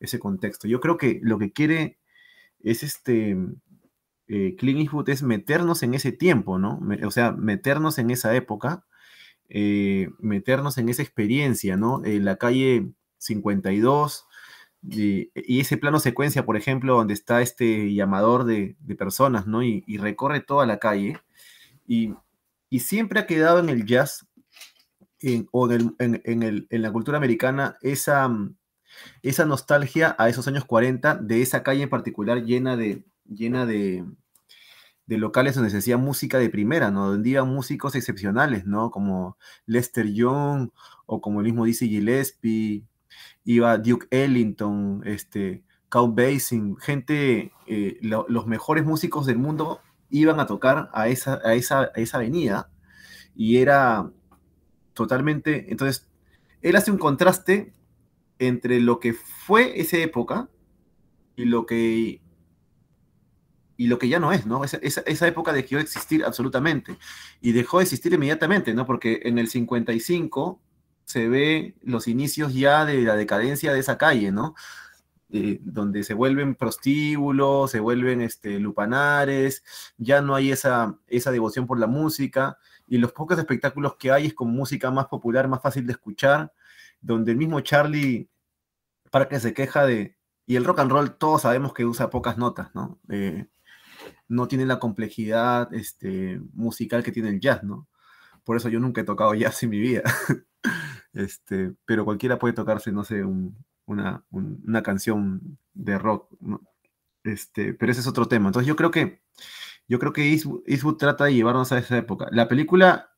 ese 0.00 0.18
contexto. 0.18 0.68
Yo 0.68 0.80
creo 0.80 0.96
que 0.96 1.20
lo 1.22 1.38
que 1.38 1.52
quiere 1.52 1.98
es 2.60 2.82
este, 2.82 3.36
eh, 4.28 4.56
es 5.06 5.22
meternos 5.22 5.82
en 5.82 5.94
ese 5.94 6.12
tiempo, 6.12 6.58
¿no? 6.58 6.80
o 7.04 7.10
sea, 7.10 7.32
meternos 7.32 7.98
en 7.98 8.10
esa 8.10 8.34
época, 8.34 8.84
eh, 9.48 10.08
meternos 10.18 10.78
en 10.78 10.88
esa 10.88 11.02
experiencia, 11.02 11.76
¿no? 11.76 12.04
En 12.04 12.24
la 12.24 12.36
calle 12.36 12.90
52 13.18 14.26
y, 14.82 15.30
ese 15.60 15.76
plano 15.76 16.00
secuencia, 16.00 16.44
por 16.44 16.56
ejemplo, 16.56 16.96
donde 16.96 17.14
está 17.14 17.42
este 17.42 17.94
llamador 17.94 18.44
de, 18.44 18.76
personas, 18.98 19.46
¿no? 19.46 19.62
Y, 19.62 19.82
recorre 19.98 20.40
toda 20.40 20.66
la 20.66 20.78
calle 20.78 21.20
y, 21.86 22.14
siempre 22.78 23.20
ha 23.20 23.26
quedado 23.26 23.60
en 23.60 23.68
el 23.68 23.86
jazz 23.86 24.26
o 25.52 25.70
en, 25.70 26.66
la 26.70 26.92
cultura 26.92 27.18
americana 27.18 27.76
esa, 27.80 28.28
esa 29.22 29.44
nostalgia 29.44 30.14
a 30.18 30.28
esos 30.28 30.48
años 30.48 30.64
40 30.64 31.16
de 31.16 31.42
esa 31.42 31.62
calle 31.62 31.82
en 31.82 31.90
particular 31.90 32.42
llena 32.44 32.76
de, 32.76 33.04
llena 33.28 33.66
de, 33.66 34.04
locales 35.06 35.54
donde 35.54 35.70
se 35.70 35.78
hacía 35.78 35.96
música 35.96 36.38
de 36.38 36.50
primera, 36.50 36.90
¿no? 36.90 37.10
Donde 37.10 37.30
iban 37.30 37.48
músicos 37.48 37.94
excepcionales, 37.94 38.66
¿no? 38.66 38.90
Como 38.90 39.38
Lester 39.66 40.12
Young 40.12 40.70
o 41.06 41.20
como 41.20 41.40
el 41.40 41.46
mismo 41.46 41.64
Gillespie, 41.64 42.84
iba 43.44 43.78
Duke 43.78 44.08
Ellington, 44.10 45.02
este, 45.04 45.62
Count 45.88 46.16
Basin, 46.16 46.76
gente, 46.76 47.52
eh, 47.66 47.98
los 48.02 48.46
mejores 48.46 48.84
músicos 48.84 49.26
del 49.26 49.38
mundo 49.38 49.80
iban 50.10 50.40
a 50.40 50.46
tocar 50.46 50.90
a 50.92 51.08
esa, 51.08 51.40
a 51.44 51.54
esa, 51.54 51.82
a 51.82 52.00
esa 52.00 52.18
avenida 52.18 52.70
y 53.34 53.58
era 53.58 54.10
totalmente, 54.94 55.70
entonces, 55.70 56.08
él 56.62 56.74
hace 56.74 56.90
un 56.90 56.98
contraste 56.98 57.72
entre 58.38 58.80
lo 58.80 59.00
que 59.00 59.12
fue 59.12 59.80
esa 59.80 59.98
época 59.98 60.48
y 61.36 61.44
lo 61.44 61.66
que 61.66 62.20
y 63.78 63.88
lo 63.88 63.98
que 63.98 64.08
ya 64.08 64.18
no 64.18 64.32
es, 64.32 64.46
¿no? 64.46 64.64
Esa, 64.64 64.78
esa, 64.78 65.28
época 65.28 65.52
dejó 65.52 65.76
de 65.76 65.82
existir 65.82 66.24
absolutamente 66.24 66.96
y 67.42 67.52
dejó 67.52 67.78
de 67.78 67.84
existir 67.84 68.12
inmediatamente, 68.12 68.72
¿no? 68.72 68.86
Porque 68.86 69.20
en 69.24 69.38
el 69.38 69.48
55 69.48 70.62
se 71.04 71.28
ve 71.28 71.76
los 71.82 72.08
inicios 72.08 72.54
ya 72.54 72.86
de 72.86 73.02
la 73.02 73.16
decadencia 73.16 73.74
de 73.74 73.80
esa 73.80 73.98
calle, 73.98 74.32
¿no? 74.32 74.54
Eh, 75.28 75.58
donde 75.62 76.04
se 76.04 76.14
vuelven 76.14 76.54
prostíbulos, 76.54 77.72
se 77.72 77.80
vuelven 77.80 78.20
este, 78.20 78.60
lupanares, 78.60 79.64
ya 79.98 80.22
no 80.22 80.34
hay 80.34 80.52
esa, 80.52 80.98
esa 81.08 81.30
devoción 81.32 81.66
por 81.66 81.78
la 81.78 81.88
música 81.88 82.58
y 82.86 82.98
los 82.98 83.12
pocos 83.12 83.38
espectáculos 83.38 83.96
que 83.96 84.12
hay 84.12 84.26
es 84.26 84.34
con 84.34 84.50
música 84.50 84.90
más 84.90 85.06
popular, 85.06 85.48
más 85.48 85.60
fácil 85.60 85.84
de 85.84 85.92
escuchar, 85.92 86.52
donde 87.06 87.32
el 87.32 87.38
mismo 87.38 87.60
Charlie 87.60 88.28
que 89.30 89.40
se 89.40 89.54
queja 89.54 89.86
de, 89.86 90.14
y 90.44 90.56
el 90.56 90.64
rock 90.66 90.80
and 90.80 90.90
roll 90.90 91.16
todos 91.16 91.42
sabemos 91.42 91.72
que 91.72 91.86
usa 91.86 92.10
pocas 92.10 92.36
notas, 92.36 92.74
¿no? 92.74 93.00
Eh, 93.08 93.46
no 94.28 94.46
tiene 94.46 94.66
la 94.66 94.78
complejidad 94.78 95.72
este, 95.72 96.38
musical 96.52 97.02
que 97.02 97.12
tiene 97.12 97.30
el 97.30 97.40
jazz, 97.40 97.62
¿no? 97.62 97.88
Por 98.44 98.58
eso 98.58 98.68
yo 98.68 98.78
nunca 98.78 99.00
he 99.00 99.04
tocado 99.04 99.34
jazz 99.34 99.62
en 99.62 99.70
mi 99.70 99.80
vida. 99.80 100.02
este, 101.14 101.74
pero 101.86 102.04
cualquiera 102.04 102.38
puede 102.38 102.52
tocarse, 102.52 102.92
no 102.92 103.04
sé, 103.04 103.24
una, 103.86 104.22
canción 104.82 105.58
de 105.72 105.98
rock, 105.98 106.30
Este, 107.24 107.72
pero 107.72 107.90
ese 107.90 108.02
es 108.02 108.06
otro 108.06 108.28
tema. 108.28 108.48
Entonces 108.48 108.68
yo 108.68 108.76
creo 108.76 108.90
que 108.90 109.22
yo 109.88 109.98
creo 109.98 110.12
que 110.12 110.30
Eastwood, 110.32 110.96
trata 110.96 111.24
de 111.24 111.34
llevarnos 111.34 111.72
a 111.72 111.78
esa 111.78 111.96
época. 111.96 112.26
La 112.32 112.48
película 112.48 113.12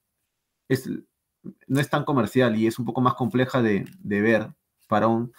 es, 0.68 0.88
no 1.66 1.81
es 1.81 1.90
tan 1.90 2.05
comercial 2.05 2.57
y 2.57 2.66
es 2.66 2.79
un 2.79 2.85
poco 2.85 3.01
más 3.01 3.14
compleja 3.14 3.62
de, 3.62 3.87
de 4.01 4.20
ver 4.20 4.51
para 4.88 5.09
un, 5.09 5.33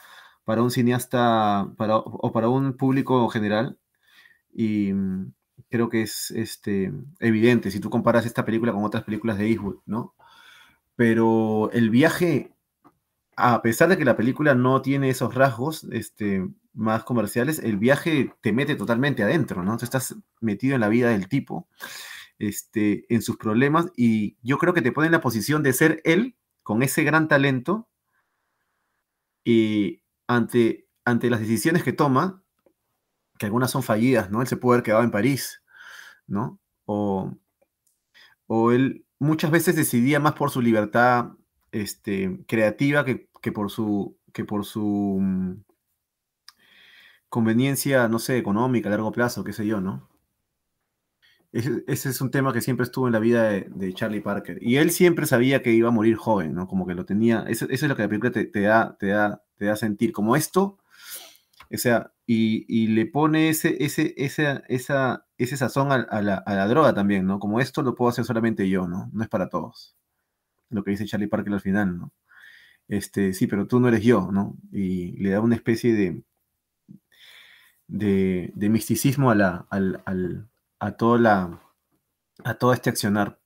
para 0.46 0.64
un 0.64 0.72
cineasta 0.72 1.72
para, 1.78 1.98
o 1.98 2.32
para 2.32 2.50
un 2.50 2.74
público 2.78 3.28
general. 3.30 3.78
Y, 4.54 4.94
creo 5.70 5.90
que 5.90 6.02
es 6.02 6.32
este, 6.32 6.92
evidente 7.20 7.72
si 7.72 7.80
tú 7.80 7.90
comparas 7.90 8.26
esta 8.26 8.46
película 8.46 8.72
con 8.72 8.84
otras 8.84 9.04
películas 9.04 9.38
de 9.38 9.48
Eastwood, 9.48 9.78
¿no? 9.86 10.16
Pero 10.96 11.70
el 11.72 11.90
viaje, 11.90 12.52
a 13.36 13.62
pesar 13.62 13.90
de 13.90 13.98
que 13.98 14.06
la 14.06 14.18
película 14.18 14.56
no 14.56 14.82
tiene 14.82 15.10
esos 15.10 15.36
rasgos 15.36 15.86
este, 15.92 16.48
más 16.74 17.04
comerciales, 17.04 17.60
el 17.60 17.78
viaje 17.78 18.34
te 18.42 18.52
mete 18.52 18.76
totalmente 18.76 19.24
adentro, 19.24 19.64
¿no? 19.64 19.78
Tú 19.78 19.86
estás 19.86 20.16
metido 20.42 20.76
en 20.76 20.82
la 20.82 20.90
vida 20.90 21.10
del 21.10 21.30
tipo, 21.30 21.68
este, 22.40 23.06
en 23.14 23.22
sus 23.22 23.38
problemas, 23.38 23.92
y 23.96 24.38
yo 24.42 24.58
creo 24.58 24.74
que 24.74 24.82
te 24.82 24.92
pone 24.92 25.08
en 25.08 25.12
la 25.12 25.22
posición 25.22 25.62
de 25.62 25.74
ser 25.74 26.02
él, 26.06 26.38
con 26.64 26.82
ese 26.84 27.04
gran 27.04 27.28
talento, 27.28 27.90
y 29.44 30.02
ante, 30.28 30.88
ante 31.06 31.30
las 31.30 31.40
decisiones 31.42 31.84
que 31.84 31.94
toma, 31.94 32.44
que 33.38 33.46
algunas 33.46 33.72
son 33.72 33.84
fallidas, 33.84 34.30
¿no? 34.30 34.42
Él 34.42 34.48
se 34.48 34.58
puede 34.58 34.76
haber 34.76 34.84
quedado 34.84 35.04
en 35.04 35.12
París, 35.12 35.64
¿no? 36.28 36.60
O, 36.86 37.32
él 38.72 39.06
muchas 39.20 39.52
veces 39.52 39.76
decidía 39.76 40.20
más 40.20 40.34
por 40.34 40.52
su 40.52 40.62
libertad 40.62 41.32
este, 41.72 42.44
creativa 42.48 43.06
que, 43.06 43.52
por 43.52 43.70
su, 43.72 44.18
que 44.34 44.44
por 44.44 44.66
su 44.66 45.20
mm, 45.22 45.64
conveniencia, 47.30 48.08
no 48.08 48.20
sé, 48.20 48.38
económica 48.38 48.90
a 48.90 48.92
largo 48.92 49.12
plazo, 49.12 49.44
qué 49.44 49.54
sé 49.54 49.66
yo, 49.66 49.82
¿no? 49.82 50.10
Ese, 51.52 51.84
es 51.88 52.22
un 52.22 52.30
tema 52.30 52.54
que 52.54 52.62
siempre 52.62 52.84
estuvo 52.84 53.08
en 53.08 53.14
la 53.14 53.20
vida 53.20 53.50
de, 53.50 53.94
Charlie 53.94 54.22
Parker. 54.22 54.60
Y 54.62 54.78
él 54.78 54.92
siempre 54.92 55.26
sabía 55.26 55.64
que 55.64 55.72
iba 55.72 55.90
a 55.90 55.92
morir 55.92 56.16
joven, 56.16 56.54
¿no? 56.54 56.68
Como 56.68 56.86
que 56.86 56.94
lo 56.94 57.06
tenía. 57.06 57.44
Eso, 57.48 57.68
es 57.70 57.82
lo 57.84 57.96
que 57.96 58.04
la 58.04 58.10
película 58.10 58.32
te, 58.32 58.62
da, 58.62 58.96
te, 59.00 59.08
da, 59.08 59.44
te 59.58 59.66
da 59.66 59.76
sentir. 59.76 60.12
Como 60.12 60.36
esto, 60.36 60.78
o 61.72 61.78
sea, 61.78 62.12
y, 62.26 62.88
le 62.88 63.06
pone 63.06 63.50
ese, 63.50 63.84
ese, 63.84 64.14
esa, 64.18 64.64
esa, 64.68 65.26
ese 65.38 65.58
sazón 65.58 65.92
a, 65.92 66.22
la, 66.22 66.68
droga 66.68 66.94
también, 66.94 67.26
¿no? 67.26 67.40
Como 67.40 67.60
esto 67.60 67.82
lo 67.82 67.96
puedo 67.96 68.10
hacer 68.10 68.26
solamente 68.26 68.70
yo, 68.70 68.88
¿no? 68.88 69.10
No 69.14 69.24
es 69.24 69.30
para 69.30 69.50
todos. 69.50 69.96
Lo 70.70 70.84
que 70.84 70.92
dice 70.92 71.06
Charlie 71.06 71.28
Parker 71.28 71.54
al 71.54 71.62
final, 71.62 71.98
¿no? 71.98 72.14
Este, 72.88 73.34
sí, 73.34 73.48
pero 73.48 73.68
tú 73.68 73.80
no 73.80 73.88
eres 73.88 74.04
yo, 74.04 74.32
¿no? 74.32 74.58
Y 74.72 75.14
le 75.22 75.32
da 75.32 75.42
una 75.42 75.56
especie 75.56 75.94
de, 75.94 76.24
de, 77.88 78.70
misticismo 78.70 79.32
a, 79.32 79.36
la, 79.36 79.68
a, 80.80 80.92
toda 80.94 81.20
la, 81.20 81.62
a 82.44 82.54
todo 82.56 82.74
este 82.74 82.90
accionar. 82.90 83.40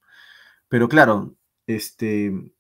Pero 0.70 0.88
claro, 0.90 1.36
este, 1.68 2.54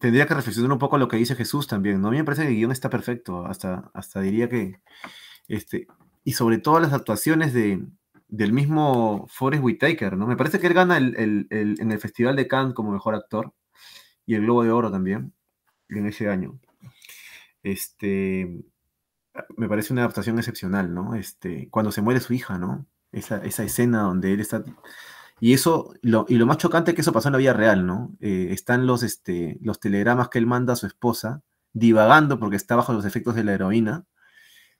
tendría 0.00 0.26
que 0.26 0.34
reflexionar 0.34 0.72
un 0.72 0.78
poco 0.78 0.98
lo 0.98 1.08
que 1.08 1.16
dice 1.16 1.36
Jesús 1.36 1.66
también, 1.66 2.00
¿no? 2.00 2.08
A 2.08 2.10
mí 2.10 2.16
me 2.18 2.24
parece 2.24 2.42
que 2.42 2.48
el 2.48 2.56
guion 2.56 2.72
está 2.72 2.90
perfecto, 2.90 3.46
hasta, 3.46 3.90
hasta 3.94 4.20
diría 4.20 4.48
que, 4.48 4.80
este, 5.48 5.86
y 6.24 6.32
sobre 6.32 6.58
todo 6.58 6.80
las 6.80 6.92
actuaciones 6.92 7.52
de, 7.54 7.86
del 8.28 8.52
mismo 8.52 9.26
Forrest 9.28 9.62
Whitaker, 9.62 10.16
¿no? 10.16 10.26
Me 10.26 10.36
parece 10.36 10.58
que 10.58 10.66
él 10.66 10.74
gana 10.74 10.96
el, 10.96 11.46
en 11.50 11.92
el 11.92 11.98
Festival 12.00 12.36
de 12.36 12.48
Cannes 12.48 12.74
como 12.74 12.92
mejor 12.92 13.14
actor 13.14 13.54
y 14.26 14.34
el 14.34 14.42
Globo 14.42 14.64
de 14.64 14.70
Oro 14.70 14.90
también 14.90 15.32
en 15.88 16.06
ese 16.06 16.28
año. 16.28 16.58
Este, 17.62 18.64
me 19.56 19.68
parece 19.68 19.92
una 19.92 20.02
adaptación 20.02 20.38
excepcional, 20.38 20.92
¿no? 20.92 21.14
Este, 21.14 21.68
cuando 21.70 21.92
se 21.92 22.02
muere 22.02 22.20
su 22.20 22.34
hija, 22.34 22.58
¿no? 22.58 22.86
Esa, 23.14 23.38
esa 23.44 23.64
escena 23.64 24.02
donde 24.02 24.32
él 24.32 24.40
está... 24.40 24.64
Y 25.40 25.52
eso, 25.52 25.94
lo, 26.02 26.26
y 26.28 26.36
lo 26.36 26.46
más 26.46 26.58
chocante 26.58 26.90
es 26.90 26.94
que 26.94 27.00
eso 27.00 27.12
pasó 27.12 27.28
en 27.28 27.32
la 27.32 27.38
vida 27.38 27.52
real, 27.52 27.86
¿no? 27.86 28.12
Eh, 28.20 28.48
están 28.50 28.86
los, 28.86 29.02
este, 29.02 29.58
los 29.60 29.80
telegramas 29.80 30.28
que 30.28 30.38
él 30.38 30.46
manda 30.46 30.72
a 30.72 30.76
su 30.76 30.86
esposa, 30.86 31.42
divagando 31.72 32.38
porque 32.38 32.56
está 32.56 32.76
bajo 32.76 32.92
los 32.92 33.04
efectos 33.04 33.34
de 33.34 33.44
la 33.44 33.52
heroína, 33.52 34.06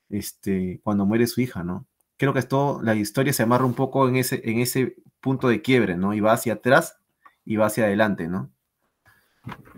este, 0.08 0.80
cuando 0.82 1.06
muere 1.06 1.26
su 1.26 1.40
hija, 1.40 1.64
¿no? 1.64 1.86
Creo 2.16 2.32
que 2.32 2.38
esto, 2.38 2.80
la 2.82 2.94
historia 2.94 3.32
se 3.32 3.42
amarra 3.42 3.64
un 3.64 3.74
poco 3.74 4.08
en 4.08 4.16
ese, 4.16 4.40
en 4.44 4.60
ese 4.60 4.96
punto 5.20 5.48
de 5.48 5.60
quiebre, 5.60 5.96
¿no? 5.96 6.14
Y 6.14 6.20
va 6.20 6.32
hacia 6.32 6.54
atrás 6.54 6.98
y 7.44 7.56
va 7.56 7.66
hacia 7.66 7.84
adelante, 7.84 8.28
¿no? 8.28 8.52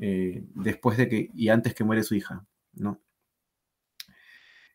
Eh, 0.00 0.44
después 0.54 0.98
de 0.98 1.08
que, 1.08 1.30
y 1.34 1.48
antes 1.48 1.74
que 1.74 1.84
muere 1.84 2.02
su 2.02 2.14
hija, 2.14 2.44
¿no? 2.74 3.00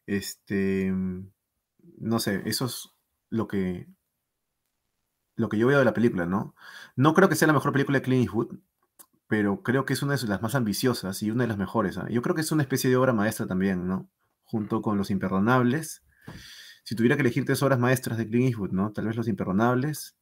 Este, 0.08 0.91
no 1.98 2.20
sé, 2.20 2.41
eso 2.46 2.65
es 2.65 2.91
lo 3.32 3.48
que, 3.48 3.88
lo 5.36 5.50
que 5.50 5.58
yo 5.58 5.65
veo 5.65 5.80
de 5.80 5.86
la 5.86 5.94
película, 5.94 6.28
¿no? 6.28 6.54
No 6.96 7.15
creo 7.15 7.30
que 7.30 7.36
sea 7.36 7.48
la 7.48 7.54
mejor 7.54 7.72
película 7.72 7.98
de 7.98 8.04
Clint 8.04 8.26
Eastwood, 8.26 8.60
pero 9.28 9.63
creo 9.63 9.86
que 9.86 9.94
es 9.94 10.04
una 10.04 10.15
de 10.15 10.28
las 10.28 10.41
más 10.41 10.54
ambiciosas 10.54 11.24
y 11.24 11.32
una 11.32 11.46
de 11.46 11.48
las 11.48 11.58
mejores. 11.58 11.98
¿ah? 11.98 12.08
Yo 12.10 12.22
creo 12.22 12.36
que 12.36 12.41
es 12.41 12.52
una 12.52 12.62
especie 12.63 12.89
de 12.89 12.98
obra 12.98 13.13
maestra 13.13 13.48
también, 13.48 13.88
¿no? 13.88 14.10
Junto 14.44 14.82
con 14.82 14.98
Los 14.98 15.10
Imperdonables. 15.10 16.04
Si 16.84 16.96
tuviera 16.96 17.15
que 17.15 17.22
elegir 17.22 17.46
tres 17.46 17.63
obras 17.63 17.80
maestras 17.80 18.17
de 18.17 18.28
Clint 18.28 18.50
Eastwood, 18.50 18.72
¿no? 18.72 18.91
Tal 18.91 19.08
vez 19.08 19.15
Los 19.15 19.30
Imperdonables, 19.30 20.17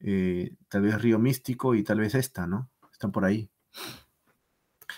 eh, 0.00 0.56
tal 0.68 0.82
vez 0.82 1.00
Río 1.00 1.18
Místico 1.18 1.74
y 1.74 1.84
tal 1.84 2.00
vez 2.00 2.14
esta, 2.14 2.46
¿no? 2.46 2.70
Están 2.90 3.12
por 3.12 3.26
ahí. 3.26 3.50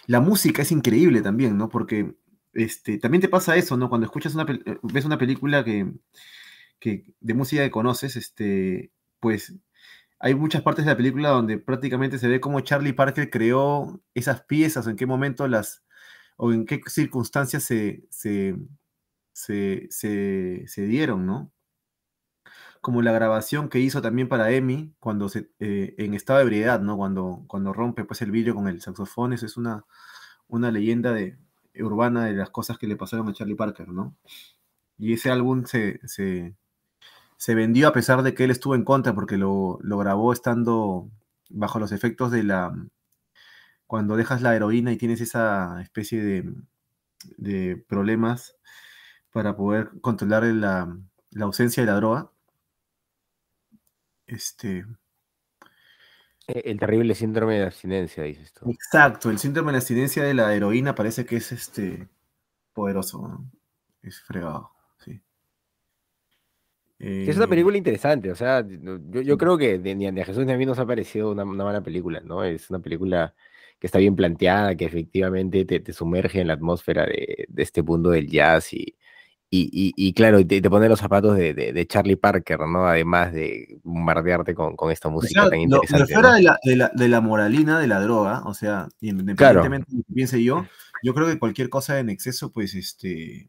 La 0.07 0.21
música 0.21 0.63
es 0.63 0.71
increíble 0.71 1.21
también, 1.21 1.59
¿no? 1.59 1.69
Porque 1.69 2.15
este, 2.53 2.99
también 2.99 3.21
te 3.21 3.29
pasa 3.29 3.57
eso, 3.57 3.77
¿no? 3.77 3.89
Cuando 3.89 4.07
escuchas 4.07 4.35
una, 4.35 4.45
eh, 4.45 4.79
ves 4.83 5.05
una 5.05 5.19
película 5.19 5.65
que, 5.65 5.93
de 6.81 7.35
música 7.35 7.63
que 7.63 7.71
conoces, 7.71 8.17
este, 8.17 8.93
pues 9.21 9.55
hay 10.21 10.35
muchas 10.35 10.63
partes 10.63 10.85
de 10.85 10.91
la 10.93 10.97
película 10.97 11.31
donde 11.31 11.59
prácticamente 11.59 12.19
se 12.19 12.29
ve 12.29 12.41
cómo 12.41 12.61
Charlie 12.61 12.93
Parker 12.93 13.31
creó 13.31 14.01
esas 14.15 14.43
piezas, 14.43 14.87
o 14.87 14.91
en 14.91 14.97
qué 14.97 15.07
momento 15.07 15.47
las, 15.49 15.85
o 16.37 16.53
en 16.53 16.67
qué 16.67 16.81
circunstancias 16.87 17.65
se, 17.65 18.05
se, 18.11 18.57
se, 19.91 20.83
dieron, 20.87 21.27
¿no? 21.27 21.53
Como 22.81 23.03
la 23.03 23.13
grabación 23.13 23.69
que 23.69 23.81
hizo 23.81 24.03
también 24.03 24.29
para 24.29 24.51
Emmy 24.53 24.95
cuando 25.01 25.29
se, 25.29 25.51
eh, 25.61 25.95
en 25.99 26.15
estado 26.15 26.39
de 26.39 26.45
ebriedad, 26.45 26.81
¿no? 26.81 26.97
Cuando, 26.97 27.45
cuando 27.47 27.73
rompe 27.73 28.05
pues, 28.05 28.23
el 28.23 28.31
vídeo 28.31 28.55
con 28.55 28.69
el 28.69 28.81
saxofón, 28.81 29.33
eso 29.33 29.47
es 29.47 29.57
una, 29.57 29.85
una 30.49 30.71
leyenda 30.71 31.13
de, 31.13 31.39
urbana 31.83 32.27
de 32.27 32.35
las 32.35 32.51
cosas 32.51 32.79
que 32.79 32.87
le 32.87 32.97
pasaron 32.97 33.29
a 33.29 33.33
Charlie 33.33 33.55
Parker, 33.55 33.89
¿no? 33.89 34.17
Y 34.99 35.13
ese 35.15 35.31
álbum 35.31 35.65
se, 35.65 36.01
se, 36.09 36.57
vendió 37.55 37.89
a 37.89 37.93
pesar 37.93 38.23
de 38.23 38.35
que 38.35 38.45
él 38.45 38.51
estuvo 38.51 38.75
en 38.75 38.85
contra 38.85 39.15
porque 39.15 39.37
lo, 39.37 39.79
grabó 39.83 40.33
estando 40.33 41.11
bajo 41.51 41.79
los 41.79 41.93
efectos 41.93 42.31
de 42.31 42.43
la... 42.43 42.75
Cuando 43.87 44.17
dejas 44.17 44.43
la 44.43 44.55
heroína 44.55 44.93
y 44.93 44.99
tienes 44.99 45.21
esa 45.21 45.81
especie 45.81 46.23
de, 46.23 46.53
de 47.39 47.83
problemas 47.89 48.57
para 49.33 49.57
poder 49.57 49.91
controlar 50.03 50.45
la, 50.45 50.95
la 51.31 51.45
ausencia 51.45 51.83
de 51.83 51.87
la 51.87 51.97
droga. 51.97 52.31
Este, 54.27 54.85
e, 56.49 56.71
el 56.71 56.79
terrible 56.79 57.15
síndrome 57.15 57.59
de 57.59 57.67
abstinencia, 57.67 58.25
dices 58.25 58.53
tú. 58.53 58.71
Exacto, 58.71 59.31
el 59.31 59.39
síndrome 59.39 59.73
de 59.73 59.79
abstinencia 59.79 60.25
de 60.25 60.35
la 60.35 60.55
heroína 60.55 60.95
parece 60.95 61.25
que 61.27 61.37
es 61.37 61.53
este 61.53 62.09
poderoso, 62.73 63.45
es 64.03 64.21
fregado, 64.23 64.73
sí. 66.99 67.29
es 67.29 67.37
una 67.37 67.47
eh, 67.47 67.49
película 67.49 67.77
interesante, 67.77 68.31
o 68.31 68.35
sea, 68.35 68.65
yo, 68.67 69.39
creo 69.39 69.59
que 69.59 69.79
ni 69.79 70.07
a, 70.07 70.25
Jesús 70.25 70.47
ni 70.47 70.53
a 70.53 70.57
mí 70.57 70.67
nos 70.67 70.79
ha 70.79 70.87
parecido 70.87 71.33
una, 71.33 71.45
mala 71.45 71.83
película, 71.83 72.21
¿no? 72.21 72.45
Es 72.45 72.71
una 72.71 72.81
película 72.81 73.35
que 73.79 73.87
está 73.87 73.99
bien 73.99 74.17
planteada, 74.17 74.75
que 74.77 74.85
efectivamente 74.85 75.65
te, 75.65 75.93
sumerge 75.93 76.41
en 76.41 76.49
la 76.49 76.55
atmósfera 76.55 77.07
de, 77.07 77.47
de, 77.49 77.63
este 77.63 77.83
mundo 77.83 78.11
del 78.11 78.29
jazz 78.29 78.73
y, 78.73 78.97
y, 79.51 79.95
y, 79.97 80.13
claro, 80.13 80.47
te, 80.47 80.61
te 80.61 80.69
pone 80.69 80.91
los 80.91 81.01
zapatos 81.01 81.35
de, 81.35 81.55
de, 81.55 81.87
Charlie 81.87 82.17
Parker, 82.17 82.61
¿no? 82.61 82.87
Además 82.87 83.33
de 83.33 83.79
bombardearte 83.83 84.55
con, 84.55 84.77
con 84.77 84.91
esta 84.91 85.09
música 85.09 85.49
tan 85.49 85.61
interesante. 85.61 86.13
fuera 86.13 86.35
de, 86.35 86.43
la, 86.43 86.59
de, 86.63 86.77
la, 86.77 86.91
de, 86.95 87.09
la, 87.09 87.21
moralina 87.23 87.81
de 87.81 87.87
la 87.87 87.99
droga, 88.01 88.43
o 88.45 88.53
sea, 88.53 88.89
independientemente 89.01 89.91
de 89.91 89.97
lo 89.97 90.05
que 90.05 90.13
piense 90.13 90.43
yo, 90.43 90.67
yo 91.03 91.15
creo 91.15 91.29
que 91.29 91.39
cualquier 91.39 91.71
cosa 91.71 91.99
en 91.99 92.11
exceso, 92.11 92.53
pues 92.53 92.75
este. 92.75 93.49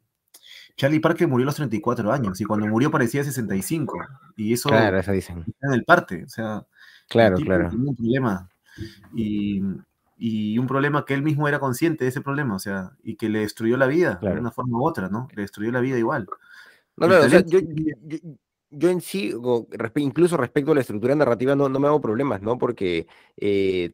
Charlie 0.80 1.02
Parker 1.02 1.28
murió 1.28 1.44
a 1.44 1.48
los 1.48 1.56
34 1.56 2.10
años 2.10 2.40
y 2.40 2.46
cuando 2.46 2.66
murió 2.66 2.90
parecía 2.90 3.22
65. 3.22 4.00
Y 4.38 4.54
eso. 4.54 4.70
Claro, 4.70 4.98
eso 4.98 5.12
dicen. 5.12 5.44
En 5.62 5.74
el 5.74 5.84
parte, 5.84 6.24
o 6.24 6.30
sea. 6.30 6.66
Claro, 7.10 7.36
claro. 7.36 7.70
un 7.74 7.94
problema. 7.96 8.50
Y, 9.14 9.62
y 10.18 10.58
un 10.58 10.68
problema 10.68 11.04
que 11.04 11.16
él 11.16 11.22
mismo 11.22 11.50
era 11.50 11.60
consciente 11.60 12.06
de 12.06 12.12
ese 12.12 12.22
problema, 12.22 12.56
o 12.56 12.60
sea, 12.60 12.92
y 13.04 13.18
que 13.18 13.28
le 13.28 13.40
destruyó 13.40 13.76
la 13.76 13.88
vida 13.88 14.20
de 14.22 14.40
una 14.40 14.52
forma 14.52 14.78
u 14.78 14.88
otra, 14.88 15.10
¿no? 15.10 15.28
Le 15.36 15.42
destruyó 15.42 15.70
la 15.72 15.82
vida 15.82 15.98
igual. 15.98 16.28
No, 16.96 17.08
no, 17.08 17.20
o 17.20 17.30
sea, 17.30 17.44
yo, 17.46 17.60
yo, 18.70 18.90
en 18.90 19.02
sí, 19.02 19.34
incluso 19.96 20.38
respecto 20.38 20.72
a 20.72 20.76
la 20.76 20.82
estructura 20.82 21.14
narrativa, 21.14 21.58
no, 21.58 21.68
no 21.68 21.80
me 21.80 21.88
hago 21.88 22.00
problemas, 22.00 22.42
¿no? 22.42 22.58
Porque 22.58 23.06
eh, 23.36 23.92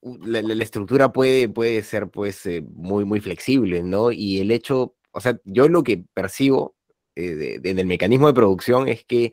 la, 0.00 0.40
la, 0.40 0.64
estructura 0.64 1.12
puede, 1.12 1.50
puede 1.50 1.82
ser, 1.82 2.08
pues, 2.08 2.46
eh, 2.46 2.64
muy, 2.66 3.04
muy 3.04 3.20
flexible, 3.20 3.82
¿no? 3.82 4.10
Y 4.10 4.40
el 4.40 4.50
hecho, 4.52 4.95
o 5.16 5.20
sea, 5.20 5.38
yo 5.44 5.68
lo 5.68 5.82
que 5.82 6.04
percibo 6.14 6.76
eh, 7.14 7.60
en 7.64 7.78
el 7.78 7.86
mecanismo 7.86 8.26
de 8.28 8.34
producción 8.34 8.88
es 8.88 9.04
que 9.04 9.32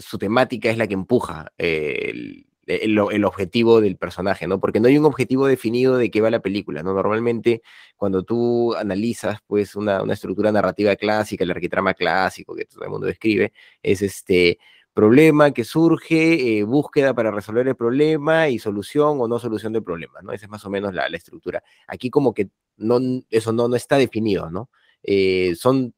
su 0.00 0.18
temática 0.18 0.68
es 0.68 0.76
la 0.76 0.86
que 0.86 0.92
empuja 0.94 1.52
el 1.56 2.48
el, 2.68 3.24
objetivo 3.24 3.80
del 3.80 3.96
personaje, 3.96 4.46
¿no? 4.46 4.60
Porque 4.60 4.80
no 4.80 4.88
hay 4.88 4.98
un 4.98 5.06
objetivo 5.06 5.46
definido 5.46 5.96
de 5.96 6.10
qué 6.10 6.20
va 6.20 6.30
la 6.30 6.40
película, 6.40 6.82
¿no? 6.82 6.92
Normalmente 6.94 7.62
cuando 7.96 8.22
tú 8.22 8.74
analizas, 8.74 9.38
pues, 9.46 9.74
una, 9.74 10.02
estructura 10.12 10.52
narrativa 10.52 10.94
clásica, 10.96 11.44
el 11.44 11.50
arquitrama 11.50 11.94
clásico 11.94 12.54
que 12.54 12.66
todo 12.66 12.84
el 12.84 12.90
mundo 12.90 13.06
describe, 13.06 13.52
es 13.82 14.02
este 14.02 14.58
problema 14.98 15.52
que 15.52 15.62
surge, 15.62 16.58
eh, 16.58 16.64
búsqueda 16.64 17.14
para 17.14 17.30
resolver 17.30 17.68
el 17.68 17.76
problema 17.76 18.48
y 18.48 18.58
solución 18.58 19.20
o 19.20 19.28
no 19.28 19.38
solución 19.38 19.72
del 19.72 19.84
problema, 19.84 20.20
¿no? 20.22 20.32
Esa 20.32 20.46
es 20.46 20.50
más 20.50 20.64
o 20.64 20.70
menos 20.70 20.92
la, 20.92 21.06
estructura. 21.06 21.62
Aquí 21.86 22.10
como 22.10 22.34
que 22.34 22.48
no, 22.78 22.98
eso 23.30 23.52
no, 23.52 23.68
no 23.68 23.76
está 23.76 23.96
definido, 23.96 24.50
¿no? 24.50 24.70
Eh, 25.04 25.54
son 25.54 25.94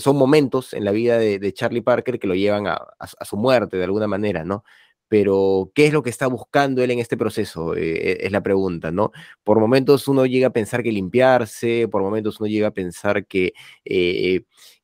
son 0.00 0.16
momentos 0.16 0.74
en 0.74 0.84
la 0.84 0.90
vida 0.90 1.16
de, 1.18 1.52
Charlie 1.52 1.80
Parker 1.80 2.18
que 2.18 2.26
lo 2.26 2.34
llevan 2.34 2.66
a, 2.66 2.74
a, 2.98 3.24
su 3.24 3.36
muerte 3.36 3.76
de 3.76 3.84
alguna 3.84 4.08
manera, 4.08 4.44
¿no? 4.44 4.64
pero 5.08 5.70
¿qué 5.74 5.86
es 5.86 5.92
lo 5.92 6.02
que 6.02 6.10
está 6.10 6.26
buscando 6.26 6.82
él 6.82 6.90
en 6.90 6.98
este 6.98 7.16
proceso? 7.16 7.76
Eh, 7.76 8.26
es 8.26 8.32
la 8.32 8.42
pregunta, 8.42 8.90
¿no? 8.90 9.12
Por 9.44 9.60
momentos 9.60 10.08
uno 10.08 10.26
llega 10.26 10.48
a 10.48 10.52
pensar 10.52 10.82
que 10.82 10.92
limpiarse, 10.92 11.88
por 11.88 12.02
momentos 12.02 12.40
uno 12.40 12.48
llega 12.48 12.68
a 12.68 12.72
pensar 12.72 13.26
que, 13.26 13.52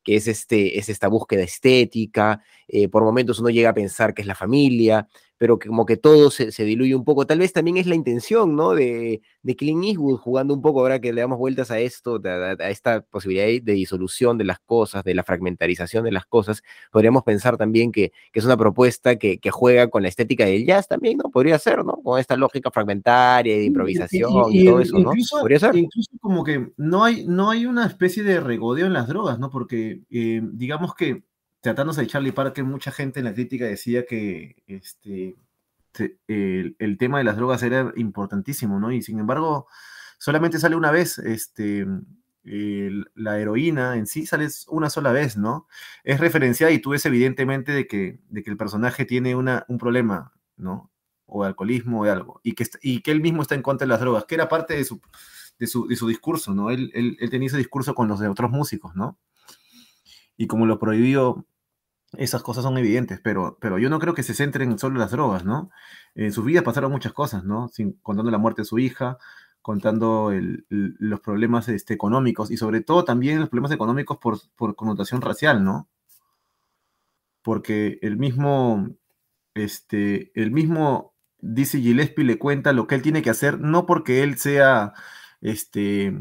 que 0.03 0.17
es, 0.17 0.29
este, 0.29 0.79
es 0.79 0.89
esta 0.89 1.09
búsqueda 1.09 1.43
estética, 1.43 2.43
eh, 2.69 2.89
por 2.89 3.05
momentos 3.05 3.39
uno 3.39 3.51
llega 3.51 3.71
a 3.71 3.75
pensar 3.75 4.15
que 4.15 4.23
es 4.23 4.29
la 4.29 4.35
familia, 4.35 5.07
pero 5.43 5.59
que 5.59 5.67
como 5.67 5.87
que 5.87 5.97
todo 5.97 6.31
se, 6.31 6.53
diluye 6.65 6.95
un 6.95 7.03
poco. 7.03 7.27
Tal 7.27 7.41
vez 7.41 7.53
también 7.53 7.77
es 7.77 7.89
la 7.89 7.97
intención, 7.97 8.55
¿no? 8.55 8.75
De, 8.75 9.23
de 9.43 9.57
Clint 9.57 9.85
Eastwood 9.85 10.19
jugando 10.19 10.55
un 10.55 10.63
poco 10.63 10.79
ahora 10.79 11.01
que 11.01 11.13
le 11.13 11.21
damos 11.21 11.37
vueltas 11.37 11.73
a 11.73 11.81
esto, 11.81 12.21
a, 12.25 12.71
esta 12.71 13.01
posibilidad 13.01 13.47
de 13.47 13.73
disolución 13.73 14.39
de 14.39 14.45
las 14.45 14.61
cosas, 14.61 15.03
de 15.03 15.17
la 15.17 15.25
fragmentarización 15.25 16.05
de 16.05 16.13
las 16.13 16.27
cosas. 16.27 16.63
Podríamos 16.93 17.25
pensar 17.25 17.57
también 17.57 17.91
que, 17.91 18.13
es 18.33 18.45
una 18.45 18.57
propuesta 18.57 19.17
que, 19.17 19.41
juega 19.51 19.89
con 19.89 20.03
la 20.03 20.09
estética 20.11 20.45
del 20.45 20.65
jazz 20.65 20.87
también, 20.87 21.19
¿no? 21.19 21.29
Podría 21.29 21.59
ser, 21.59 21.85
¿no? 21.85 21.95
Con 22.05 22.21
esta 22.21 22.37
lógica 22.37 22.71
fragmentaria 22.71 23.57
de 23.57 23.65
improvisación 23.65 24.31
y, 24.53 24.65
todo 24.65 24.79
eso, 24.79 24.97
¿no? 25.01 25.11
Podría 25.41 25.59
ser. 25.59 25.75
Incluso 25.75 26.13
como 26.21 26.45
que 26.45 26.71
no 26.77 27.03
hay, 27.03 27.27
no 27.27 27.51
hay 27.51 27.67
una 27.67 27.85
especie 27.85 28.23
de 28.23 28.39
regodeo 28.39 28.87
en 28.87 28.93
las 28.93 29.09
drogas, 29.09 29.41
¿no? 29.41 29.51
Porque 29.51 29.92
eh, 30.11 30.41
digamos 30.53 30.95
que 30.95 31.25
tratándose 31.63 32.03
de 32.03 32.07
Charlie 32.09 32.33
Parker, 32.33 32.65
mucha 32.65 32.91
gente 32.91 33.21
en 33.21 33.25
la 33.25 33.35
crítica 33.35 33.65
decía 33.65 34.05
que 34.05 34.57
este, 34.67 35.37
el, 36.29 36.97
tema 36.99 37.19
de 37.19 37.25
las 37.25 37.37
drogas 37.37 37.63
era 37.63 37.93
importantísimo, 37.97 38.81
¿no? 38.81 38.93
Y 38.93 39.03
sin 39.03 39.19
embargo, 39.21 39.69
solamente 40.19 40.59
sale 40.59 40.77
una 40.77 40.91
vez, 40.91 41.19
este, 41.19 41.87
la 42.43 43.39
heroína 43.39 43.97
en 43.97 44.07
sí 44.07 44.27
sale 44.27 44.49
una 44.69 44.91
sola 44.91 45.13
vez, 45.13 45.37
¿no? 45.37 45.69
Es 46.05 46.21
referenciada 46.21 46.73
y 46.73 46.81
tú 46.81 46.91
ves 46.91 47.07
evidentemente 47.07 47.73
de 47.73 47.87
que, 47.87 48.19
de 48.29 48.43
que 48.43 48.51
el 48.51 48.57
personaje 48.57 49.05
tiene 49.05 49.37
una, 49.37 49.65
un 49.69 49.79
problema, 49.79 50.33
¿no? 50.57 50.91
O 51.27 51.43
de 51.43 51.49
alcoholismo 51.49 52.01
o 52.01 52.05
de 52.05 52.11
algo, 52.11 52.41
y 52.43 52.55
que, 52.55 52.67
y 52.83 53.03
que 53.03 53.13
él 53.13 53.21
mismo 53.21 53.43
está 53.43 53.55
en 53.55 53.63
contra 53.63 53.87
de 53.87 53.91
las 53.91 54.01
drogas, 54.01 54.25
que 54.25 54.35
era 54.35 54.49
parte 54.49 54.75
de 54.75 54.85
su, 54.85 55.01
de 55.61 55.69
su, 55.69 55.87
de 55.87 55.97
su 55.97 56.09
discurso, 56.09 56.55
¿no? 56.55 56.71
Él, 56.71 56.91
él, 56.95 57.17
él 57.21 57.31
tenía 57.31 57.47
ese 57.47 57.59
discurso 57.59 57.95
con 57.95 58.09
los 58.09 58.19
de 58.19 58.29
otros 58.29 58.51
músicos, 58.51 58.97
¿no? 58.97 59.19
Y 60.43 60.49
como 60.49 60.67
lo 60.67 60.81
prohibió 60.81 61.47
esas 62.19 62.43
cosas 62.43 62.65
son 62.65 62.77
evidentes, 62.77 63.21
pero, 63.21 63.59
pero 63.61 63.79
yo 63.79 63.89
no 63.89 64.01
creo 64.01 64.13
que 64.13 64.25
se 64.25 64.35
centren 64.35 64.77
solo 64.77 64.97
en 64.97 65.01
las 65.03 65.13
drogas, 65.13 65.45
¿no? 65.45 65.71
En 66.17 66.33
sus 66.33 66.45
vidas 66.45 66.65
pasaron 66.65 66.91
muchas 66.91 67.13
cosas, 67.13 67.45
¿no? 67.45 67.71
Contando 68.03 68.29
la 68.29 68.39
muerte 68.39 68.63
de 68.63 68.67
su 68.67 68.81
hija, 68.81 69.19
contando 69.61 70.33
los 70.69 71.21
problemas 71.21 71.69
este, 71.69 71.95
económicos 71.95 72.51
y 72.51 72.57
sobre 72.57 72.81
todo 72.81 73.05
también 73.05 73.39
los 73.39 73.51
problemas 73.51 73.71
económicos 73.71 74.19
por, 74.19 74.75
connotación 74.75 75.21
racial, 75.21 75.63
¿no? 75.63 75.89
Porque 77.43 78.01
el 78.03 78.17
mismo, 78.17 78.89
este, 79.55 80.33
el 80.35 80.51
mismo 80.51 81.15
Dizzy 81.39 81.81
Gillespie 81.81 82.25
le 82.25 82.39
cuenta 82.41 82.73
lo 82.73 82.89
que 82.89 82.97
él 82.97 83.03
tiene 83.03 83.23
que 83.23 83.31
hacer, 83.31 83.61
no 83.61 83.87
porque 83.87 84.25
él 84.25 84.39
sea 84.39 84.93
este, 85.41 86.19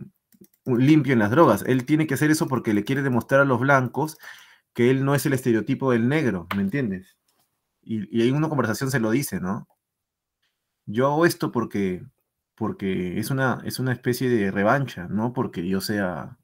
limpio 0.66 1.14
en 1.14 1.20
las 1.20 1.32
drogas, 1.32 1.64
él 1.68 1.86
tiene 1.86 2.08
que 2.08 2.14
hacer 2.16 2.32
eso 2.32 2.48
porque 2.48 2.74
le 2.74 2.84
quiere 2.84 3.02
demostrar 3.02 3.42
a 3.42 3.46
los 3.46 3.60
blancos 3.60 4.18
que 4.74 4.90
él 4.90 5.04
no 5.06 5.16
es 5.16 5.26
el 5.26 5.34
estereotipo 5.34 5.92
del 5.92 6.08
negro, 6.08 6.48
¿me 6.56 6.62
entiendes? 6.62 7.18
Y, 7.82 8.08
y 8.16 8.28
en 8.28 8.36
una 8.36 8.50
conversación 8.50 8.92
se 8.92 9.00
lo 9.00 9.12
dice, 9.12 9.40
¿no? 9.40 9.68
Yo 10.86 11.08
hago 11.08 11.26
esto 11.26 11.52
porque, 11.52 12.04
porque 12.56 13.20
es 13.20 13.32
una, 13.32 13.62
es 13.66 13.80
una 13.80 13.94
especie 13.94 14.30
de 14.30 14.52
revancha, 14.52 15.08
no 15.08 15.34
porque 15.34 15.68
yo 15.68 15.82
sea 15.82 16.38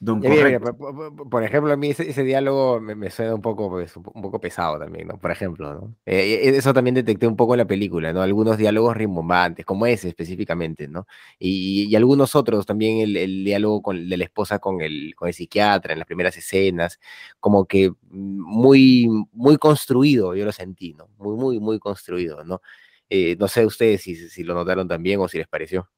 don 0.00 0.20
Ya, 0.20 0.28
mira, 0.28 0.44
mira, 0.44 0.60
correcto. 0.60 0.76
por, 0.76 1.28
por- 1.30 1.42
ejemplo, 1.44 1.72
a 1.72 1.76
mí 1.76 1.88
ese, 1.90 2.08
ese 2.10 2.22
diálogo 2.22 2.80
me, 2.80 2.94
me 2.94 3.10
suena 3.10 3.34
un 3.34 3.40
poco, 3.40 3.70
pues, 3.70 3.96
un, 3.96 4.02
po- 4.02 4.12
un 4.14 4.20
poco 4.22 4.40
pesado 4.40 4.78
también, 4.78 5.08
¿no? 5.08 5.18
Por 5.18 5.30
ejemplo, 5.30 5.72
¿no? 5.74 5.96
Eh, 6.04 6.34
eh, 6.44 6.56
eso 6.56 6.74
también 6.74 6.94
detecté 6.94 7.26
un 7.26 7.34
poco 7.36 7.54
en 7.54 7.58
la 7.58 7.64
película, 7.66 8.12
¿no? 8.12 8.20
Algunos 8.20 8.58
diálogos 8.58 8.96
rimbombantes, 8.96 9.64
como 9.64 9.86
ese 9.86 10.08
específicamente, 10.08 10.86
¿no? 10.86 11.06
Y, 11.38 11.84
y 11.88 11.96
algunos 11.96 12.34
otros, 12.36 12.66
también 12.66 12.98
el, 13.00 13.16
el 13.16 13.44
diálogo 13.44 13.80
con, 13.82 14.08
de 14.08 14.16
la 14.18 14.24
esposa 14.24 14.58
con 14.58 14.80
el, 14.82 15.14
con 15.16 15.28
el 15.28 15.34
psiquiatra 15.34 15.92
en 15.94 15.98
las 16.00 16.06
primeras 16.06 16.36
escenas, 16.36 17.00
como 17.40 17.64
que 17.64 17.90
mm, 17.90 17.94
muy, 18.10 19.08
muy 19.32 19.56
construido, 19.56 20.34
yo 20.34 20.44
lo 20.44 20.52
sentí, 20.52 20.92
¿no? 20.94 21.08
Muy, 21.18 21.36
muy, 21.36 21.58
muy 21.60 21.78
construido, 21.78 22.44
¿no? 22.44 22.60
Eh, 23.08 23.36
no 23.38 23.48
sé 23.48 23.64
ustedes 23.66 24.02
si, 24.02 24.14
si 24.28 24.44
lo 24.44 24.54
notaron 24.54 24.88
también 24.88 25.20
o 25.20 25.28
si 25.28 25.38
les 25.38 25.48
pareció. 25.48 25.88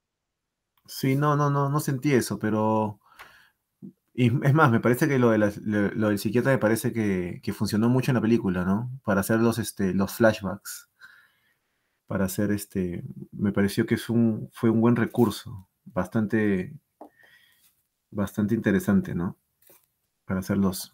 Sí, 0.86 1.14
no, 1.16 1.36
no, 1.36 1.50
no, 1.50 1.68
no 1.68 1.80
sentí 1.80 2.12
eso, 2.12 2.38
pero... 2.38 3.00
Y 4.16 4.26
es 4.46 4.54
más, 4.54 4.70
me 4.70 4.78
parece 4.78 5.08
que 5.08 5.18
lo, 5.18 5.30
de 5.30 5.38
lo, 5.38 5.50
lo 5.90 6.08
del 6.08 6.20
psiquiatra 6.20 6.52
me 6.52 6.58
parece 6.58 6.92
que, 6.92 7.40
que 7.42 7.52
funcionó 7.52 7.88
mucho 7.88 8.12
en 8.12 8.14
la 8.14 8.20
película, 8.20 8.64
¿no? 8.64 8.90
Para 9.04 9.20
hacer 9.20 9.40
los, 9.40 9.58
este, 9.58 9.92
los 9.92 10.12
flashbacks. 10.14 10.88
Para 12.06 12.26
hacer 12.26 12.52
este... 12.52 13.02
Me 13.32 13.50
pareció 13.52 13.86
que 13.86 13.96
es 13.96 14.08
un, 14.08 14.48
fue 14.52 14.70
un 14.70 14.80
buen 14.80 14.94
recurso. 14.94 15.68
Bastante... 15.84 16.74
Bastante 18.12 18.54
interesante, 18.54 19.16
¿no? 19.16 19.36
Para 20.24 20.38
hacer 20.38 20.58
los, 20.58 20.92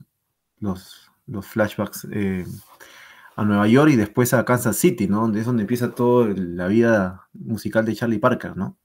los, 0.58 1.10
los 1.26 1.46
flashbacks 1.46 2.08
eh, 2.10 2.46
a 3.36 3.44
Nueva 3.44 3.68
York 3.68 3.90
y 3.90 3.96
después 3.96 4.32
a 4.32 4.46
Kansas 4.46 4.76
City, 4.76 5.06
¿no? 5.08 5.20
Donde 5.20 5.40
es 5.40 5.46
donde 5.46 5.64
empieza 5.64 5.94
toda 5.94 6.32
la 6.34 6.68
vida 6.68 7.28
musical 7.34 7.84
de 7.84 7.94
Charlie 7.94 8.18
Parker, 8.18 8.56
¿no? 8.56 8.78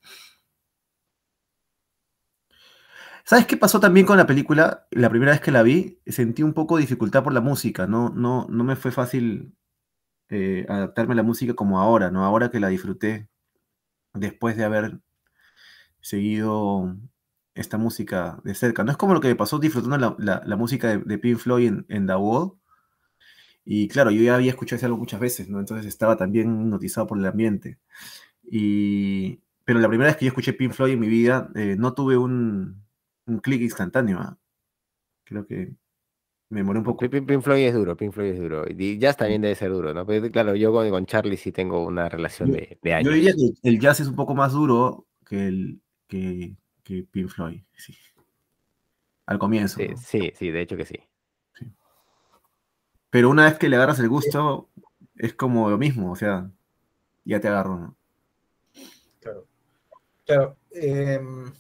¿Sabes 3.26 3.48
qué 3.48 3.58
pasó 3.58 3.80
también 3.80 4.06
con 4.06 4.18
la 4.18 4.28
película? 4.28 4.88
La 4.92 5.10
primera 5.10 5.32
vez 5.32 5.42
que 5.42 5.52
la 5.52 5.64
vi, 5.64 6.00
sentí 6.06 6.44
un 6.44 6.54
poco 6.54 6.76
de 6.76 6.82
dificultad 6.82 7.24
por 7.24 7.34
la 7.34 7.42
música, 7.42 7.88
no, 7.88 8.10
no, 8.10 8.46
no 8.50 8.64
me 8.64 8.76
fue 8.76 8.92
fácil 8.92 9.56
eh, 10.30 10.66
adaptarme 10.70 11.14
a 11.14 11.18
la 11.18 11.24
música 11.24 11.56
como 11.56 11.80
ahora, 11.80 12.12
¿no? 12.12 12.24
Ahora 12.26 12.52
que 12.52 12.60
la 12.60 12.70
disfruté 12.70 13.30
después 14.14 14.58
de 14.58 14.66
haber 14.66 15.00
seguido 16.02 16.98
esta 17.56 17.78
música 17.80 18.40
de 18.44 18.56
cerca. 18.56 18.84
No 18.84 18.92
es 18.92 18.98
como 18.98 19.14
lo 19.16 19.22
que 19.22 19.30
me 19.30 19.36
pasó 19.36 19.60
disfrutando 19.60 20.18
la, 20.20 20.56
música 20.58 20.90
de, 20.90 21.00
de 21.00 21.18
Pink 21.18 21.38
Floyd 21.40 21.68
en, 21.68 21.86
en 21.90 22.08
The 22.08 22.16
Wall. 22.16 22.54
Y 23.66 23.88
claro, 23.88 24.12
yo 24.12 24.22
ya 24.24 24.36
había 24.36 24.52
escuchado 24.52 24.78
ese 24.78 24.86
álbum 24.86 25.00
muchas 25.00 25.20
veces, 25.20 25.50
¿no? 25.50 25.60
Entonces 25.60 25.88
estaba 25.88 26.18
también 26.18 26.62
hipnotizado 26.62 27.08
por 27.08 27.18
el 27.18 27.26
ambiente. 27.26 27.80
Y, 28.44 29.42
pero 29.66 29.80
la 29.80 29.90
primera 29.90 30.10
vez 30.10 30.18
que 30.18 30.26
yo 30.26 30.30
escuché 30.30 30.54
Pink 30.54 30.74
Floyd 30.74 30.94
en 30.94 31.00
mi 31.00 31.08
vida, 31.10 31.50
eh, 31.56 31.76
no 31.78 31.94
tuve 31.94 32.18
un, 32.18 32.85
un 33.28 33.40
clic 33.40 33.62
instantáneo. 33.62 34.20
¿ah? 34.20 34.38
Creo 35.24 35.46
que 35.46 35.74
me 36.50 36.60
demoré 36.60 36.80
un 36.80 36.86
poco. 36.86 37.10
Pink, 37.10 37.26
Pink- 37.28 37.42
Floyd 37.42 37.66
es 37.68 37.74
duro, 37.74 37.98
Pink 37.98 38.14
Floyd 38.14 38.32
es 38.32 38.40
duro. 38.40 38.66
Y 38.70 38.98
Jazz 39.00 39.18
también 39.18 39.42
debe 39.42 39.56
ser 39.56 39.72
duro, 39.72 39.94
¿no? 39.94 40.06
Pero 40.06 40.30
claro, 40.32 40.56
yo 40.56 40.72
con, 40.72 40.90
con 40.90 41.06
Charlie 41.06 41.38
sí 41.38 41.52
tengo 41.52 41.84
una 41.86 42.08
relación 42.10 42.50
Yo- 42.50 42.56
de, 42.56 42.78
de 42.82 42.90
Yo 42.92 42.96
años. 42.96 43.14
diría 43.14 43.34
que 43.34 43.68
el 43.70 43.80
jazz 43.80 44.00
es 44.00 44.08
un 44.08 44.16
poco 44.16 44.36
más 44.36 44.54
duro 44.54 45.08
que 45.26 45.48
el 45.48 45.82
que, 46.08 46.56
que 46.84 47.04
Pink 47.04 47.30
Floyd, 47.30 47.62
sí. 47.74 47.96
Al 49.26 49.40
comienzo. 49.40 49.80
Sí, 49.80 49.88
¿no? 49.88 49.98
sí, 49.98 50.32
sí, 50.36 50.52
de 50.52 50.62
hecho 50.62 50.78
que 50.78 50.86
sí. 50.86 51.00
Pero 53.10 53.30
una 53.30 53.46
vez 53.46 53.58
que 53.58 53.70
le 53.70 53.76
agarras 53.78 54.00
el 54.00 54.10
gusto, 54.10 54.70
es 55.16 55.34
como 55.34 55.70
lo 55.70 55.78
mismo, 55.78 56.12
o 56.12 56.16
sea, 56.16 56.52
ya 57.24 57.40
te 57.40 57.48
agarro, 57.48 57.78
¿no? 57.78 57.96
Claro. 59.22 59.48
Claro. 60.26 60.58
em, 60.72 61.52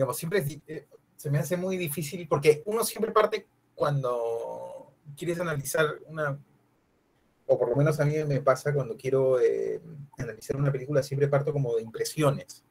digamos, 0.00 0.16
siempre 0.16 0.42
eh, 0.66 0.86
se 1.14 1.30
me 1.30 1.38
hace 1.38 1.58
muy 1.58 1.76
difícil 1.76 2.26
porque 2.26 2.62
uno 2.64 2.84
siempre 2.84 3.12
parte 3.12 3.46
cuando 3.74 4.94
quieres 5.14 5.38
analizar 5.38 5.98
una, 6.06 6.38
o 7.46 7.58
por 7.58 7.68
lo 7.68 7.76
menos 7.76 8.00
a 8.00 8.06
mí 8.06 8.14
me 8.24 8.40
pasa 8.40 8.72
cuando 8.72 8.96
quiero 8.96 9.38
eh, 9.38 9.78
analizar 10.16 10.56
una 10.56 10.72
película, 10.72 11.02
siempre 11.02 11.28
parto 11.28 11.52
como 11.52 11.76
de 11.76 11.82
impresiones, 11.82 12.64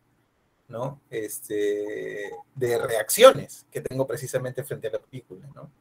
¿no? 0.70 1.02
Este, 1.12 2.32
de 2.56 2.78
reacciones 2.80 3.68
que 3.70 3.82
tengo 3.82 4.08
precisamente 4.08 4.64
frente 4.64 4.88
a 4.88 4.94
la 4.94 5.00
película, 5.00 5.48
¿no? 5.54 5.72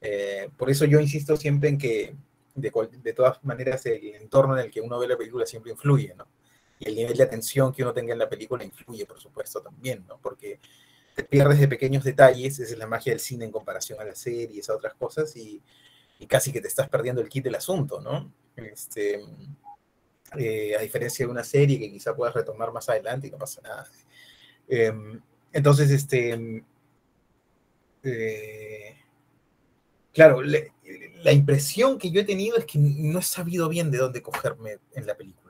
Eh, 0.00 0.48
por 0.56 0.70
eso 0.70 0.84
yo 0.84 1.00
insisto 1.00 1.36
siempre 1.36 1.70
en 1.70 1.78
que, 1.78 2.14
de, 2.54 2.88
de 3.02 3.12
todas 3.14 3.42
maneras, 3.42 3.84
el 3.86 4.14
entorno 4.14 4.56
en 4.56 4.66
el 4.66 4.70
que 4.70 4.80
uno 4.80 4.96
ve 5.00 5.08
la 5.08 5.16
película 5.16 5.44
siempre 5.44 5.72
influye, 5.72 6.14
¿no? 6.16 6.28
Y 6.78 6.88
el 6.88 6.94
nivel 6.94 7.16
de 7.16 7.24
atención 7.24 7.72
que 7.72 7.82
uno 7.82 7.92
tenga 7.92 8.12
en 8.12 8.18
la 8.18 8.28
película 8.28 8.64
influye, 8.64 9.06
por 9.06 9.20
supuesto, 9.20 9.60
también, 9.60 10.04
¿no? 10.06 10.18
Porque 10.18 10.60
te 11.14 11.24
pierdes 11.24 11.58
de 11.58 11.68
pequeños 11.68 12.04
detalles, 12.04 12.60
esa 12.60 12.72
es 12.72 12.78
la 12.78 12.86
magia 12.86 13.12
del 13.12 13.20
cine 13.20 13.44
en 13.44 13.50
comparación 13.50 14.00
a 14.00 14.04
las 14.04 14.18
series, 14.18 14.70
a 14.70 14.76
otras 14.76 14.94
cosas, 14.94 15.34
y, 15.36 15.60
casi 16.28 16.52
que 16.52 16.60
te 16.60 16.68
estás 16.68 16.88
perdiendo 16.88 17.20
el 17.20 17.28
kit 17.28 17.44
del 17.44 17.54
asunto, 17.56 18.00
¿no? 18.00 18.32
Este, 18.56 19.20
eh, 20.36 20.76
a 20.76 20.80
diferencia 20.80 21.24
de 21.24 21.32
una 21.32 21.44
serie 21.44 21.78
que 21.78 21.90
quizá 21.90 22.14
puedas 22.14 22.34
retomar 22.34 22.72
más 22.72 22.88
adelante 22.88 23.28
y 23.28 23.30
no 23.30 23.38
pasa 23.38 23.60
nada. 23.62 23.88
Em, 24.68 25.20
entonces, 25.52 25.90
este, 25.90 26.64
eh, 28.02 28.96
claro, 30.12 30.42
la 30.42 31.32
impresión 31.32 31.98
que 31.98 32.10
yo 32.10 32.20
he 32.20 32.24
tenido 32.24 32.56
es 32.56 32.64
que 32.64 32.78
no 32.78 33.18
he 33.18 33.22
sabido 33.22 33.68
bien 33.68 33.90
de 33.90 33.98
dónde 33.98 34.22
cogerme 34.22 34.78
en 34.94 35.06
la 35.06 35.16
película. 35.16 35.47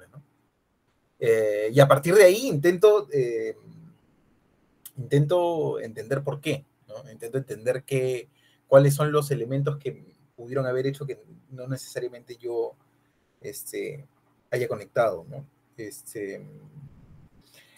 Eh, 1.20 1.70
y 1.72 1.80
a 1.80 1.88
partir 1.88 2.14
de 2.14 2.24
ahí 2.24 2.46
intento, 2.46 3.08
eh, 3.12 3.56
intento 4.96 5.80
entender 5.80 6.22
por 6.22 6.40
qué, 6.40 6.64
¿no? 6.86 7.10
Intento 7.10 7.38
entender 7.38 7.82
qué, 7.84 8.28
cuáles 8.66 8.94
son 8.94 9.10
los 9.10 9.30
elementos 9.30 9.78
que 9.78 10.04
pudieron 10.36 10.66
haber 10.66 10.86
hecho 10.86 11.06
que 11.06 11.18
no 11.50 11.66
necesariamente 11.66 12.36
yo 12.36 12.74
este, 13.40 14.06
haya 14.50 14.68
conectado, 14.68 15.26
¿no? 15.28 15.44
Este, 15.76 16.44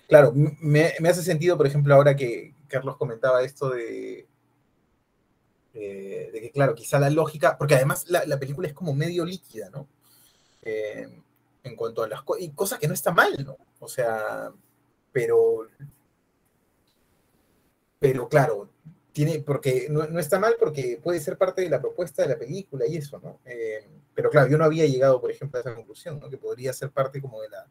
claro, 0.08 0.32
me, 0.34 0.92
me 1.00 1.08
hace 1.08 1.22
sentido, 1.22 1.56
por 1.56 1.66
ejemplo, 1.66 1.94
ahora 1.94 2.16
que 2.16 2.54
Carlos 2.68 2.96
comentaba 2.96 3.42
esto 3.42 3.70
de, 3.70 4.26
eh, 5.74 6.30
de 6.32 6.40
que, 6.40 6.50
claro, 6.50 6.74
quizá 6.74 6.98
la 6.98 7.10
lógica, 7.10 7.56
porque 7.56 7.74
además 7.74 8.04
la, 8.08 8.24
la 8.26 8.38
película 8.38 8.68
es 8.68 8.74
como 8.74 8.94
medio 8.94 9.24
líquida, 9.24 9.70
¿no? 9.70 9.88
En 11.62 11.76
cuanto 11.76 12.02
a 12.02 12.08
las 12.08 12.22
cosas, 12.22 12.42
y 12.42 12.50
cosas 12.50 12.78
que 12.78 12.88
no 12.88 12.94
está 12.94 13.12
mal, 13.12 13.34
¿no? 13.44 13.56
O 13.80 13.88
sea, 13.88 14.52
pero, 15.12 15.68
pero 17.98 18.28
claro, 18.28 18.70
tiene, 19.12 19.40
porque 19.40 19.88
no, 19.90 20.06
no 20.06 20.20
está 20.20 20.38
mal 20.38 20.56
porque 20.58 21.00
puede 21.02 21.20
ser 21.20 21.36
parte 21.36 21.62
de 21.62 21.70
la 21.70 21.80
propuesta 21.80 22.22
de 22.22 22.28
la 22.28 22.38
película 22.38 22.86
y 22.86 22.96
eso, 22.96 23.18
¿no? 23.18 23.40
Eh, 23.44 23.86
pero 24.14 24.30
claro, 24.30 24.48
yo 24.48 24.58
no 24.58 24.64
había 24.64 24.86
llegado, 24.86 25.20
por 25.20 25.30
ejemplo, 25.30 25.58
a 25.58 25.60
esa 25.60 25.74
conclusión, 25.74 26.18
¿no? 26.20 26.28
Que 26.28 26.38
podría 26.38 26.72
ser 26.72 26.90
parte 26.90 27.20
como 27.20 27.40
de 27.42 27.48
la, 27.48 27.66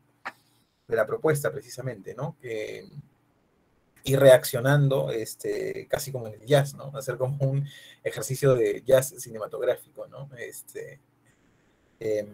de 0.87 0.95
la 0.95 1.05
propuesta 1.05 1.51
precisamente, 1.51 2.13
¿no? 2.13 2.37
Que, 2.41 2.89
y 4.03 4.15
reaccionando 4.15 5.11
este, 5.11 5.87
casi 5.87 6.11
como 6.11 6.27
en 6.27 6.41
el 6.41 6.47
jazz, 6.47 6.73
¿no? 6.73 6.91
Hacer 6.95 7.17
como 7.17 7.37
un 7.45 7.67
ejercicio 8.03 8.55
de 8.55 8.81
jazz 8.85 9.13
cinematográfico, 9.17 10.07
¿no? 10.07 10.29
Este, 10.37 10.99
em, 11.99 12.27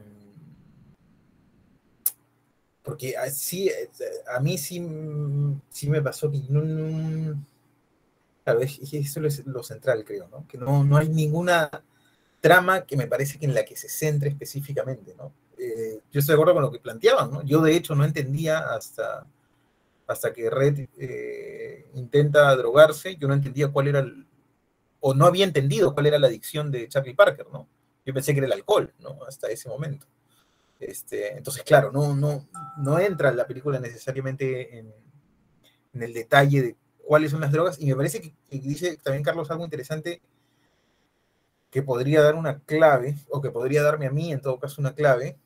porque 2.85 3.17
así, 3.17 3.69
eh, 3.69 3.89
a 4.35 4.39
mí 4.39 4.57
sí, 4.57 4.79
mm, 4.81 5.61
sí 5.69 5.89
me 5.89 6.01
pasó 6.01 6.31
que 6.31 6.39
claro, 8.43 8.61
es- 8.61 8.79
es- 8.79 8.93
eso 8.93 9.25
es 9.25 9.45
lo 9.45 9.63
central, 9.63 10.03
creo, 10.05 10.27
¿no? 10.29 10.45
Que 10.47 10.57
no, 10.57 10.83
no 10.83 10.97
hay 10.97 11.09
ninguna 11.09 11.69
trama 12.41 12.85
que 12.85 12.97
me 12.97 13.07
parece 13.07 13.39
que 13.39 13.45
en 13.45 13.53
la 13.55 13.65
que 13.65 13.75
se 13.75 13.89
centre 13.89 14.29
específicamente, 14.29 15.15
¿no? 15.17 15.33
Eh, 15.57 16.01
yo 16.11 16.19
estoy 16.19 16.33
de 16.33 16.35
acuerdo 16.35 16.53
con 16.55 16.63
lo 16.63 16.71
que 16.71 16.79
planteaban, 16.79 17.31
¿no? 17.31 17.43
Yo 17.43 17.61
de 17.61 17.75
hecho 17.75 17.95
no 17.95 18.05
entendía 18.05 18.59
hasta, 18.75 19.27
hasta 20.07 20.33
que 20.33 20.49
Red 20.49 20.87
eh, 20.99 21.87
intenta 21.95 22.55
drogarse, 22.57 23.17
yo 23.17 23.27
no 23.27 23.35
entendía 23.35 23.69
cuál 23.69 23.89
era 23.89 23.99
el, 23.99 24.27
o 25.01 25.13
no 25.15 25.25
había 25.27 25.45
entendido 25.45 25.93
cuál 25.93 26.07
era 26.07 26.19
la 26.19 26.27
adicción 26.27 26.71
de 26.71 26.89
Charlie 26.89 27.15
Parker, 27.15 27.47
¿no? 27.53 27.67
Yo 28.05 28.13
pensé 28.13 28.33
que 28.33 28.39
era 28.39 28.47
el 28.47 28.53
alcohol, 28.53 28.93
¿no? 28.99 29.19
Hasta 29.27 29.49
ese 29.49 29.69
momento. 29.69 30.07
Este, 30.79 31.37
entonces, 31.37 31.63
claro, 31.63 31.91
no, 31.91 32.15
no, 32.15 32.47
no 32.77 32.99
entra 32.99 33.31
la 33.31 33.47
película 33.47 33.79
necesariamente 33.79 34.79
en, 34.79 34.93
el 35.93 36.13
detalle 36.13 36.61
de 36.61 36.75
cuáles 37.05 37.31
son 37.31 37.39
las 37.39 37.51
drogas, 37.51 37.79
y 37.79 37.85
me 37.85 37.95
parece 37.95 38.19
que, 38.19 38.33
que 38.49 38.59
dice 38.59 38.97
también 38.97 39.23
Carlos 39.23 39.49
algo 39.49 39.63
interesante 39.63 40.21
que 41.69 41.83
podría 41.83 42.21
dar 42.21 42.35
una 42.35 42.59
clave, 42.59 43.15
o 43.29 43.41
que 43.41 43.51
podría 43.51 43.81
darme 43.81 44.07
a 44.07 44.11
mí 44.11 44.31
en 44.31 44.41
todo 44.41 44.59
caso 44.59 44.81
una 44.81 44.93
clave, 44.93 45.37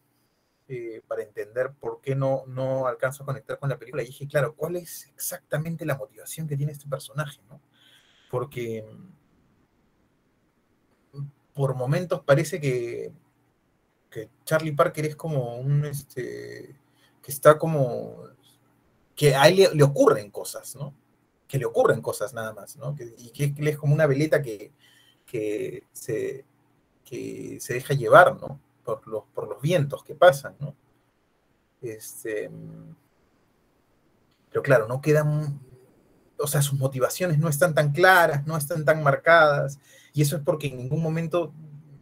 eh, 0.71 1.01
para 1.07 1.23
entender 1.23 1.71
por 1.79 1.99
qué 1.99 2.13
no, 2.13 2.43
no 2.45 2.85
alcanzo 2.85 3.23
a 3.23 3.25
conectar 3.25 3.57
con 3.57 3.69
la 3.69 3.79
película. 3.79 4.03
Y 4.03 4.05
dije, 4.05 4.27
claro, 4.27 4.53
¿cuál 4.55 4.75
es 4.75 5.07
exactamente 5.07 5.83
la 5.83 5.97
motivación 5.97 6.47
que 6.47 6.55
tiene 6.55 6.73
este 6.73 6.87
personaje? 6.87 7.41
¿no? 7.49 7.59
Porque 8.29 8.85
mm, 11.13 11.23
por 11.55 11.73
momentos 11.73 12.21
parece 12.23 12.61
que, 12.61 13.11
que 14.09 14.29
Charlie 14.45 14.71
Parker 14.71 15.05
es 15.05 15.15
como 15.15 15.57
un, 15.57 15.85
este, 15.85 16.75
que 17.21 17.31
está 17.31 17.57
como, 17.57 18.23
que 19.15 19.35
a 19.35 19.47
él 19.47 19.57
le, 19.57 19.75
le 19.75 19.83
ocurren 19.83 20.31
cosas, 20.31 20.75
¿no? 20.75 20.93
Que 21.47 21.57
le 21.57 21.65
ocurren 21.65 22.01
cosas 22.01 22.33
nada 22.33 22.53
más, 22.53 22.75
¿no? 22.77 22.95
Y 23.17 23.29
que 23.31 23.53
él 23.57 23.67
es 23.67 23.77
como 23.77 23.93
una 23.93 24.07
veleta 24.07 24.41
que, 24.41 24.71
que, 25.25 25.83
se, 25.91 26.45
que 27.05 27.57
se 27.59 27.73
deja 27.73 27.93
llevar, 27.93 28.39
¿no? 28.39 28.59
Por 28.83 29.07
los, 29.07 29.23
por 29.33 29.47
los 29.47 29.61
vientos 29.61 30.03
que 30.03 30.15
pasan, 30.15 30.55
¿no? 30.59 30.75
Este, 31.81 32.49
pero 34.49 34.63
claro, 34.63 34.87
no 34.87 35.01
quedan, 35.01 35.59
o 36.37 36.47
sea, 36.47 36.61
sus 36.61 36.79
motivaciones 36.79 37.37
no 37.39 37.47
están 37.49 37.73
tan 37.73 37.91
claras, 37.91 38.45
no 38.45 38.57
están 38.57 38.83
tan 38.83 39.03
marcadas, 39.03 39.79
y 40.13 40.21
eso 40.21 40.35
es 40.35 40.41
porque 40.43 40.67
en 40.67 40.77
ningún 40.77 41.01
momento, 41.01 41.53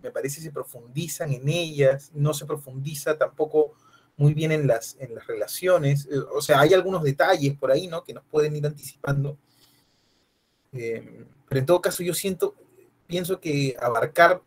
me 0.07 0.11
parece, 0.11 0.41
se 0.41 0.51
profundizan 0.51 1.33
en 1.33 1.49
ellas, 1.49 2.11
no 2.13 2.33
se 2.33 2.45
profundiza 2.45 3.17
tampoco 3.17 3.73
muy 4.15 4.33
bien 4.33 4.51
en 4.51 4.65
las, 4.65 4.95
en 4.99 5.13
las 5.13 5.27
relaciones, 5.27 6.07
eh, 6.09 6.17
o 6.33 6.41
sea, 6.41 6.61
hay 6.61 6.73
algunos 6.73 7.03
detalles 7.03 7.55
por 7.57 7.71
ahí, 7.71 7.87
¿no? 7.87 8.03
Que 8.03 8.13
nos 8.13 8.23
pueden 8.23 8.55
ir 8.55 8.65
anticipando. 8.65 9.37
Eh, 10.71 11.25
pero 11.47 11.59
en 11.59 11.65
todo 11.65 11.81
caso, 11.81 12.03
yo 12.03 12.13
siento, 12.13 12.55
pienso 13.05 13.39
que 13.39 13.75
abarcar 13.79 14.41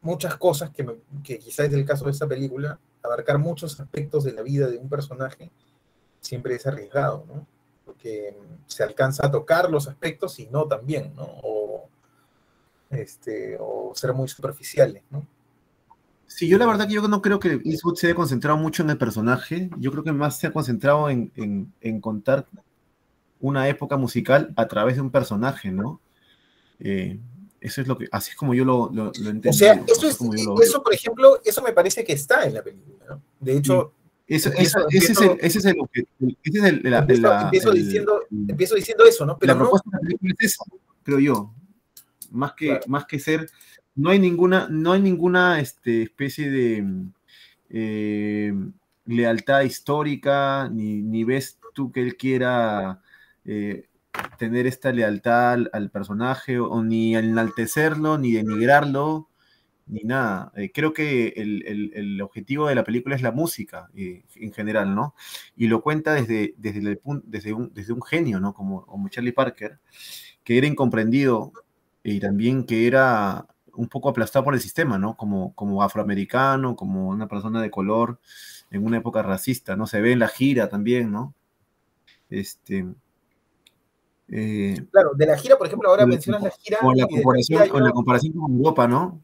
muchas 0.00 0.36
cosas, 0.36 0.70
que, 0.70 0.84
me, 0.84 0.96
que 1.24 1.38
quizás 1.38 1.66
es 1.66 1.72
el 1.72 1.84
caso 1.84 2.04
de 2.04 2.12
esta 2.12 2.28
película, 2.28 2.78
abarcar 3.02 3.38
muchos 3.38 3.80
aspectos 3.80 4.24
de 4.24 4.32
la 4.32 4.42
vida 4.42 4.68
de 4.68 4.76
un 4.76 4.88
personaje, 4.88 5.50
siempre 6.20 6.54
es 6.54 6.66
arriesgado, 6.66 7.24
¿no? 7.26 7.46
Porque 7.84 8.36
se 8.66 8.82
alcanza 8.82 9.26
a 9.26 9.30
tocar 9.30 9.70
los 9.70 9.88
aspectos 9.88 10.38
y 10.38 10.46
no 10.48 10.66
también, 10.66 11.14
¿no? 11.14 11.40
Este, 12.90 13.56
o 13.60 13.92
ser 13.94 14.12
muy 14.14 14.28
superficiales, 14.28 15.02
¿no? 15.10 15.26
Sí, 16.26 16.48
yo 16.48 16.58
la 16.58 16.66
verdad 16.66 16.88
que 16.88 16.94
yo 16.94 17.06
no 17.06 17.22
creo 17.22 17.38
que 17.38 17.60
Eastwood 17.64 17.94
se 17.94 18.08
haya 18.08 18.16
concentrado 18.16 18.58
mucho 18.58 18.82
en 18.82 18.90
el 18.90 18.98
personaje, 18.98 19.70
yo 19.78 19.92
creo 19.92 20.04
que 20.04 20.12
más 20.12 20.38
se 20.38 20.48
ha 20.48 20.52
concentrado 20.52 21.08
en, 21.08 21.30
en, 21.36 21.72
en 21.80 22.00
contar 22.00 22.46
una 23.40 23.68
época 23.68 23.96
musical 23.96 24.52
a 24.56 24.66
través 24.66 24.96
de 24.96 25.02
un 25.02 25.10
personaje, 25.10 25.70
¿no? 25.70 26.00
Eh, 26.80 27.18
eso 27.60 27.80
es 27.80 27.88
lo 27.88 27.96
que, 27.96 28.06
así 28.10 28.30
es 28.30 28.36
como 28.36 28.54
yo 28.54 28.64
lo, 28.64 28.90
lo, 28.92 29.04
lo 29.04 29.30
entiendo. 29.30 29.50
O 29.50 29.52
sea, 29.52 29.82
eso, 29.86 30.06
es, 30.08 30.18
eso, 30.62 30.82
por 30.82 30.94
ejemplo, 30.94 31.40
eso 31.44 31.62
me 31.62 31.72
parece 31.72 32.04
que 32.04 32.12
está 32.12 32.44
en 32.44 32.54
la 32.54 32.62
película, 32.62 33.04
¿no? 33.08 33.22
De 33.40 33.56
hecho... 33.56 33.92
Eso, 34.28 34.50
eso, 34.58 34.80
ese, 34.88 35.12
es 35.12 35.20
el, 35.20 35.38
ese 35.40 35.58
es 35.60 35.64
el 35.66 35.76
ese 36.42 36.58
es 36.58 36.64
el, 36.64 36.80
la, 36.82 36.98
empiezo, 36.98 37.22
la, 37.22 37.42
empiezo, 37.42 37.70
el, 37.70 37.84
diciendo, 37.84 38.22
empiezo 38.48 38.74
diciendo 38.74 39.04
eso, 39.06 39.24
¿no? 39.24 39.38
Pero 39.38 39.52
la 39.52 39.58
propuesta 39.60 39.88
no, 39.88 39.98
de 39.98 40.02
la 40.02 40.08
película 40.08 40.34
es 40.36 40.46
eso, 40.46 40.64
creo 41.04 41.20
yo. 41.20 41.54
Más 42.30 42.52
que, 42.54 42.66
claro. 42.66 42.84
más 42.88 43.06
que 43.06 43.18
ser, 43.18 43.46
no 43.94 44.10
hay 44.10 44.18
ninguna, 44.18 44.68
no 44.70 44.92
hay 44.92 45.00
ninguna 45.00 45.60
este, 45.60 46.02
especie 46.02 46.50
de 46.50 46.84
eh, 47.70 48.52
lealtad 49.06 49.62
histórica, 49.62 50.68
ni, 50.68 51.02
ni 51.02 51.24
ves 51.24 51.58
tú 51.74 51.92
que 51.92 52.02
él 52.02 52.16
quiera 52.16 53.00
eh, 53.44 53.88
tener 54.38 54.66
esta 54.66 54.92
lealtad 54.92 55.52
al, 55.52 55.70
al, 55.72 55.90
personaje 55.90 56.58
o 56.58 56.82
ni 56.82 57.16
enaltecerlo, 57.16 58.18
ni 58.18 58.32
denigrarlo, 58.32 59.28
ni 59.86 60.00
nada. 60.00 60.52
Eh, 60.56 60.72
creo 60.72 60.92
que 60.92 61.28
el, 61.36 61.64
el, 61.66 61.92
el, 61.94 62.20
objetivo 62.20 62.68
de 62.68 62.74
la 62.74 62.84
película 62.84 63.14
es 63.14 63.22
la 63.22 63.32
música 63.32 63.88
eh, 63.94 64.24
en 64.34 64.52
general, 64.52 64.94
¿no? 64.94 65.14
Y 65.56 65.68
lo 65.68 65.82
cuenta 65.82 66.14
desde, 66.14 66.54
desde, 66.58 66.80
el, 66.80 67.00
desde, 67.24 67.52
un, 67.52 67.72
desde 67.72 67.92
un 67.92 68.02
genio, 68.02 68.40
¿no? 68.40 68.52
Como, 68.52 68.84
como 68.86 69.08
Charlie 69.08 69.32
Parker, 69.32 69.78
que 70.44 70.58
era 70.58 70.66
incomprendido 70.66 71.52
y 72.12 72.20
también 72.20 72.64
que 72.64 72.86
era 72.86 73.46
un 73.74 73.88
poco 73.88 74.08
aplastado 74.08 74.44
por 74.44 74.54
el 74.54 74.60
sistema, 74.60 74.96
¿no? 74.96 75.16
Como, 75.16 75.54
como 75.54 75.82
afroamericano, 75.82 76.76
como 76.76 77.08
una 77.08 77.26
persona 77.26 77.60
de 77.60 77.70
color 77.70 78.20
en 78.70 78.84
una 78.84 78.98
época 78.98 79.22
racista, 79.22 79.74
¿no? 79.74 79.88
Se 79.88 80.00
ve 80.00 80.12
en 80.12 80.20
la 80.20 80.28
gira 80.28 80.68
también, 80.68 81.10
¿no? 81.10 81.34
Este, 82.30 82.86
eh, 84.28 84.86
claro, 84.92 85.14
de 85.14 85.26
la 85.26 85.36
gira, 85.36 85.58
por 85.58 85.66
ejemplo, 85.66 85.88
ahora 85.88 86.06
mencionas 86.06 86.42
la 86.42 86.50
gira. 86.50 86.78
Con 86.78 86.96
la 86.96 87.08
comparación, 87.08 87.60
la, 87.82 87.92
comparación 87.92 88.32
con 88.34 88.52
Europa, 88.52 88.86
¿no? 88.86 89.20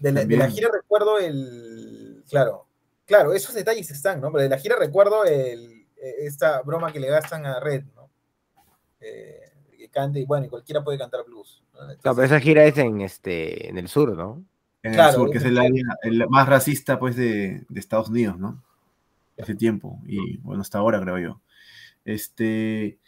De 0.00 0.12
la, 0.12 0.24
de 0.24 0.36
la, 0.36 0.50
gira 0.50 0.68
recuerdo 0.72 1.18
el. 1.18 2.24
Claro, 2.28 2.66
claro, 3.06 3.32
esos 3.34 3.54
detalles 3.54 3.88
están, 3.90 4.20
¿no? 4.20 4.32
Pero 4.32 4.42
de 4.42 4.48
la 4.48 4.58
gira 4.58 4.76
recuerdo 4.76 5.24
el, 5.24 5.86
esta 5.96 6.60
broma 6.62 6.92
que 6.92 6.98
le 6.98 7.08
gastan 7.08 7.46
a 7.46 7.60
Red, 7.60 7.84
¿no? 7.94 8.10
Eh, 9.00 9.52
que 9.78 9.88
cante, 9.88 10.18
y 10.20 10.24
bueno, 10.24 10.46
y 10.46 10.48
cualquiera 10.48 10.82
puede 10.82 10.98
cantar 10.98 11.24
blues. 11.24 11.62
¿No? 11.86 11.92
Entonces, 11.92 12.04
no, 12.04 12.14
pero 12.14 12.26
esa 12.26 12.40
gira 12.40 12.64
es 12.64 12.78
en, 12.78 13.00
este, 13.00 13.68
en 13.68 13.78
el 13.78 13.88
sur, 13.88 14.16
¿no? 14.16 14.44
En 14.82 14.94
claro, 14.94 15.10
el 15.10 15.14
sur, 15.14 15.30
que 15.30 15.38
es 15.38 15.44
el 15.44 15.58
área 15.58 15.84
el 16.02 16.28
más 16.28 16.48
racista, 16.48 16.98
pues, 16.98 17.16
de, 17.16 17.64
de 17.68 17.80
Estados 17.80 18.08
Unidos, 18.08 18.38
¿no? 18.38 18.62
Ese 19.36 19.54
tiempo, 19.54 20.00
y 20.06 20.38
bueno, 20.38 20.62
hasta 20.62 20.78
ahora, 20.78 21.00
creo 21.00 21.18
yo. 21.18 21.40
Este. 22.04 22.98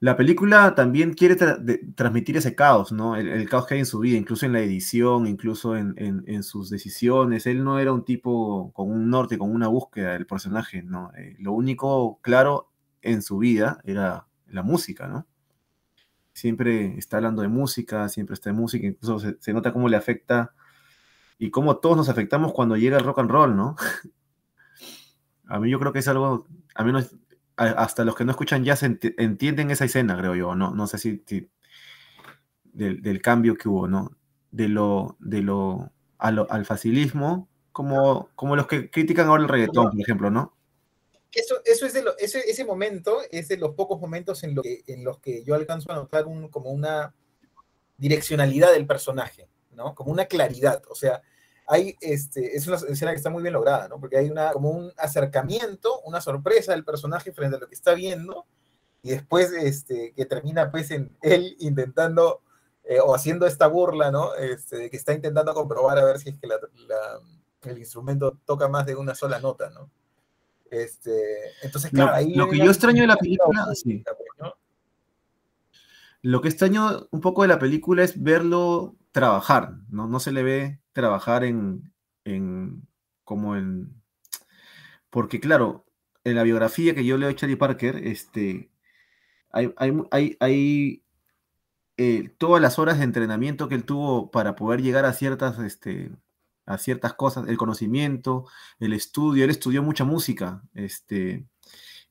La 0.00 0.16
película 0.18 0.74
también 0.74 1.14
quiere 1.14 1.34
tra 1.34 1.56
de, 1.56 1.78
transmitir 1.94 2.36
ese 2.36 2.54
caos, 2.54 2.92
¿no? 2.92 3.16
El, 3.16 3.28
el, 3.28 3.48
caos 3.48 3.66
que 3.66 3.74
hay 3.74 3.80
en 3.80 3.86
su 3.86 4.00
vida, 4.00 4.18
incluso 4.18 4.44
en 4.44 4.52
la 4.52 4.60
edición, 4.60 5.26
incluso 5.26 5.76
en, 5.76 5.94
en, 5.96 6.24
en, 6.26 6.42
sus 6.42 6.68
decisiones. 6.68 7.46
Él 7.46 7.64
no 7.64 7.78
era 7.78 7.90
un 7.92 8.04
tipo 8.04 8.70
con 8.74 8.90
un 8.90 9.08
norte, 9.08 9.38
con 9.38 9.50
una 9.50 9.68
búsqueda 9.68 10.12
del 10.12 10.26
personaje, 10.26 10.82
¿no? 10.82 11.10
Eh, 11.16 11.36
lo 11.38 11.52
único 11.52 12.18
claro 12.20 12.70
en 13.00 13.22
su 13.22 13.38
vida 13.38 13.80
era 13.84 14.26
la 14.48 14.62
música, 14.62 15.06
¿no? 15.06 15.26
Siempre 16.34 16.98
está 16.98 17.16
hablando 17.16 17.42
de 17.42 17.48
música, 17.48 18.08
siempre 18.10 18.34
está 18.34 18.50
de 18.50 18.56
música, 18.56 18.86
incluso 18.86 19.18
se, 19.18 19.36
se 19.40 19.52
nota 19.52 19.72
cómo 19.72 19.88
le 19.88 19.96
afecta 19.96 20.52
y 21.38 21.50
cómo 21.50 21.78
todos 21.78 21.96
nos 21.96 22.08
afectamos 22.08 22.52
cuando 22.52 22.76
llega 22.76 22.98
el 22.98 23.04
rock 23.04 23.20
and 23.20 23.30
roll, 23.30 23.56
¿no? 23.56 23.76
a 25.46 25.58
mí 25.60 25.70
yo 25.70 25.78
creo 25.78 25.92
que 25.92 26.00
es 26.00 26.08
algo, 26.08 26.46
a 26.74 26.84
menos 26.84 27.14
hasta 27.56 28.04
los 28.04 28.16
que 28.16 28.24
no 28.24 28.32
escuchan 28.32 28.64
ya 28.64 28.74
se 28.74 28.86
ent 28.86 29.04
entienden 29.16 29.70
esa 29.70 29.84
escena, 29.84 30.16
creo 30.16 30.34
yo, 30.34 30.54
no, 30.54 30.74
no 30.74 30.86
sé 30.86 30.98
si, 30.98 31.22
si 31.26 31.48
del, 32.64 33.00
del, 33.00 33.22
cambio 33.22 33.56
que 33.56 33.68
hubo, 33.68 33.86
¿no? 33.86 34.16
De 34.50 34.68
lo, 34.68 35.16
de 35.20 35.42
lo, 35.42 35.92
a 36.18 36.30
lo, 36.32 36.50
al 36.50 36.64
facilismo, 36.64 37.48
como, 37.70 38.28
como 38.34 38.56
los 38.56 38.66
que 38.66 38.90
critican 38.90 39.28
ahora 39.28 39.42
el 39.42 39.48
reggaetón, 39.48 39.90
por 39.90 40.00
ejemplo, 40.00 40.30
¿no? 40.30 40.54
Eso, 41.34 41.56
eso 41.64 41.86
es 41.86 41.92
de 41.92 42.02
lo, 42.02 42.16
ese, 42.18 42.64
momento 42.64 43.20
es 43.30 43.48
de 43.48 43.56
los 43.56 43.74
pocos 43.74 44.00
momentos 44.00 44.42
en, 44.44 44.54
que, 44.56 44.84
en 44.86 45.04
los 45.04 45.18
que 45.18 45.42
yo 45.42 45.54
alcanzo 45.54 45.90
a 45.90 45.96
notar 45.96 46.26
un, 46.26 46.48
como 46.48 46.70
una 46.70 47.14
direccionalidad 47.96 48.72
del 48.72 48.86
personaje, 48.86 49.48
¿no? 49.72 49.94
Como 49.94 50.12
una 50.12 50.26
claridad, 50.26 50.82
o 50.88 50.94
sea, 50.94 51.22
hay, 51.66 51.96
este, 52.00 52.56
es 52.56 52.66
una 52.66 52.76
escena 52.76 53.10
que 53.12 53.16
está 53.16 53.30
muy 53.30 53.42
bien 53.42 53.54
lograda, 53.54 53.88
¿no? 53.88 53.98
Porque 53.98 54.18
hay 54.18 54.30
una, 54.30 54.52
como 54.52 54.70
un 54.70 54.92
acercamiento, 54.96 56.00
una 56.02 56.20
sorpresa 56.20 56.72
del 56.72 56.84
personaje 56.84 57.32
frente 57.32 57.56
a 57.56 57.60
lo 57.60 57.68
que 57.68 57.74
está 57.74 57.94
viendo, 57.94 58.46
y 59.02 59.10
después 59.10 59.52
este, 59.52 60.12
que 60.14 60.26
termina 60.26 60.70
pues 60.70 60.90
en 60.90 61.16
él 61.20 61.56
intentando 61.60 62.42
eh, 62.84 63.00
o 63.00 63.14
haciendo 63.14 63.46
esta 63.46 63.66
burla, 63.66 64.10
¿no? 64.10 64.34
Este, 64.34 64.90
que 64.90 64.96
está 64.96 65.12
intentando 65.12 65.52
comprobar 65.54 65.98
a 65.98 66.04
ver 66.04 66.18
si 66.18 66.30
es 66.30 66.38
que 66.38 66.46
la, 66.46 66.58
el 67.62 67.78
instrumento 67.78 68.38
toca 68.44 68.68
más 68.68 68.86
de 68.86 68.94
una 68.94 69.14
sola 69.14 69.38
nota, 69.38 69.70
¿no? 69.70 69.90
Este, 70.82 71.12
entonces, 71.62 71.90
claro, 71.90 72.10
lo, 72.10 72.16
ahí... 72.16 72.34
Lo 72.34 72.48
que 72.48 72.58
yo 72.58 72.66
extraño 72.66 73.02
de 73.02 73.06
la 73.06 73.16
película, 73.16 73.66
sí. 73.74 74.02
¿no? 74.38 74.54
Lo 76.22 76.40
que 76.40 76.48
extraño 76.48 77.06
un 77.10 77.20
poco 77.20 77.42
de 77.42 77.48
la 77.48 77.58
película 77.58 78.02
es 78.02 78.22
verlo 78.22 78.96
trabajar, 79.12 79.74
¿no? 79.90 80.08
No 80.08 80.20
se 80.20 80.32
le 80.32 80.42
ve 80.42 80.80
trabajar 80.92 81.44
en, 81.44 81.92
en 82.24 82.86
como 83.24 83.56
en... 83.56 84.02
Porque 85.10 85.38
claro, 85.38 85.84
en 86.24 86.34
la 86.34 86.42
biografía 86.42 86.94
que 86.94 87.04
yo 87.04 87.18
leo 87.18 87.28
de 87.28 87.36
Charlie 87.36 87.56
Parker, 87.56 87.96
este, 87.96 88.70
hay, 89.50 89.72
hay, 89.76 89.92
hay, 90.10 90.36
hay 90.40 91.04
eh, 91.96 92.30
todas 92.38 92.60
las 92.60 92.78
horas 92.78 92.98
de 92.98 93.04
entrenamiento 93.04 93.68
que 93.68 93.76
él 93.76 93.84
tuvo 93.84 94.30
para 94.30 94.56
poder 94.56 94.82
llegar 94.82 95.04
a 95.04 95.12
ciertas, 95.12 95.58
este, 95.60 96.10
a 96.66 96.78
ciertas 96.78 97.14
cosas, 97.14 97.48
el 97.48 97.56
conocimiento, 97.56 98.46
el 98.78 98.92
estudio, 98.92 99.44
él 99.44 99.50
estudió 99.50 99.82
mucha 99.82 100.04
música, 100.04 100.62
este, 100.74 101.46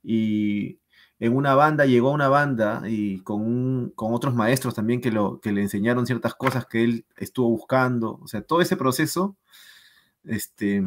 y 0.03 0.79
en 1.19 1.35
una 1.35 1.55
banda, 1.55 1.85
llegó 1.85 2.09
a 2.09 2.13
una 2.13 2.27
banda 2.27 2.81
y 2.85 3.19
con, 3.19 3.91
con 3.91 4.13
otros 4.13 4.35
maestros 4.35 4.75
también 4.75 4.99
que, 4.99 5.11
lo, 5.11 5.39
que 5.39 5.53
le 5.53 5.61
enseñaron 5.61 6.05
ciertas 6.05 6.35
cosas 6.35 6.65
que 6.65 6.83
él 6.83 7.05
estuvo 7.15 7.49
buscando. 7.49 8.19
O 8.21 8.27
sea, 8.27 8.41
todo 8.41 8.59
ese 8.59 8.75
proceso 8.75 9.37
este, 10.25 10.83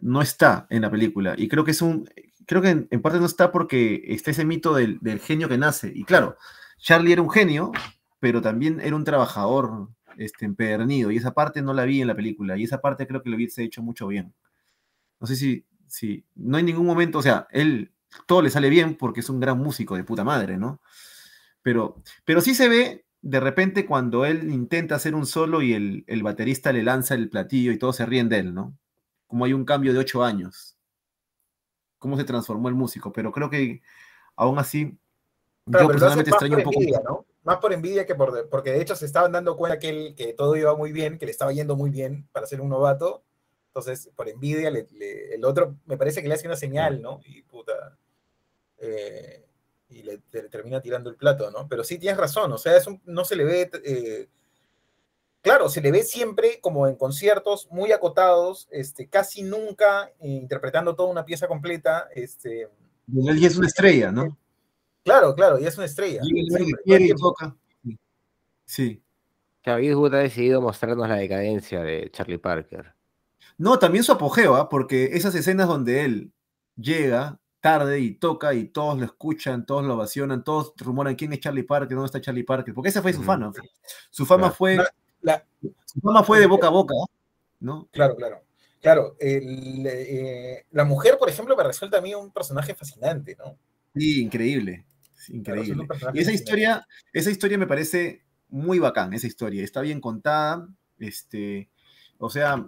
no 0.00 0.22
está 0.22 0.66
en 0.70 0.82
la 0.82 0.90
película. 0.90 1.34
Y 1.36 1.46
creo 1.46 1.64
que 1.64 1.70
es 1.70 1.82
un, 1.82 2.08
creo 2.46 2.62
que 2.62 2.70
en, 2.90 3.02
parte 3.02 3.20
no 3.20 3.26
está 3.26 3.52
porque 3.52 4.02
está 4.06 4.32
ese 4.32 4.44
mito 4.44 4.74
del, 4.74 4.98
genio 5.20 5.48
que 5.48 5.58
nace. 5.58 5.92
Y 5.94 6.02
claro, 6.02 6.36
Charlie 6.78 7.12
era 7.12 7.22
un 7.22 7.30
genio, 7.30 7.70
pero 8.18 8.42
también 8.42 8.80
era 8.80 8.96
un 8.96 9.04
trabajador 9.04 9.88
este, 10.24 10.44
empedernido. 10.44 11.10
Y 11.10 11.16
esa 11.16 11.34
parte 11.34 11.62
no 11.62 11.72
la 11.72 11.84
vi 11.84 12.00
en 12.00 12.08
la 12.08 12.14
película. 12.14 12.56
Y 12.56 12.64
esa 12.64 12.80
parte 12.80 13.06
creo 13.06 13.22
que 13.22 13.30
lo 13.30 13.36
hubiese 13.36 13.62
hecho 13.62 13.82
mucho 13.82 14.06
bien. 14.08 14.34
No 15.20 15.26
sé 15.26 15.36
si, 15.36 15.66
si, 15.86 16.24
no 16.34 16.56
hay 16.56 16.62
ningún 16.62 16.86
momento, 16.86 17.18
o 17.18 17.22
sea, 17.22 17.46
él, 17.50 17.92
todo 18.26 18.42
le 18.42 18.50
sale 18.50 18.70
bien 18.70 18.96
porque 18.96 19.20
es 19.20 19.30
un 19.30 19.40
gran 19.40 19.58
músico 19.58 19.96
de 19.96 20.04
puta 20.04 20.24
madre, 20.24 20.56
¿no? 20.56 20.80
Pero, 21.62 22.02
pero 22.24 22.40
sí 22.40 22.54
se 22.54 22.68
ve 22.68 23.04
de 23.22 23.40
repente 23.40 23.84
cuando 23.84 24.24
él 24.24 24.50
intenta 24.50 24.94
hacer 24.94 25.14
un 25.14 25.26
solo 25.26 25.62
y 25.62 25.74
el, 25.74 26.04
el 26.06 26.22
baterista 26.22 26.72
le 26.72 26.82
lanza 26.82 27.14
el 27.14 27.28
platillo 27.28 27.72
y 27.72 27.78
todos 27.78 27.96
se 27.96 28.06
ríen 28.06 28.28
de 28.28 28.38
él, 28.38 28.54
¿no? 28.54 28.78
Como 29.26 29.44
hay 29.44 29.52
un 29.52 29.64
cambio 29.64 29.92
de 29.92 29.98
ocho 29.98 30.24
años 30.24 30.80
cómo 32.00 32.16
se 32.16 32.24
transformó 32.24 32.68
el 32.68 32.74
músico, 32.74 33.12
pero 33.12 33.30
creo 33.30 33.48
que 33.48 33.82
aún 34.34 34.58
así, 34.58 34.98
yo 35.66 35.86
personalmente 35.86 36.30
extraño 36.30 36.56
un 36.56 36.62
poco. 36.64 36.80
¿no? 37.04 37.26
Más 37.50 37.58
por 37.58 37.72
envidia 37.72 38.06
que 38.06 38.14
por. 38.14 38.48
Porque 38.48 38.70
de 38.70 38.80
hecho 38.80 38.94
se 38.94 39.06
estaban 39.06 39.32
dando 39.32 39.56
cuenta 39.56 39.80
que, 39.80 40.14
que 40.14 40.34
todo 40.34 40.54
iba 40.54 40.76
muy 40.76 40.92
bien, 40.92 41.18
que 41.18 41.26
le 41.26 41.32
estaba 41.32 41.52
yendo 41.52 41.74
muy 41.74 41.90
bien 41.90 42.28
para 42.30 42.46
ser 42.46 42.60
un 42.60 42.68
novato. 42.68 43.24
Entonces, 43.70 44.08
por 44.14 44.28
envidia, 44.28 44.68
el 44.68 45.44
otro 45.44 45.74
me 45.84 45.96
parece 45.96 46.22
que 46.22 46.28
le 46.28 46.34
hace 46.34 46.46
una 46.46 46.54
señal, 46.54 47.02
¿no? 47.02 47.20
Y 47.26 47.42
puta. 47.42 47.98
Eh, 48.78 49.44
y 49.88 50.04
le, 50.04 50.18
termina 50.48 50.80
tirando 50.80 51.10
el 51.10 51.16
plato, 51.16 51.50
¿no? 51.50 51.66
Pero 51.66 51.82
sí 51.82 51.98
tienes 51.98 52.20
razón, 52.20 52.52
o 52.52 52.58
sea, 52.58 52.74
no 53.06 53.24
se 53.24 53.34
le 53.34 53.42
ve. 53.42 53.68
Eh, 53.84 54.28
claro, 55.42 55.68
se 55.68 55.80
le 55.80 55.90
ve 55.90 56.04
siempre 56.04 56.60
como 56.60 56.86
en 56.86 56.94
conciertos 56.94 57.66
muy 57.72 57.90
acotados, 57.90 58.68
este, 58.70 59.08
casi 59.08 59.42
nunca 59.42 60.12
eh, 60.20 60.28
interpretando 60.28 60.94
toda 60.94 61.10
una 61.10 61.24
pieza 61.24 61.48
completa. 61.48 62.08
Este, 62.14 62.68
y 63.08 63.44
es 63.44 63.56
una 63.56 63.66
estrella, 63.66 64.12
¿no? 64.12 64.38
Claro, 65.04 65.34
claro, 65.34 65.58
y 65.58 65.66
es 65.66 65.76
una 65.76 65.86
estrella. 65.86 66.20
Y, 66.22 67.14
toca. 67.14 67.56
Sí. 68.64 69.02
David 69.64 69.94
Wood 69.94 70.14
ha 70.14 70.18
decidido 70.18 70.60
mostrarnos 70.60 71.08
la 71.08 71.16
decadencia 71.16 71.82
de 71.82 72.10
Charlie 72.10 72.38
Parker. 72.38 72.94
No, 73.58 73.78
también 73.78 74.04
su 74.04 74.12
apogeo, 74.12 74.56
¿ah? 74.56 74.68
porque 74.68 75.10
esas 75.12 75.34
escenas 75.34 75.68
donde 75.68 76.04
él 76.04 76.32
llega 76.76 77.38
tarde 77.60 78.00
y 78.00 78.14
toca 78.14 78.54
y 78.54 78.68
todos 78.68 78.98
lo 78.98 79.04
escuchan, 79.04 79.66
todos 79.66 79.84
lo 79.84 79.94
ovacionan, 79.94 80.44
todos 80.44 80.72
rumoran 80.78 81.14
quién 81.14 81.32
es 81.32 81.40
Charlie 81.40 81.62
Parker, 81.62 81.94
dónde 81.94 82.06
está 82.06 82.20
Charlie 82.20 82.42
Parker, 82.42 82.72
porque 82.74 82.88
esa 82.88 83.02
fue 83.02 83.12
su 83.12 83.22
fama. 83.22 83.52
Su 84.10 84.24
fama 84.24 84.50
fue 84.50 84.78
la, 85.20 85.44
Su 85.84 86.00
fama 86.00 86.22
fue 86.22 86.40
de 86.40 86.46
boca 86.46 86.68
a 86.68 86.70
boca, 86.70 86.94
¿no? 87.60 87.88
Claro, 87.92 88.16
claro. 88.16 88.42
Claro, 88.80 89.14
eh, 89.20 90.64
la 90.70 90.84
mujer, 90.84 91.18
por 91.18 91.28
ejemplo, 91.28 91.54
me 91.54 91.64
resulta 91.64 91.98
a 91.98 92.00
mí 92.00 92.14
un 92.14 92.30
personaje 92.30 92.74
fascinante, 92.74 93.36
¿no? 93.36 93.58
Sí, 93.94 94.22
increíble. 94.22 94.86
Increíble. 95.28 95.86
y 96.14 96.18
esa 96.20 96.32
historia, 96.32 96.86
esa 97.12 97.30
historia 97.30 97.58
me 97.58 97.66
parece 97.66 98.24
muy 98.48 98.78
bacán, 98.78 99.12
esa 99.12 99.26
historia. 99.26 99.62
Está 99.62 99.80
bien 99.80 100.00
contada. 100.00 100.68
Este, 100.98 101.68
o 102.18 102.30
sea, 102.30 102.66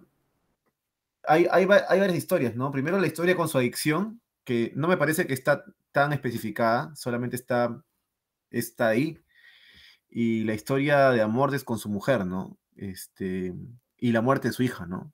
hay, 1.27 1.47
hay, 1.51 1.67
hay 1.89 2.01
varias 2.01 2.17
historias, 2.17 2.57
¿no? 2.57 2.71
Primero 2.71 2.99
la 2.99 3.07
historia 3.07 3.37
con 3.37 3.49
su 3.49 3.59
adicción, 3.59 4.21
que 4.45 4.73
no 4.75 4.89
me 4.89 4.97
parece 4.97 5.27
que 5.27 5.35
está 5.35 5.65
tan 5.93 6.13
especificada, 6.13 6.95
solamente 6.97 7.37
está, 7.37 7.83
está 8.51 8.89
ahí 8.89 9.23
y 10.15 10.45
la 10.45 10.53
historia 10.53 11.11
de 11.11 11.23
amor 11.23 11.65
con 11.65 11.79
su 11.79 11.89
mujer, 11.89 12.27
¿no? 12.27 12.59
Este, 12.77 13.55
y 13.97 14.13
la 14.13 14.21
muerte 14.21 14.49
de 14.49 14.55
su 14.55 14.63
hija, 14.63 14.85
¿no? 14.85 15.11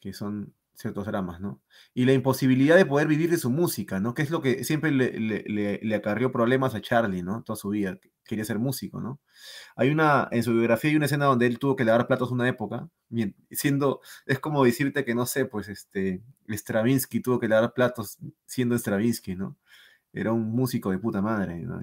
Que 0.00 0.12
son 0.12 0.54
ciertos 0.80 1.06
dramas, 1.06 1.40
¿no? 1.40 1.60
Y 1.94 2.04
la 2.04 2.12
imposibilidad 2.12 2.76
de 2.76 2.86
poder 2.86 3.06
vivir 3.08 3.30
de 3.30 3.36
su 3.36 3.50
música, 3.50 4.00
¿no? 4.00 4.14
Que 4.14 4.22
es 4.22 4.30
lo 4.30 4.40
que 4.40 4.64
siempre 4.64 4.90
le, 4.90 5.12
le, 5.18 5.94
acarrió 5.94 6.32
problemas 6.32 6.74
a 6.74 6.80
Charlie, 6.80 7.22
¿no? 7.22 7.42
Toda 7.42 7.56
su 7.56 7.68
vida, 7.70 7.98
quería 8.24 8.44
ser 8.44 8.58
músico, 8.58 9.00
¿no? 9.00 9.20
Hay 9.76 9.90
una, 9.90 10.28
en 10.30 10.42
su 10.42 10.52
biografía 10.52 10.90
hay 10.90 10.96
una 10.96 11.06
escena 11.06 11.26
donde 11.26 11.46
él 11.46 11.58
tuvo 11.58 11.76
que 11.76 11.84
lavar 11.84 12.06
platos 12.06 12.30
una 12.30 12.48
época, 12.48 12.88
siendo, 13.50 14.00
es 14.26 14.38
como 14.40 14.64
decirte 14.64 15.04
que, 15.04 15.14
no 15.14 15.26
sé, 15.26 15.44
pues, 15.44 15.68
este, 15.68 16.22
Stravinsky 16.48 17.20
tuvo 17.20 17.38
que 17.38 17.48
lavar 17.48 17.72
platos 17.74 18.18
siendo 18.46 18.76
Stravinsky, 18.76 19.36
¿no? 19.36 19.56
Era 20.12 20.32
un 20.32 20.50
músico 20.50 20.90
de 20.90 20.98
puta 20.98 21.22
madre, 21.22 21.60
¿no? 21.60 21.80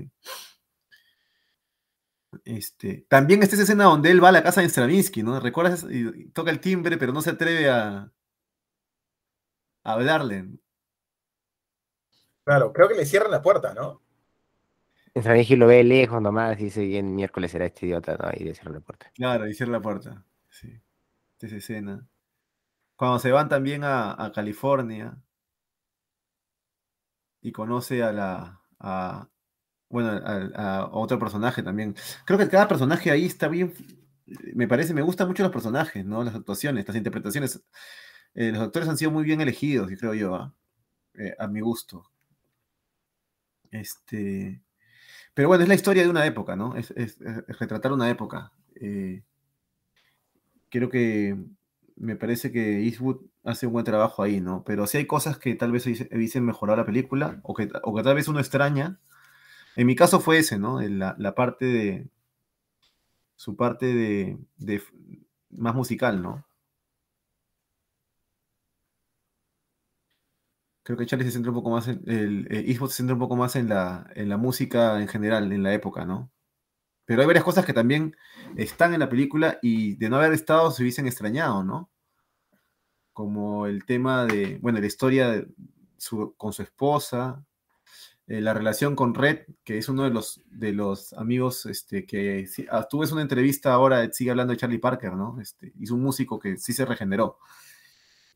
Este, 2.43 3.05
también 3.07 3.41
está 3.41 3.55
esa 3.55 3.63
escena 3.63 3.85
donde 3.85 4.11
él 4.11 4.23
va 4.23 4.29
a 4.29 4.33
la 4.33 4.43
casa 4.43 4.61
de 4.61 4.69
Stravinsky, 4.69 5.23
¿no? 5.23 5.39
¿Recuerdas? 5.39 5.85
Toca 6.33 6.51
el 6.51 6.59
timbre, 6.59 6.97
pero 6.97 7.13
no 7.13 7.21
se 7.21 7.31
atreve 7.31 7.69
a 7.69 8.11
hablarle. 9.91 10.47
Claro, 12.43 12.71
creo 12.73 12.87
que 12.87 12.95
le 12.95 13.05
cierran 13.05 13.31
la 13.31 13.41
puerta, 13.41 13.73
¿no? 13.73 14.01
Stravinsky 15.15 15.55
lo 15.55 15.67
ve 15.67 15.83
lejos 15.83 16.21
nomás 16.21 16.59
y 16.59 16.65
dice, 16.65 16.85
bien, 16.85 17.15
miércoles 17.15 17.51
será 17.51 17.65
este 17.65 17.87
idiota, 17.87 18.17
¿no? 18.17 18.29
Y 18.33 18.43
le 18.43 18.53
cierran 18.53 18.75
la 18.75 18.79
puerta. 18.81 19.11
Claro, 19.15 19.47
y 19.47 19.53
cierra 19.53 19.73
la 19.73 19.81
puerta, 19.81 20.25
sí. 20.49 20.79
Esa 21.39 21.55
escena. 21.55 22.07
Cuando 22.95 23.19
se 23.19 23.31
van 23.31 23.49
también 23.49 23.83
a, 23.83 24.23
a 24.23 24.31
California 24.31 25.17
y 27.41 27.51
conoce 27.51 28.03
a 28.03 28.11
la, 28.11 28.61
a, 28.79 29.29
bueno, 29.89 30.09
a, 30.55 30.89
otro 30.91 31.19
personaje 31.19 31.63
también. 31.63 31.95
Creo 32.25 32.37
que 32.37 32.49
cada 32.49 32.67
personaje 32.67 33.11
ahí 33.11 33.25
está 33.25 33.47
bien, 33.47 33.73
me 34.53 34.67
parece, 34.67 34.93
me 34.93 35.01
gustan 35.01 35.27
mucho 35.27 35.43
los 35.43 35.51
personajes, 35.51 36.05
¿no? 36.05 36.23
Las 36.23 36.35
actuaciones, 36.35 36.87
las 36.87 36.97
interpretaciones. 36.97 37.63
Eh, 38.37 38.53
los 38.53 38.61
actores 38.61 38.87
han 38.87 38.97
sido 38.97 39.11
muy 39.11 39.25
bien 39.25 39.41
elegidos, 39.41 39.91
creo 39.99 40.13
yo, 40.13 40.35
¿ah? 40.35 40.53
eh, 41.15 41.35
a 41.37 41.47
mi 41.47 41.59
gusto. 41.59 42.09
Este, 43.71 44.61
pero 45.33 45.49
bueno, 45.49 45.63
es 45.63 45.67
la 45.67 45.75
historia 45.75 46.03
de 46.03 46.09
una 46.09 46.25
época, 46.25 46.55
¿no? 46.55 46.77
Es, 46.77 46.93
retratar 47.59 47.91
una 47.91 48.09
época. 48.09 48.53
Eh, 48.75 49.23
creo 50.69 50.89
que 50.89 51.35
me 51.97 52.15
parece 52.15 52.53
que 52.53 52.83
Eastwood 52.83 53.25
hace 53.43 53.67
un 53.67 53.73
buen 53.73 53.85
trabajo 53.85 54.23
ahí, 54.23 54.39
¿no? 54.39 54.63
Pero 54.65 54.87
sí 54.87 54.99
hay 54.99 55.05
cosas 55.05 55.37
que 55.37 55.55
tal 55.55 55.73
vez 55.73 55.83
dicen 56.11 56.45
mejorar 56.45 56.77
la 56.77 56.85
película 56.85 57.41
o 57.43 57.53
que, 57.53 57.69
o 57.83 57.93
que 57.93 58.03
tal 58.03 58.15
vez 58.15 58.29
uno 58.29 58.39
extraña 58.39 58.99
en 59.77 59.85
mi 59.85 59.95
caso 59.95 60.19
fue 60.19 60.39
ese, 60.39 60.57
¿no? 60.57 60.81
La, 60.81 61.35
parte 61.35 61.65
de. 61.65 62.09
Su 63.35 63.55
parte 63.55 63.85
de, 63.93 64.81
más 65.51 65.75
musical, 65.75 66.23
¿no? 66.23 66.47
Creo 70.87 70.97
que 70.97 71.05
Charlie 71.05 71.25
se 71.25 71.31
centra 71.31 71.51
un 71.51 71.57
poco 71.57 71.69
más 71.69 71.89
en. 71.89 72.01
El, 72.05 72.47
eh, 72.49 72.73
se 72.73 72.87
centra 72.87 73.13
un 73.13 73.19
poco 73.19 73.35
más 73.35 73.57
en 73.57 73.67
la, 73.67 74.09
en 74.15 74.29
la 74.29 74.37
música 74.37 75.01
en 75.01 75.09
general, 75.09 75.51
en 75.51 75.61
la 75.61 75.73
época, 75.73 76.05
¿no? 76.05 76.31
Pero 77.03 77.19
hay 77.19 77.27
varias 77.27 77.43
cosas 77.43 77.65
que 77.65 77.73
también 77.73 78.15
están 78.55 78.93
en 78.93 79.01
la 79.01 79.09
película 79.09 79.59
y 79.61 79.95
de 79.97 80.09
no 80.09 80.15
haber 80.15 80.31
estado 80.31 80.71
se 80.71 80.83
hubiesen 80.83 81.05
extrañado, 81.05 81.61
¿no? 81.65 81.91
Como 83.11 83.67
el 83.67 83.83
tema 83.83 84.25
de, 84.25 84.59
bueno, 84.61 84.79
la 84.79 84.85
historia 84.85 85.45
con 86.37 86.53
su 86.53 86.61
esposa, 86.61 87.45
eh, 88.27 88.39
la 88.39 88.53
relación 88.53 88.95
con 88.95 89.13
Red, 89.13 89.39
que 89.65 89.77
es 89.77 89.89
uno 89.89 90.05
de 90.05 90.11
los, 90.11 90.41
de 90.45 90.71
los 90.71 91.11
amigos 91.11 91.65
este, 91.65 92.05
que 92.05 92.47
ah, 92.71 92.87
tú 92.89 92.99
ves 92.99 93.11
una 93.11 93.23
entrevista 93.23 93.73
ahora, 93.73 94.09
sigue 94.13 94.31
hablando 94.31 94.51
de 94.51 94.57
Charlie 94.57 94.79
Parker, 94.79 95.11
¿no? 95.15 95.37
Este, 95.41 95.73
hizo 95.81 95.95
un 95.95 96.03
músico 96.03 96.39
que 96.39 96.55
sí 96.55 96.71
se 96.71 96.85
regeneró 96.85 97.39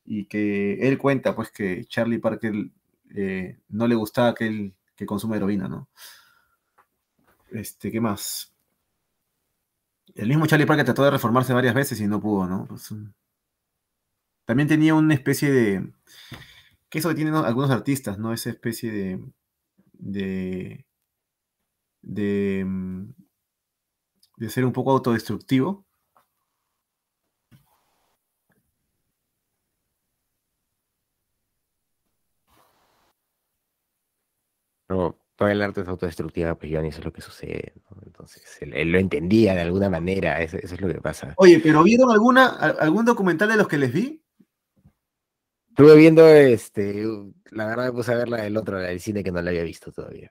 y 0.04 0.26
que 0.26 0.74
él 0.88 0.98
cuenta 0.98 1.34
pues 1.34 1.50
que 1.50 1.84
Charlie 1.84 2.18
Parker 2.18 2.54
eh, 3.14 3.58
no 3.68 3.86
le 3.86 3.94
gustaba 3.94 4.34
que 4.34 4.46
él 4.46 4.74
que 4.96 5.06
consume 5.06 5.36
heroína, 5.36 5.68
¿no? 5.68 5.88
Este, 7.50 7.90
¿qué 7.90 8.00
más? 8.00 8.52
El 10.14 10.28
mismo 10.28 10.46
Charlie 10.46 10.66
Parker 10.66 10.84
trató 10.84 11.04
de 11.04 11.10
reformarse 11.10 11.52
varias 11.52 11.74
veces 11.74 12.00
y 12.00 12.06
no 12.06 12.20
pudo, 12.20 12.46
¿no? 12.46 12.66
Pues, 12.66 12.92
también 14.44 14.68
tenía 14.68 14.94
una 14.94 15.14
especie 15.14 15.50
de, 15.50 15.92
que 16.88 16.98
eso 16.98 17.08
que 17.08 17.14
tienen 17.14 17.34
algunos 17.34 17.70
artistas, 17.70 18.18
¿no? 18.18 18.32
Esa 18.32 18.50
especie 18.50 18.92
de, 18.92 19.24
de, 19.94 20.84
de, 22.02 22.64
mm, 22.66 23.14
de 24.36 24.50
ser 24.50 24.64
un 24.66 24.72
poco 24.72 24.90
autodestructivo. 24.92 25.81
No, 34.92 35.16
todo 35.36 35.48
el 35.48 35.62
arte 35.62 35.80
es 35.80 35.88
autodestructiva, 35.88 36.54
pues 36.54 36.70
Johnny, 36.70 36.88
eso 36.88 36.98
es 36.98 37.04
lo 37.06 37.12
que 37.12 37.22
sucede. 37.22 37.72
Entonces, 38.04 38.44
él, 38.60 38.92
lo 38.92 38.98
entendía 38.98 39.54
de 39.54 39.62
alguna 39.62 39.88
manera, 39.88 40.42
eso, 40.42 40.58
es 40.58 40.78
lo 40.80 40.88
que 40.88 41.00
pasa. 41.00 41.32
Oye, 41.38 41.60
pero 41.60 41.82
¿vieron 41.82 42.10
alguna, 42.10 42.48
algún 42.48 43.06
documental 43.06 43.48
de 43.48 43.56
los 43.56 43.68
que 43.68 43.78
les 43.78 43.90
vi? 43.90 44.22
Estuve 45.70 45.96
viendo, 45.96 46.28
este, 46.28 47.06
la 47.50 47.66
verdad 47.66 47.86
me 47.86 47.92
puse 47.92 48.12
a 48.12 48.16
ver 48.16 48.28
la 48.28 48.42
del 48.42 48.54
otro, 48.58 48.78
la 48.78 48.88
del 48.88 49.00
cine 49.00 49.24
que 49.24 49.32
no 49.32 49.40
la 49.40 49.48
había 49.48 49.62
visto 49.62 49.90
todavía. 49.90 50.30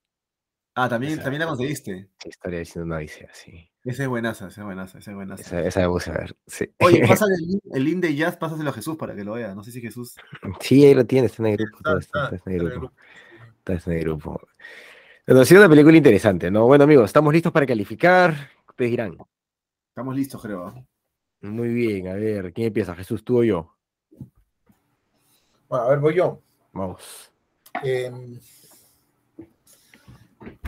Ah, 0.76 0.88
también, 0.88 1.14
Esa- 1.14 1.24
también 1.24 1.40
la 1.40 1.48
conseguiste. 1.48 2.10
Historia 2.24 2.60
de 2.60 2.66
Siendo 2.66 2.86
una 2.86 2.98
Odisea, 2.98 3.30
sí. 3.34 3.68
Esa 3.84 4.04
es 4.04 4.10
buenaza, 4.10 4.48
esa 4.48 4.62
es 4.62 4.66
buenaza, 4.66 5.00
esa 5.00 5.10
es 5.10 5.16
buenaza. 5.16 5.42
Esa, 5.42 5.68
esa 5.68 5.80
me 5.82 5.88
puse 5.88 6.12
a 6.12 6.14
ver. 6.14 6.38
Sí. 6.46 6.66
Oye, 6.80 7.02
pásale 7.08 7.34
el 7.34 7.48
link, 7.48 7.62
el 7.74 7.84
link 7.84 7.98
de 7.98 8.16
Jazz, 8.16 8.38
pásaselo 8.38 8.70
a 8.70 8.74
Jesús 8.74 8.96
para 8.96 9.16
que 9.16 9.24
lo 9.24 9.34
vea. 9.34 9.56
No 9.56 9.64
sé 9.64 9.72
si 9.72 9.82
Jesús. 9.82 10.16
Sí, 10.60 10.86
ahí 10.86 10.94
lo 10.94 11.06
tienes, 11.06 11.32
está 11.32 11.44
en 11.44 11.50
el 11.50 11.58
grupo. 11.58 11.98
Está 11.98 12.30
en 12.46 12.54
el 12.54 12.70
grupo. 12.70 12.94
Está 13.66 13.92
en 13.92 13.98
el 13.98 14.04
grupo. 14.04 14.42
Bueno, 15.28 15.42
ha 15.42 15.46
sido 15.46 15.62
una 15.62 15.70
película 15.70 15.96
interesante, 15.98 16.50
¿no? 16.50 16.66
Bueno, 16.66 16.84
amigos, 16.84 17.06
estamos 17.06 17.32
listos 17.34 17.52
para 17.52 17.66
calificar. 17.66 18.50
Ustedes 18.68 18.92
dirán. 18.92 19.18
Estamos 19.90 20.16
listos, 20.16 20.42
creo. 20.42 20.74
Muy 21.42 21.70
bien, 21.70 22.08
a 22.08 22.14
ver, 22.14 22.54
¿quién 22.54 22.68
empieza? 22.68 22.96
¿Jesús, 22.96 23.24
tú 23.24 23.40
o 23.40 23.44
yo? 23.44 23.76
Bueno, 25.70 25.86
a 25.86 25.90
ver, 25.90 26.00
voy 26.00 26.16
yo. 26.16 26.42
Vamos. 26.74 27.32
Em, 27.84 28.40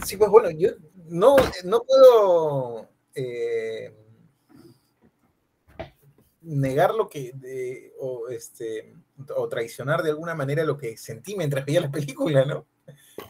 sí, 0.04 0.18
pues 0.18 0.30
bueno, 0.30 0.50
yo 0.52 0.70
no, 1.10 1.36
no 1.66 1.82
puedo 1.84 2.90
eh, 3.16 3.94
negar 6.42 6.94
lo 6.94 7.10
que, 7.10 7.32
de- 7.34 7.94
o, 8.00 8.30
este, 8.30 8.94
o 9.36 9.48
traicionar 9.50 10.02
de 10.04 10.12
alguna 10.12 10.36
manera 10.36 10.64
lo 10.64 10.78
que 10.78 10.96
sentí 10.98 11.36
mientras 11.36 11.66
veía 11.66 11.82
la 11.82 11.92
película, 11.92 12.46
¿no? 12.46 12.66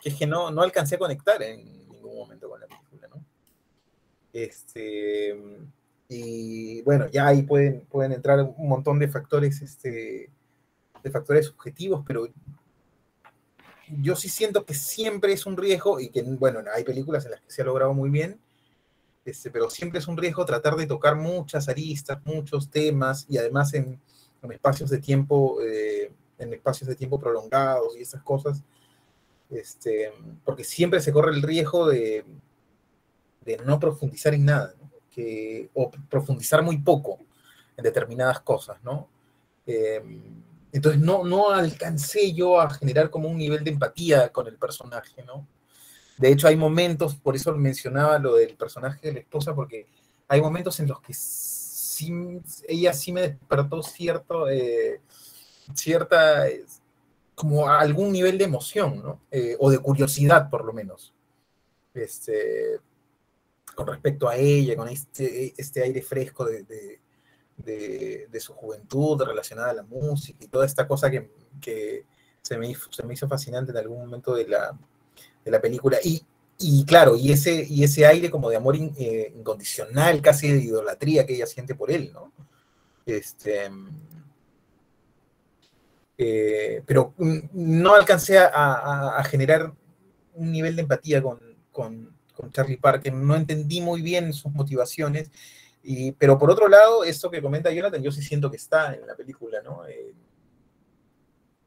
Que 0.01 0.09
es 0.09 0.15
que 0.15 0.27
no, 0.27 0.51
no 0.51 0.61
alcancé 0.61 0.95
a 0.95 0.99
conectar 0.99 1.41
en 1.43 1.89
ningún 1.89 2.15
momento 2.15 2.49
con 2.49 2.59
la 2.59 2.67
película, 2.67 3.07
¿no? 3.07 3.23
Este, 4.31 5.35
y 6.09 6.81
bueno, 6.81 7.07
ya 7.09 7.27
ahí 7.27 7.43
pueden, 7.43 7.85
pueden 7.85 8.11
entrar 8.11 8.39
un 8.41 8.67
montón 8.67 8.99
de 8.99 9.07
factores, 9.07 9.61
este, 9.61 10.29
de 11.03 11.11
factores 11.11 11.47
subjetivos, 11.47 12.03
pero 12.05 12.27
yo 14.01 14.15
sí 14.15 14.29
siento 14.29 14.65
que 14.65 14.73
siempre 14.73 15.33
es 15.33 15.45
un 15.45 15.57
riesgo 15.57 15.99
y 15.99 16.09
que, 16.09 16.23
bueno, 16.23 16.61
hay 16.73 16.83
películas 16.83 17.25
en 17.25 17.31
las 17.31 17.41
que 17.41 17.51
se 17.51 17.61
ha 17.61 17.65
logrado 17.65 17.93
muy 17.93 18.09
bien, 18.09 18.39
este, 19.25 19.51
pero 19.51 19.69
siempre 19.69 19.99
es 19.99 20.07
un 20.07 20.17
riesgo 20.17 20.45
tratar 20.45 20.75
de 20.75 20.87
tocar 20.87 21.15
muchas 21.15 21.69
aristas, 21.69 22.19
muchos 22.25 22.69
temas 22.69 23.25
y 23.29 23.37
además 23.37 23.73
en, 23.73 23.99
en 24.41 24.51
espacios 24.51 24.89
de 24.89 24.99
tiempo, 24.99 25.61
eh, 25.61 26.11
en 26.37 26.53
espacios 26.53 26.87
de 26.89 26.95
tiempo 26.95 27.19
prolongados 27.19 27.95
y 27.97 28.01
esas 28.01 28.21
cosas, 28.23 28.61
este, 29.53 30.11
porque 30.43 30.63
siempre 30.63 30.99
se 30.99 31.11
corre 31.11 31.31
el 31.33 31.41
riesgo 31.41 31.87
de, 31.87 32.25
de 33.41 33.57
no 33.65 33.79
profundizar 33.79 34.33
en 34.33 34.45
nada, 34.45 34.73
¿no? 34.79 34.91
que, 35.11 35.69
o 35.73 35.91
profundizar 36.09 36.63
muy 36.63 36.77
poco 36.77 37.19
en 37.77 37.83
determinadas 37.83 38.39
cosas, 38.41 38.77
¿no? 38.83 39.09
Eh, 39.65 40.01
entonces 40.71 40.99
no, 40.99 41.23
no 41.23 41.51
alcancé 41.51 42.33
yo 42.33 42.59
a 42.59 42.69
generar 42.69 43.09
como 43.09 43.29
un 43.29 43.37
nivel 43.37 43.63
de 43.63 43.71
empatía 43.71 44.29
con 44.29 44.47
el 44.47 44.57
personaje, 44.57 45.23
¿no? 45.23 45.47
De 46.17 46.31
hecho 46.31 46.47
hay 46.47 46.55
momentos, 46.55 47.15
por 47.15 47.35
eso 47.35 47.55
mencionaba 47.55 48.17
lo 48.19 48.35
del 48.35 48.55
personaje 48.55 49.07
de 49.07 49.13
la 49.13 49.19
esposa, 49.19 49.53
porque 49.53 49.87
hay 50.27 50.41
momentos 50.41 50.79
en 50.79 50.87
los 50.87 50.99
que 51.01 51.13
sí, 51.13 52.11
ella 52.67 52.93
sí 52.93 53.11
me 53.11 53.21
despertó 53.21 53.83
cierto, 53.83 54.49
eh, 54.49 55.01
cierta, 55.73 56.47
como 57.35 57.69
algún 57.69 58.11
nivel 58.11 58.37
de 58.37 58.45
emoción, 58.45 59.01
¿no? 59.03 59.21
Eh, 59.31 59.55
o 59.59 59.71
de 59.71 59.79
curiosidad, 59.79 60.49
por 60.49 60.65
lo 60.65 60.73
menos. 60.73 61.13
Este, 61.93 62.79
con 63.75 63.87
respecto 63.87 64.27
a 64.29 64.35
ella, 64.35 64.75
con 64.75 64.87
este, 64.89 65.53
este 65.57 65.81
aire 65.83 66.01
fresco 66.01 66.45
de, 66.45 66.63
de, 66.63 66.99
de, 67.57 68.27
de 68.31 68.39
su 68.39 68.53
juventud 68.53 69.21
relacionada 69.23 69.71
a 69.71 69.73
la 69.73 69.83
música 69.83 70.43
y 70.43 70.47
toda 70.47 70.65
esta 70.65 70.87
cosa 70.87 71.09
que, 71.09 71.31
que 71.61 72.05
se, 72.41 72.57
me, 72.57 72.69
hizo- 72.69 72.91
se 72.91 73.03
me 73.03 73.13
hizo 73.13 73.27
fascinante 73.27 73.71
en 73.71 73.77
algún 73.77 73.99
momento 74.05 74.35
de 74.35 74.47
la, 74.47 74.77
la 75.45 75.61
película. 75.61 75.97
Y, 76.03 76.23
y 76.59 76.85
claro, 76.85 77.15
y 77.15 77.31
ese, 77.31 77.65
y 77.69 77.83
ese 77.83 78.05
aire 78.05 78.29
como 78.31 78.49
de 78.49 78.57
amor 78.57 78.75
in- 78.75 78.93
eh, 78.97 79.33
incondicional, 79.35 80.21
casi 80.21 80.51
de 80.51 80.59
idolatría 80.59 81.25
que 81.25 81.35
ella 81.35 81.47
siente 81.47 81.75
por 81.75 81.91
él, 81.91 82.11
¿no? 82.13 82.31
Este, 83.05 83.69
eh, 86.17 86.81
pero 86.85 87.13
mm, 87.17 87.39
no 87.53 87.95
alcancé 87.95 88.37
a, 88.39 89.23
generar 89.29 89.73
un 90.33 90.51
nivel 90.51 90.75
de 90.75 90.81
empatía 90.83 91.21
con, 91.21 91.39
con, 91.71 92.13
Charlie 92.51 92.77
Parker, 92.77 93.13
no 93.13 93.35
entendí 93.35 93.79
muy 93.79 94.01
bien 94.01 94.33
sus 94.33 94.51
motivaciones, 94.51 95.31
pero 96.17 96.37
por 96.37 96.49
otro 96.49 96.67
lado, 96.67 97.03
esto 97.03 97.29
que 97.29 97.41
comenta 97.41 97.71
Jonathan, 97.71 98.01
yo 98.01 98.11
sí 98.11 98.21
siento 98.21 98.49
que 98.49 98.57
está 98.57 98.93
en 98.95 99.05
la 99.05 99.15
película, 99.15 99.61
¿no? 99.61 99.85
Eh, 99.87 100.13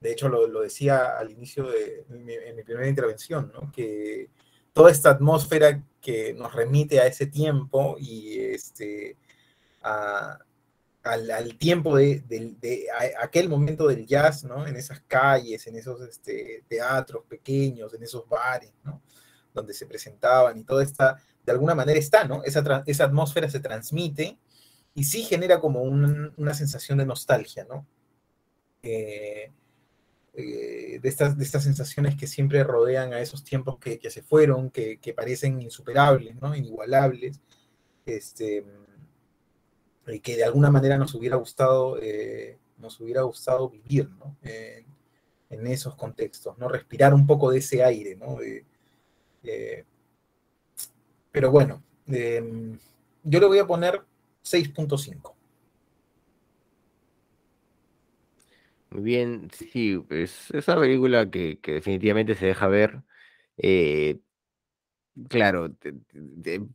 de 0.00 0.12
hecho, 0.12 0.28
lo, 0.28 0.46
lo 0.46 0.60
decía 0.60 1.18
al 1.18 1.30
inicio 1.30 1.64
de 1.70 2.04
mi, 2.08 2.34
en 2.34 2.56
mi 2.56 2.62
primera 2.62 2.88
intervención, 2.88 3.50
¿no? 3.54 3.72
Que 3.72 4.28
toda 4.72 4.90
esta 4.90 5.10
atmósfera 5.10 5.82
que 6.00 6.34
nos 6.34 6.54
remite 6.54 7.00
a 7.00 7.06
ese 7.06 7.26
tiempo 7.26 7.96
y 7.98 8.38
este, 8.38 9.16
a, 9.82 10.38
al, 11.06 11.30
al, 11.30 11.56
tiempo 11.56 11.96
de, 11.96 12.20
de, 12.28 12.54
de 12.60 12.86
aquel 13.20 13.48
momento 13.48 13.86
del 13.86 14.06
jazz, 14.06 14.44
¿no? 14.44 14.66
En 14.66 14.76
esas 14.76 15.00
calles, 15.06 15.66
en 15.66 15.76
esos 15.76 16.00
este, 16.02 16.64
teatros 16.68 17.24
pequeños, 17.28 17.94
en 17.94 18.02
esos 18.02 18.28
bares, 18.28 18.72
¿no? 18.84 19.02
Donde 19.54 19.74
se 19.74 19.86
presentaban 19.86 20.58
y 20.58 20.64
toda 20.64 20.82
esta, 20.82 21.16
de 21.44 21.52
alguna 21.52 21.74
manera 21.74 21.98
está, 21.98 22.24
¿no? 22.24 22.42
Esa, 22.44 22.82
esa 22.86 23.04
atmósfera 23.04 23.48
se 23.48 23.60
transmite 23.60 24.38
y 24.94 25.04
sí 25.04 25.22
genera 25.22 25.60
como 25.60 25.82
un, 25.82 26.32
una 26.36 26.54
sensación 26.54 26.98
de 26.98 27.06
nostalgia, 27.06 27.64
¿no? 27.64 27.86
Eh, 28.82 29.52
eh, 30.34 30.98
de, 31.00 31.08
estas, 31.08 31.36
de 31.36 31.44
estas 31.44 31.64
sensaciones 31.64 32.16
que 32.16 32.26
siempre 32.26 32.62
rodean 32.62 33.12
a 33.12 33.20
esos 33.20 33.42
tiempos 33.42 33.78
que, 33.78 33.98
que 33.98 34.10
se 34.10 34.22
fueron, 34.22 34.70
que, 34.70 34.98
que, 34.98 35.14
parecen 35.14 35.62
insuperables, 35.62 36.36
¿no? 36.36 36.54
Inigualables, 36.54 37.40
este, 38.04 38.64
y 40.06 40.20
que 40.20 40.36
de 40.36 40.44
alguna 40.44 40.70
manera 40.70 40.96
nos 40.98 41.14
hubiera 41.14 41.36
gustado, 41.36 41.98
eh, 42.00 42.58
nos 42.78 43.00
hubiera 43.00 43.22
gustado 43.22 43.68
vivir, 43.68 44.08
¿no? 44.10 44.36
Eh, 44.42 44.84
en 45.50 45.66
esos 45.66 45.94
contextos, 45.94 46.58
¿no? 46.58 46.68
Respirar 46.68 47.14
un 47.14 47.26
poco 47.26 47.50
de 47.50 47.58
ese 47.58 47.82
aire, 47.82 48.16
¿no? 48.16 48.36
De, 48.36 48.64
pero 51.30 51.50
bueno, 51.50 51.82
em, 52.08 52.78
yo 53.22 53.40
le 53.40 53.46
voy 53.46 53.58
a 53.58 53.66
poner 53.66 54.02
6.5. 54.42 55.34
Muy 58.90 59.02
bien, 59.02 59.48
sí, 59.52 60.02
es, 60.10 60.50
es 60.52 60.68
una 60.68 60.80
película 60.80 61.30
que, 61.30 61.58
que, 61.60 61.74
definitivamente 61.74 62.34
se 62.34 62.46
deja 62.46 62.66
ver. 62.66 63.02
Eh, 63.58 64.20
claro, 65.28 65.70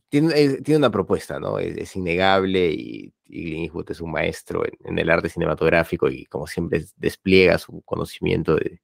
tiene, 0.09 0.33
eh, 0.35 0.61
tiene, 0.63 0.77
una 0.77 0.91
propuesta, 0.91 1.39
¿no? 1.39 1.59
Es, 1.59 1.95
innegable 1.95 2.71
y, 2.71 3.13
y 3.25 3.69
Clint 3.69 3.89
es 3.89 4.01
un 4.01 4.11
maestro 4.11 4.65
en, 4.65 4.73
en, 4.85 4.99
el 4.99 5.09
arte 5.09 5.29
cinematográfico 5.29 6.09
y 6.09 6.25
como 6.25 6.47
siempre 6.47 6.85
despliega 6.97 7.57
su 7.57 7.81
conocimiento 7.83 8.55
de, 8.55 8.81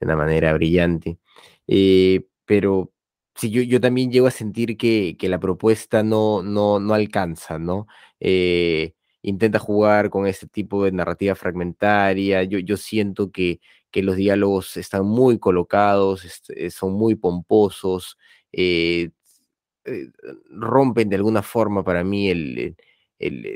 de 0.00 0.06
una 0.06 0.16
manera 0.16 0.52
brillante. 0.54 1.18
Eh, 1.66 2.26
pero 2.44 2.92
sí, 3.34 3.50
yo, 3.50 3.62
yo 3.62 3.80
también 3.80 4.10
llego 4.10 4.26
a 4.26 4.30
sentir 4.32 4.76
que, 4.76 5.16
que 5.18 5.28
la 5.28 5.38
propuesta 5.40 6.02
no, 6.02 6.42
no, 6.42 6.80
no 6.80 6.94
alcanza, 6.94 7.58
¿no? 7.58 7.86
Eh, 8.20 8.94
intenta 9.22 9.58
jugar 9.58 10.10
con 10.10 10.26
este 10.26 10.46
tipo 10.48 10.84
de 10.84 10.92
narrativa 10.92 11.34
fragmentaria. 11.34 12.42
Yo, 12.44 12.58
yo 12.58 12.76
siento 12.76 13.30
que, 13.30 13.60
que 13.90 14.02
los 14.02 14.16
diálogos 14.16 14.76
están 14.76 15.06
muy 15.06 15.38
colocados, 15.38 16.24
este, 16.24 16.70
son 16.70 16.94
muy 16.94 17.14
pomposos, 17.14 18.18
eh, 18.52 19.10
eh, 19.84 20.08
rompen 20.50 21.08
de 21.08 21.16
alguna 21.16 21.42
forma 21.42 21.84
para 21.84 22.04
mí 22.04 22.30
el, 22.30 22.76
el, 23.18 23.46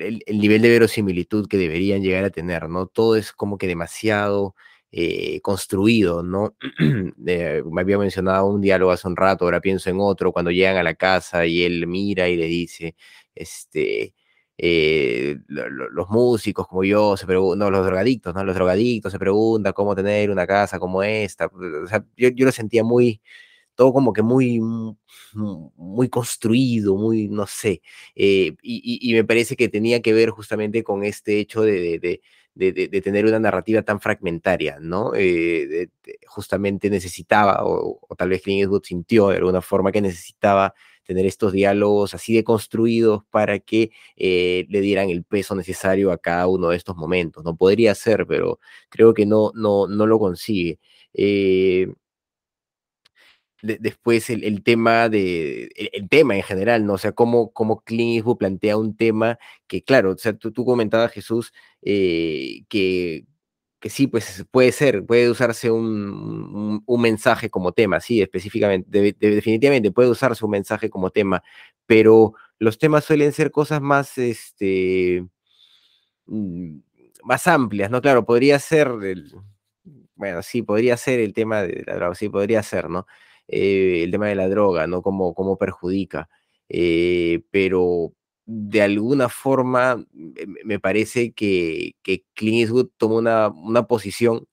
el, 0.00 0.22
el, 0.26 0.38
nivel 0.38 0.62
de 0.62 0.68
verosimilitud 0.70 1.48
que 1.48 1.58
deberían 1.58 2.02
llegar 2.02 2.24
a 2.24 2.30
tener, 2.30 2.68
¿no? 2.68 2.86
Todo 2.86 3.16
es 3.16 3.32
como 3.32 3.58
que 3.58 3.66
demasiado 3.66 4.54
eh, 4.92 5.40
construido, 5.42 6.22
¿no? 6.22 6.56
me 7.16 7.62
había 7.80 7.98
mencionado 7.98 8.46
un 8.46 8.60
diálogo 8.60 8.92
hace 8.92 9.08
un 9.08 9.16
rato, 9.16 9.44
ahora 9.44 9.60
pienso 9.60 9.90
en 9.90 9.98
otro, 10.00 10.32
cuando 10.32 10.50
llegan 10.50 10.76
a 10.76 10.82
la 10.82 10.94
casa 10.94 11.46
y 11.46 11.64
él 11.64 11.86
mira 11.86 12.28
y 12.28 12.36
le 12.36 12.46
dice, 12.46 12.96
este, 13.34 14.14
lo, 14.58 15.68
lo, 15.70 15.90
los 15.90 16.08
músicos 16.08 16.66
como 16.66 16.84
yo 16.84 17.16
se 17.16 17.26
no, 17.26 17.70
los 17.70 17.86
drogadictos, 17.86 18.34
¿no? 18.34 18.44
Los 18.44 18.54
drogadictos 18.54 19.12
se 19.12 19.18
preguntan 19.18 19.72
cómo 19.72 19.94
tener 19.94 20.30
una 20.30 20.46
casa 20.46 20.78
como 20.78 21.02
esta. 21.02 21.50
Yo, 22.16 22.28
yo 22.30 22.44
lo 22.46 22.52
sentía 22.52 22.84
muy, 22.84 23.20
todo 23.76 23.92
como 23.92 24.12
que 24.12 24.22
muy, 24.22 24.60
muy 25.34 26.08
construido, 26.08 26.96
muy, 26.96 27.28
no 27.28 27.46
sé. 27.46 27.82
Eh, 28.14 28.56
y, 28.62 29.12
me 29.14 29.24
parece 29.24 29.56
que 29.56 29.68
tenía 29.68 30.02
que 30.02 30.12
ver 30.12 30.30
justamente 30.30 30.82
con 30.82 31.04
este 31.04 31.38
hecho 31.38 31.62
de, 31.62 31.98
de, 31.98 32.20
de, 32.72 33.00
tener 33.02 33.26
una 33.26 33.38
narrativa 33.38 33.82
tan 33.82 34.00
fragmentaria, 34.00 34.78
¿no? 34.80 35.12
Eh, 35.14 35.88
justamente 36.26 36.90
necesitaba, 36.90 37.64
o, 37.64 38.00
o, 38.08 38.16
tal 38.16 38.30
vez 38.30 38.42
Clint 38.42 38.62
Eastwood 38.62 38.84
sintió 38.84 39.28
de 39.28 39.36
alguna 39.36 39.62
forma 39.62 39.92
que 39.92 40.00
necesitaba 40.00 40.74
tener 41.06 41.24
estos 41.26 41.52
diálogos 41.52 42.14
así 42.14 42.34
de 42.34 42.44
construidos 42.44 43.22
para 43.30 43.58
que 43.60 43.90
eh, 44.16 44.66
le 44.68 44.80
dieran 44.80 45.08
el 45.08 45.24
peso 45.24 45.54
necesario 45.54 46.10
a 46.12 46.18
cada 46.18 46.48
uno 46.48 46.70
de 46.70 46.76
estos 46.76 46.96
momentos. 46.96 47.44
No 47.44 47.56
podría 47.56 47.94
ser, 47.94 48.26
pero 48.26 48.58
creo 48.88 49.14
que 49.14 49.24
no, 49.24 49.52
no, 49.54 49.86
no 49.86 50.06
lo 50.06 50.18
consigue. 50.18 50.80
Eh, 51.14 51.86
después 53.66 54.30
el, 54.30 54.62
tema 54.62 55.08
de, 55.08 55.70
el, 55.92 56.08
tema 56.08 56.36
en 56.36 56.42
general, 56.42 56.86
¿no? 56.86 56.94
O 56.94 56.98
sea, 56.98 57.12
cómo, 57.12 57.52
cómo 57.52 57.80
Clint 57.82 58.24
plantea 58.38 58.76
un 58.76 58.96
tema 58.96 59.38
que, 59.66 59.82
claro, 59.82 60.12
o 60.12 60.18
sea, 60.18 60.32
tú, 60.34 60.52
tú 60.52 60.64
comentabas, 60.64 61.12
Jesús, 61.12 61.52
eh, 61.82 62.62
que, 62.68 63.24
que 63.80 63.90
sí, 63.90 64.06
pues 64.06 64.44
puede 64.50 64.72
ser, 64.72 65.04
puede 65.04 65.30
usarse 65.30 65.70
un, 65.70 66.82
un, 66.84 67.00
mensaje 67.00 67.50
como 67.50 67.72
tema, 67.72 68.00
sí, 68.00 68.22
específicamente, 68.22 69.14
definitivamente 69.18 69.90
puede 69.92 70.10
usarse 70.10 70.44
un 70.44 70.50
mensaje 70.52 70.90
como 70.90 71.10
tema, 71.10 71.42
pero 71.86 72.34
los 72.58 72.78
temas 72.78 73.04
suelen 73.04 73.32
ser 73.32 73.50
cosas 73.50 73.80
más, 73.82 74.18
este, 74.18 75.26
mm, 76.26 76.78
más 77.24 77.46
amplias, 77.46 77.90
¿no? 77.90 78.00
Claro, 78.00 78.24
podría 78.24 78.58
ser, 78.58 78.88
el, 79.02 79.32
bueno, 80.14 80.42
sí, 80.42 80.62
podría 80.62 80.96
ser 80.96 81.20
el 81.20 81.34
tema 81.34 81.62
de 81.62 81.84
la 81.86 81.96
droga, 81.96 82.14
sí, 82.14 82.28
podría 82.28 82.62
ser, 82.62 82.88
¿no? 82.90 83.06
Eh, 83.48 84.02
el 84.04 84.10
tema 84.10 84.26
de 84.28 84.34
la 84.34 84.48
droga, 84.48 84.86
¿no? 84.86 85.02
Cómo, 85.02 85.34
cómo 85.34 85.56
perjudica, 85.56 86.28
eh, 86.68 87.42
pero 87.50 88.12
de 88.44 88.82
alguna 88.82 89.28
forma 89.28 90.04
me 90.64 90.78
parece 90.80 91.32
que, 91.32 91.94
que 92.02 92.24
Clint 92.34 92.62
Eastwood 92.62 92.90
toma 92.96 93.16
una, 93.16 93.48
una 93.48 93.86
posición 93.86 94.46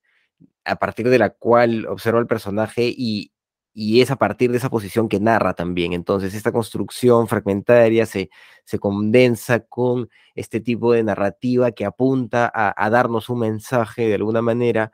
a 0.65 0.77
partir 0.77 1.09
de 1.09 1.19
la 1.19 1.31
cual 1.31 1.87
observa 1.87 2.19
el 2.19 2.27
personaje 2.27 2.93
y, 2.95 3.31
y 3.73 4.01
es 4.01 4.11
a 4.11 4.17
partir 4.17 4.51
de 4.51 4.57
esa 4.57 4.69
posición 4.69 5.09
que 5.09 5.19
narra 5.19 5.53
también. 5.55 5.93
Entonces, 5.93 6.33
esta 6.35 6.51
construcción 6.51 7.27
fragmentaria 7.27 8.05
se, 8.05 8.29
se 8.65 8.79
condensa 8.79 9.61
con 9.61 10.09
este 10.35 10.59
tipo 10.61 10.93
de 10.93 11.03
narrativa 11.03 11.71
que 11.71 11.85
apunta 11.85 12.51
a, 12.53 12.89
darnos 12.89 13.29
un 13.29 13.39
mensaje 13.39 14.07
de 14.07 14.15
alguna 14.15 14.41
manera 14.41 14.91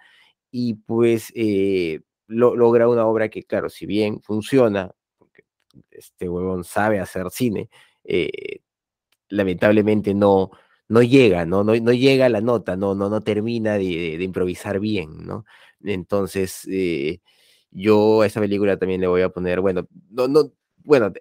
y 0.51 0.75
pues 0.75 1.31
eh, 1.35 2.01
logra 2.29 2.87
una 2.87 3.05
obra 3.05 3.29
que, 3.29 3.43
claro, 3.43 3.69
si 3.69 3.85
bien 3.85 4.21
funciona, 4.21 4.91
porque 5.17 5.43
este 5.91 6.29
huevón 6.29 6.63
sabe 6.63 6.99
hacer 6.99 7.29
cine, 7.31 7.69
eh, 8.03 8.59
lamentablemente 9.29 10.13
no, 10.13 10.51
no 10.87 11.01
llega, 11.01 11.45
¿no? 11.45 11.63
No, 11.63 11.75
no 11.75 11.93
llega 11.93 12.25
a 12.27 12.29
la 12.29 12.41
nota, 12.41 12.75
no, 12.75 12.95
no, 12.95 13.09
no 13.09 13.21
termina 13.21 13.77
de, 13.77 14.23
improvisar 14.23 14.79
bien, 14.79 15.25
¿no? 15.25 15.45
Entonces, 15.83 16.67
eh, 16.71 17.21
yo 17.71 18.21
a 18.21 18.27
esa 18.27 18.41
película 18.41 18.77
también 18.77 19.01
le 19.01 19.07
voy 19.07 19.21
a 19.21 19.29
poner, 19.29 19.61
bueno, 19.61 19.87
no, 20.09 20.27
no, 20.27 20.51
bueno, 20.77 21.13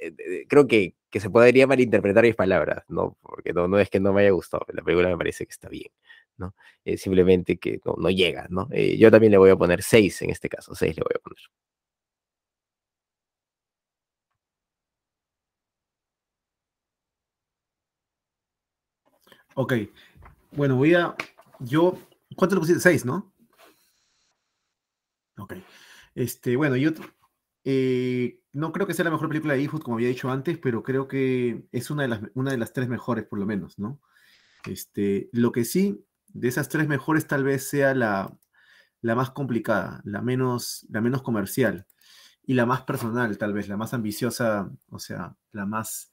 creo 0.48 0.66
que, 0.66 0.94
que 1.10 1.20
se 1.20 1.30
podría 1.30 1.66
malinterpretar 1.66 2.24
mis 2.24 2.34
palabras, 2.34 2.84
¿no? 2.88 3.16
Porque 3.22 3.52
no, 3.52 3.68
no 3.68 3.78
es 3.78 3.90
que 3.90 4.00
no 4.00 4.12
me 4.12 4.22
haya 4.22 4.30
gustado, 4.30 4.64
la 4.72 4.82
película 4.82 5.08
me 5.08 5.18
parece 5.18 5.46
que 5.46 5.52
está 5.52 5.68
bien, 5.68 5.90
¿no? 6.38 6.54
Eh, 6.84 6.96
simplemente 6.98 7.58
que 7.58 7.80
no, 7.84 8.10
llega, 8.10 8.46
¿no? 8.50 8.68
Eh, 8.72 8.96
yo 8.98 9.10
también 9.10 9.32
le 9.32 9.38
voy 9.38 9.50
a 9.50 9.56
poner 9.56 9.82
6 9.82 10.22
en 10.22 10.30
este 10.30 10.48
caso, 10.48 10.74
6 10.74 10.96
le 10.96 11.02
voy 11.02 11.12
a 11.16 11.20
poner. 11.20 11.38
Ok, 19.54 19.72
bueno, 20.52 20.76
voy 20.76 20.94
a, 20.94 21.14
yo, 21.60 21.98
¿cuánto 22.36 22.54
le 22.54 22.60
pusiste? 22.60 22.80
6, 22.80 23.04
¿no? 23.04 23.32
Ok. 25.38 25.54
Este, 26.14 26.56
bueno, 26.56 26.76
yo 26.76 26.90
eh, 27.64 28.40
no 28.52 28.72
creo 28.72 28.86
que 28.86 28.94
sea 28.94 29.04
la 29.04 29.10
mejor 29.10 29.28
película 29.28 29.54
de 29.54 29.60
Eastwood, 29.60 29.82
como 29.82 29.96
había 29.96 30.08
dicho 30.08 30.30
antes, 30.30 30.58
pero 30.58 30.82
creo 30.82 31.08
que 31.08 31.64
es 31.72 31.90
una 31.90 32.02
de 32.02 32.08
las, 32.08 32.20
una 32.34 32.50
de 32.50 32.58
las 32.58 32.72
tres 32.72 32.88
mejores, 32.88 33.24
por 33.26 33.38
lo 33.38 33.46
menos, 33.46 33.78
¿no? 33.78 34.00
Este, 34.66 35.28
lo 35.32 35.52
que 35.52 35.64
sí, 35.64 36.04
de 36.28 36.48
esas 36.48 36.68
tres 36.68 36.88
mejores, 36.88 37.26
tal 37.26 37.44
vez 37.44 37.68
sea 37.68 37.94
la, 37.94 38.36
la 39.00 39.14
más 39.14 39.30
complicada, 39.30 40.00
la 40.04 40.22
menos, 40.22 40.86
la 40.90 41.00
menos 41.00 41.22
comercial 41.22 41.86
y 42.44 42.54
la 42.54 42.66
más 42.66 42.82
personal, 42.82 43.36
tal 43.38 43.52
vez, 43.52 43.68
la 43.68 43.76
más 43.76 43.94
ambiciosa, 43.94 44.70
o 44.88 44.98
sea, 44.98 45.36
la 45.52 45.66
más, 45.66 46.12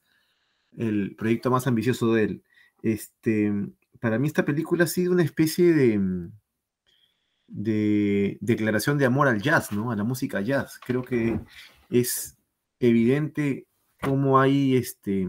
el 0.78 1.16
proyecto 1.16 1.50
más 1.50 1.68
ambicioso 1.68 2.14
de 2.14 2.24
él. 2.24 2.44
Este, 2.82 3.54
para 4.00 4.20
mí 4.20 4.28
esta 4.28 4.46
película 4.46 4.84
ha 4.84 4.88
sido 4.88 5.14
una 5.14 5.24
especie 5.24 5.74
de, 5.74 6.30
de 7.48 8.38
declaración 8.42 8.98
de 8.98 9.06
amor 9.06 9.28
al 9.28 9.42
jazz, 9.42 9.72
¿no? 9.72 9.92
A 9.92 9.96
la 9.96 10.04
música 10.04 10.42
jazz. 10.42 10.80
Creo 10.86 11.04
que 11.04 11.40
es 11.90 12.38
evidente 12.80 13.68
cómo 14.02 14.40
hay 14.40 14.76
este, 14.76 15.28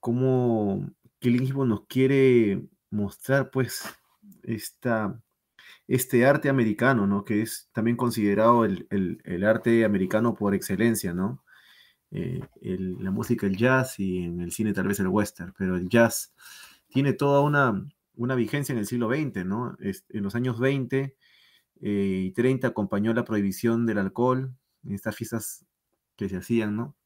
cómo 0.00 0.90
Clint 1.20 1.54
nos 1.54 1.86
quiere 1.86 2.62
mostrar, 2.90 3.50
pues, 3.50 3.84
esta, 4.42 5.20
este 5.86 6.26
arte 6.26 6.48
americano, 6.48 7.06
¿no? 7.06 7.24
Que 7.24 7.42
es 7.42 7.68
también 7.72 7.96
considerado 7.96 8.64
el, 8.64 9.44
arte 9.46 9.84
americano 9.84 10.34
por 10.34 10.54
excelencia, 10.54 11.14
¿no? 11.14 11.42
Eh, 12.10 12.40
la 12.62 13.10
música, 13.10 13.46
el 13.46 13.56
jazz 13.56 13.98
y 14.00 14.24
en 14.24 14.40
el 14.40 14.52
cine 14.52 14.72
tal 14.72 14.88
vez 14.88 15.00
el 15.00 15.08
western, 15.08 15.54
pero 15.58 15.76
el 15.76 15.88
jazz 15.88 16.34
tiene 16.88 17.12
toda 17.12 17.42
una, 17.42 17.86
una 18.16 18.34
vigencia 18.34 18.72
en 18.72 18.78
el 18.78 18.86
siglo 18.86 19.10
XX, 19.10 19.44
¿no? 19.44 19.76
en 19.80 20.22
los 20.22 20.34
años 20.34 20.58
20 20.58 21.16
eh, 21.80 22.22
y 22.26 22.30
30 22.32 22.68
acompañó 22.68 23.12
la 23.14 23.24
prohibición 23.24 23.86
del 23.86 23.98
alcohol 23.98 24.54
en 24.84 24.94
estas 24.94 25.14
fiestas 25.16 25.66
que 26.16 26.28
se 26.28 26.38
hacían, 26.38 26.76
¿no? 26.76 26.96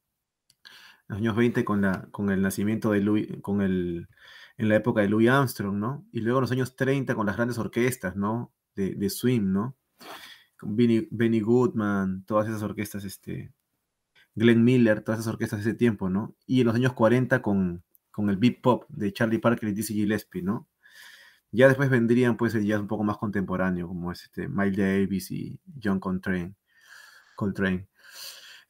En 1.08 1.16
los 1.16 1.18
años 1.18 1.36
20 1.36 1.64
con, 1.64 1.82
la, 1.82 2.08
con 2.10 2.30
el 2.30 2.40
nacimiento 2.40 2.92
de 2.92 3.00
Louis, 3.00 3.28
con 3.42 3.60
el, 3.60 4.08
en 4.58 4.68
la 4.68 4.76
época 4.76 5.00
de 5.00 5.08
Louis 5.08 5.28
Armstrong, 5.28 5.76
¿no? 5.76 6.06
Y 6.12 6.20
luego 6.20 6.38
en 6.38 6.42
los 6.42 6.52
años 6.52 6.76
30 6.76 7.14
con 7.14 7.26
las 7.26 7.36
grandes 7.36 7.58
orquestas, 7.58 8.16
¿no? 8.16 8.52
De, 8.74 8.94
de 8.94 9.10
swing, 9.10 9.52
¿no? 9.52 9.76
Con 10.58 10.76
Benny, 10.76 11.40
Goodman, 11.40 12.24
todas 12.24 12.48
esas 12.48 12.62
orquestas, 12.62 13.04
este, 13.04 13.52
Glenn 14.34 14.64
Miller, 14.64 15.02
todas 15.02 15.20
esas 15.20 15.32
orquestas 15.32 15.64
de 15.64 15.70
ese 15.70 15.78
tiempo, 15.78 16.08
¿no? 16.08 16.36
Y 16.46 16.60
en 16.60 16.66
los 16.66 16.76
años 16.76 16.92
40 16.92 17.42
con, 17.42 17.82
con 18.10 18.30
el 18.30 18.36
beat 18.36 18.60
pop 18.60 18.84
de 18.88 19.12
Charlie 19.12 19.38
Parker 19.38 19.68
y 19.68 19.72
Dizzy 19.72 19.94
Gillespie, 19.94 20.42
¿no? 20.42 20.68
Ya 21.50 21.68
después 21.68 21.90
vendrían 21.90 22.36
pues 22.38 22.54
el 22.54 22.72
un 22.74 22.86
poco 22.86 23.04
más 23.04 23.18
contemporáneo, 23.18 23.86
como 23.86 24.10
es 24.10 24.22
este 24.22 24.48
Miles 24.48 24.76
Davis 24.76 25.30
y 25.30 25.60
John 25.82 26.00
Coltrane. 26.00 26.54
Coltrane. 27.36 27.88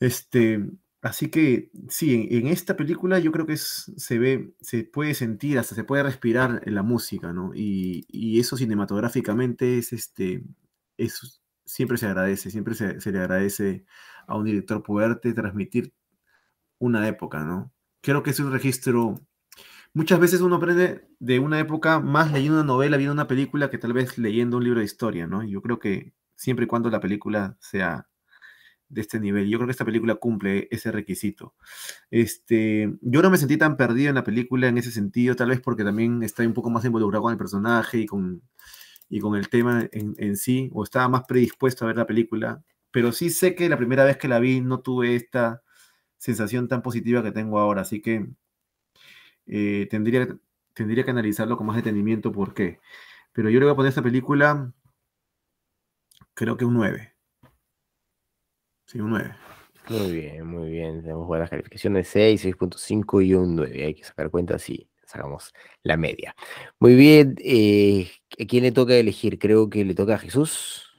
Este, 0.01 0.69
así 1.03 1.31
que 1.31 1.71
sí, 1.89 2.29
en, 2.31 2.47
esta 2.49 2.77
película 2.77 3.19
yo 3.19 3.33
creo 3.33 3.47
que 3.47 3.57
se 3.57 4.19
ve, 4.19 4.55
se 4.61 4.85
puede 4.85 5.15
sentir, 5.15 5.59
hasta 5.59 5.75
se 5.75 5.85
puede 5.85 6.03
respirar 6.05 6.63
la 6.67 6.83
música, 6.83 7.33
¿no? 7.33 7.53
Y, 7.55 8.39
eso 8.41 8.57
cinematográficamente 8.57 9.79
es 9.79 9.93
este, 9.93 10.45
es, 10.97 11.43
siempre 11.65 11.99
se 11.99 12.07
agradece, 12.07 12.51
siempre 12.51 12.75
se, 12.75 13.01
se 13.01 13.13
le 13.13 13.19
agradece 13.21 13.85
a 14.27 14.37
un 14.37 14.45
director 14.45 14.83
poderte 14.83 15.35
transmitir 15.35 15.93
una 16.79 17.07
época, 17.09 17.45
¿no? 17.45 17.73
Creo 18.03 18.23
que 18.23 18.31
es 18.31 18.41
un 18.41 18.53
registro 18.53 19.21
muchas 19.95 20.19
veces 20.21 20.41
uno 20.41 20.57
aprende 20.57 21.07
de 21.19 21.39
una 21.39 21.59
época 21.61 22.01
más 22.01 22.33
leyendo 22.33 22.59
una 22.59 22.67
novela, 22.67 22.97
viendo 22.97 23.13
una 23.13 23.27
película, 23.27 23.71
que 23.71 23.79
tal 23.79 23.93
vez 23.93 24.19
leyendo 24.19 24.57
un 24.57 24.65
libro 24.65 24.81
de 24.81 24.87
historia, 24.87 25.27
¿no? 25.27 25.43
Yo 25.43 25.63
creo 25.63 25.79
que 25.79 26.15
siempre 26.37 26.65
y 26.65 26.69
cuando 26.69 26.91
la 26.91 27.01
película 27.01 27.57
sea 27.61 28.09
de 28.93 29.01
este 29.01 29.19
nivel, 29.19 29.49
yo 29.49 29.59
creo 29.59 29.67
que 29.67 29.73
esta 29.73 29.85
película 29.85 30.17
cumple 30.17 30.69
ese 30.71 30.93
requisito. 30.93 31.55
Este, 32.11 32.93
yo 33.01 33.23
no 33.23 33.31
me 33.31 33.39
sentí 33.39 33.57
tan 33.57 33.77
perdido 33.77 34.11
en 34.11 34.15
la 34.17 34.25
película 34.25 34.69
en 34.69 34.79
ese 34.79 34.91
sentido, 34.91 35.35
tal 35.35 35.49
vez 35.49 35.61
porque 35.61 35.83
también 35.83 36.23
estoy 36.23 36.47
un 36.47 36.53
poco 36.53 36.71
más 36.71 36.85
involucrado 36.85 37.23
con 37.23 37.33
el 37.33 37.39
personaje 37.39 37.99
y 37.99 38.07
con, 38.07 38.43
y 39.09 39.21
con 39.21 39.37
el 39.37 39.49
tema 39.49 39.89
en, 39.93 40.37
sí, 40.37 40.71
o 40.75 40.85
estaba 40.85 41.09
más 41.09 41.25
predispuesto 41.25 41.85
a 41.85 41.89
ver 41.89 41.97
la 41.97 42.07
película, 42.07 42.63
pero 42.91 43.13
sí 43.13 43.31
sé 43.31 43.55
que 43.55 43.69
la 43.69 43.79
primera 43.79 44.05
vez 44.05 44.19
que 44.19 44.29
la 44.29 44.39
vi 44.39 44.61
no 44.61 44.81
tuve 44.81 45.17
esta 45.17 45.63
sensación 46.19 46.69
tan 46.69 46.83
positiva 46.83 47.23
que 47.23 47.33
tengo 47.33 47.59
ahora, 47.59 47.83
así 47.83 48.03
que 48.03 48.29
eh, 49.47 49.89
tendría, 49.91 50.29
tendría 50.75 51.05
que 51.05 51.11
analizarlo 51.11 51.57
con 51.57 51.67
más 51.67 51.77
detenimiento 51.77 52.31
por 52.33 52.55
qué. 52.55 52.81
Pero 53.33 53.51
yo 53.51 53.59
le 53.59 53.67
voy 53.67 53.73
a 53.73 53.77
poner 53.77 53.91
esta 53.91 54.03
película, 54.03 54.73
creo 56.35 56.57
que 56.57 56.65
un 56.67 56.75
9. 56.75 57.12
Sí, 58.93 59.01
un 59.01 59.09
9. 59.09 59.35
Muy 59.89 60.13
bien, 60.13 60.47
muy 60.47 60.69
bien. 60.71 61.01
Tenemos 61.01 61.27
buenas 61.27 61.49
calificaciones, 61.49 62.09
6, 62.09 62.45
6.5 62.45 63.25
y 63.25 63.33
un 63.33 63.57
9. 63.57 63.87
Hay 63.87 63.95
que 63.95 64.05
sacar 64.05 64.29
cuenta 64.29 64.59
si 64.59 64.87
sacamos 65.07 65.55
la 65.83 65.97
media. 65.97 66.37
Muy 66.79 66.95
bien, 66.95 67.37
eh, 67.43 68.11
¿a 68.39 68.45
quién 68.47 68.65
le 68.65 68.73
toca 68.73 68.95
elegir? 68.95 69.39
Creo 69.39 69.71
que 69.71 69.83
le 69.87 69.95
toca 69.95 70.17
a 70.17 70.19
Jesús. 70.19 70.93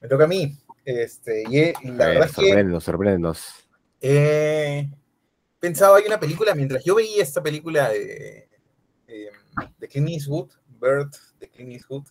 Me 0.00 0.08
toca 0.08 0.24
a 0.24 0.26
mí. 0.26 0.56
Este, 0.86 1.44
y 1.50 1.88
la 1.90 2.06
verdad 2.06 2.28
sorpréndenos, 2.28 2.82
sorpréndenos. 2.82 3.68
Eh, 4.00 4.90
pensaba, 5.60 5.98
hay 5.98 6.04
una 6.06 6.18
película, 6.18 6.54
mientras 6.54 6.82
yo 6.82 6.94
veía 6.94 7.22
esta 7.22 7.42
película 7.42 7.90
de, 7.90 8.48
em, 9.06 9.34
de 9.78 9.88
Clint 9.88 10.08
Eastwood, 10.08 10.50
Bird 10.80 11.10
de 11.38 11.48
Clint 11.50 11.72
Eastwood, 11.72 12.06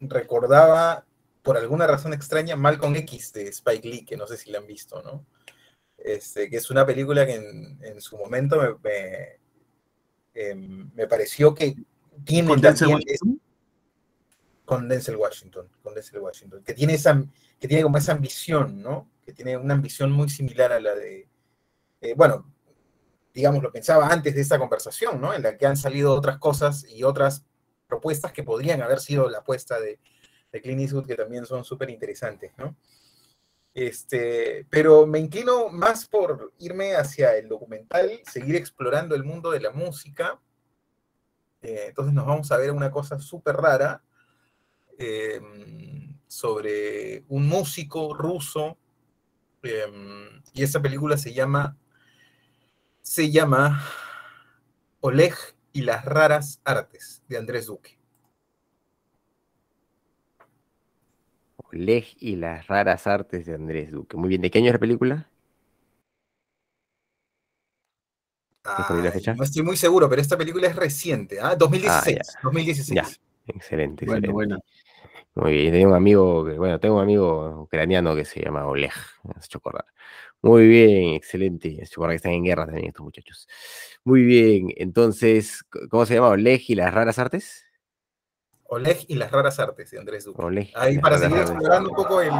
recordaba 0.00 1.04
por 1.48 1.56
alguna 1.56 1.86
razón 1.86 2.12
extraña 2.12 2.56
Malcolm 2.56 2.94
X 2.96 3.32
de 3.32 3.48
Spike 3.48 3.88
Lee, 3.88 4.04
que 4.04 4.18
no 4.18 4.26
sé 4.26 4.36
si 4.36 4.50
la 4.50 4.58
han 4.58 4.66
visto, 4.66 5.02
¿no? 5.02 5.24
Este, 5.96 6.50
que 6.50 6.58
es 6.58 6.68
una 6.68 6.84
película 6.84 7.24
que 7.24 7.36
en, 7.36 8.00
su 8.02 8.18
momento 8.18 8.60
me, 8.60 8.76
me, 8.82 9.40
em, 10.34 10.90
pareció 11.08 11.54
que 11.54 11.74
tiene... 12.22 12.48
con 12.48 12.60
Denzel 12.60 12.88
Washington, 15.16 15.70
con 15.82 15.94
Denzel 15.94 16.20
Washington, 16.20 16.62
que 16.62 16.74
tiene 16.74 16.92
esa, 16.92 17.18
que 17.58 17.66
tiene 17.66 17.82
como 17.82 17.96
esa 17.96 18.12
ambición, 18.12 18.82
¿no? 18.82 19.10
Que 19.24 19.32
tiene 19.32 19.56
una 19.56 19.72
ambición 19.72 20.12
muy 20.12 20.28
similar 20.28 20.70
a 20.70 20.80
la 20.80 20.94
de, 20.94 21.30
eh, 22.02 22.12
bueno, 22.14 22.52
digamos, 23.32 23.62
lo 23.62 23.72
pensaba 23.72 24.08
antes 24.08 24.34
de 24.34 24.42
esta 24.42 24.58
conversación, 24.58 25.18
¿no? 25.18 25.32
En 25.32 25.42
la 25.42 25.56
que 25.56 25.64
han 25.64 25.78
salido 25.78 26.12
otras 26.12 26.36
cosas 26.36 26.84
y 26.86 27.04
otras 27.04 27.46
propuestas 27.86 28.34
que 28.34 28.42
podrían 28.42 28.82
haber 28.82 29.00
sido 29.00 29.30
la 29.30 29.38
apuesta 29.38 29.80
de, 29.80 29.98
de 30.60 30.82
Eastwood, 30.82 31.06
que 31.06 31.14
también 31.14 31.46
son 31.46 31.64
súper 31.64 31.90
interesantes, 31.90 32.52
¿no? 32.56 32.76
Este, 33.74 34.66
pero 34.70 35.06
me 35.06 35.20
inclino 35.20 35.68
más 35.68 36.08
por 36.08 36.52
irme 36.58 36.96
hacia 36.96 37.36
el 37.36 37.48
documental, 37.48 38.20
seguir 38.24 38.56
explorando 38.56 39.14
el 39.14 39.22
mundo 39.22 39.52
de 39.52 39.60
la 39.60 39.70
música. 39.70 40.40
Eh, 41.62 41.86
entonces 41.88 42.12
nos 42.12 42.26
vamos 42.26 42.50
a 42.50 42.56
ver 42.56 42.72
una 42.72 42.90
cosa 42.90 43.18
súper 43.20 43.56
rara 43.56 44.02
em, 44.98 46.12
sobre 46.26 47.24
un 47.28 47.46
músico 47.46 48.14
ruso. 48.14 48.76
Em, 49.62 50.42
y 50.54 50.62
esa 50.64 50.80
película 50.82 51.16
se 51.16 51.32
llama, 51.32 51.76
se 53.00 53.30
llama 53.30 53.80
Oleg 55.00 55.34
y 55.72 55.82
las 55.82 56.04
raras 56.04 56.60
artes 56.64 57.22
de 57.28 57.38
Andrés 57.38 57.66
Duque. 57.66 57.97
Oleg 61.72 62.06
y 62.18 62.36
las 62.36 62.66
raras 62.66 63.06
artes 63.06 63.46
de 63.46 63.54
Andrés 63.54 63.90
Duque. 63.90 64.16
Muy 64.16 64.28
bien, 64.28 64.40
¿de 64.42 64.50
qué 64.50 64.58
año 64.58 64.68
es 64.68 64.74
la 64.74 64.78
película? 64.78 65.28
¿Está 68.64 68.94
la 68.94 69.12
fecha? 69.12 69.34
No 69.34 69.44
estoy 69.44 69.62
muy 69.62 69.76
seguro, 69.76 70.08
pero 70.08 70.20
esta 70.20 70.36
película 70.36 70.66
es 70.66 70.76
reciente, 70.76 71.38
¿ah? 71.40 71.56
2016. 71.56 72.18
2016. 72.42 72.94
Ya, 72.94 73.06
excelente, 73.46 74.04
Bueno, 74.04 74.18
excelente. 74.18 74.32
bueno. 74.32 74.58
Muy 75.34 75.52
bien, 75.52 75.72
tengo 75.72 75.90
un 75.90 75.94
amigo, 75.94 76.42
bueno, 76.56 76.80
tengo 76.80 76.96
un 76.96 77.02
amigo 77.02 77.62
ucraniano 77.62 78.16
que 78.16 78.24
se 78.24 78.42
llama 78.42 78.66
Oleg, 78.66 78.92
acordar. 79.54 79.84
Muy 80.42 80.66
bien, 80.66 81.14
excelente, 81.14 81.68
hecho 81.68 82.00
acordar 82.00 82.10
que 82.12 82.16
están 82.16 82.32
en 82.32 82.44
guerra 82.44 82.66
también 82.66 82.88
estos 82.88 83.04
muchachos. 83.04 83.48
Muy 84.04 84.22
bien, 84.22 84.72
entonces, 84.76 85.64
¿cómo 85.90 86.06
se 86.06 86.14
llama? 86.14 86.28
Oleg 86.30 86.62
y 86.68 86.74
las 86.74 86.92
raras 86.92 87.18
artes. 87.20 87.67
Oleg 88.68 88.98
y 89.08 89.14
las 89.14 89.30
raras 89.30 89.58
artes 89.58 89.90
de 89.90 89.98
Andrés 89.98 90.24
Duque. 90.26 90.42
Oleg 90.42 90.70
Ahí 90.74 90.98
para 90.98 91.18
seguir 91.18 91.38
explorando 91.38 91.88
un 91.88 91.96
poco 91.96 92.20
el, 92.20 92.30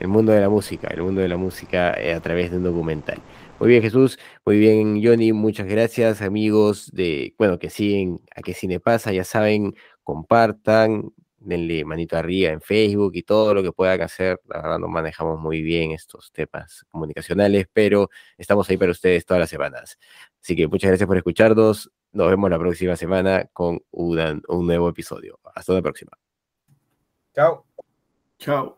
El 0.00 0.08
mundo 0.08 0.32
de 0.32 0.40
la 0.40 0.48
música, 0.48 0.88
el 0.88 1.02
mundo 1.02 1.20
de 1.20 1.28
la 1.28 1.36
música 1.36 1.92
eh, 2.00 2.14
a 2.14 2.20
través 2.20 2.50
de 2.50 2.56
un 2.56 2.64
documental. 2.64 3.18
Muy 3.60 3.68
bien, 3.68 3.82
Jesús, 3.82 4.18
muy 4.44 4.58
bien, 4.58 5.02
Johnny, 5.04 5.32
muchas 5.32 5.66
gracias, 5.66 6.22
amigos 6.22 6.90
de, 6.92 7.34
bueno, 7.38 7.58
que 7.58 7.68
siguen 7.68 8.20
a 8.34 8.40
qué 8.40 8.54
cine 8.54 8.80
pasa, 8.80 9.12
ya 9.12 9.24
saben, 9.24 9.74
compartan, 10.02 11.12
denle 11.38 11.84
manito 11.84 12.16
arriba 12.16 12.50
en 12.50 12.60
Facebook 12.60 13.12
y 13.14 13.22
todo 13.22 13.54
lo 13.54 13.62
que 13.62 13.72
puedan 13.72 14.00
hacer. 14.02 14.40
La 14.48 14.62
verdad, 14.62 14.78
no 14.78 14.88
manejamos 14.88 15.38
muy 15.38 15.62
bien 15.62 15.92
estos 15.92 16.32
temas 16.32 16.84
comunicacionales, 16.90 17.66
pero 17.72 18.10
estamos 18.36 18.68
ahí 18.68 18.76
para 18.76 18.92
ustedes 18.92 19.24
todas 19.24 19.40
las 19.40 19.50
semanas. 19.50 19.98
Así 20.42 20.56
que 20.56 20.66
muchas 20.66 20.88
gracias 20.88 21.06
por 21.06 21.16
escucharnos. 21.16 21.90
Nos 22.16 22.30
vemos 22.30 22.48
la 22.48 22.58
próxima 22.58 22.96
semana 22.96 23.44
con 23.52 23.78
un 23.90 24.66
nuevo 24.66 24.88
episodio. 24.88 25.38
Hasta 25.54 25.74
la 25.74 25.82
próxima. 25.82 26.12
Chao. 27.34 27.66
Chao. 28.38 28.74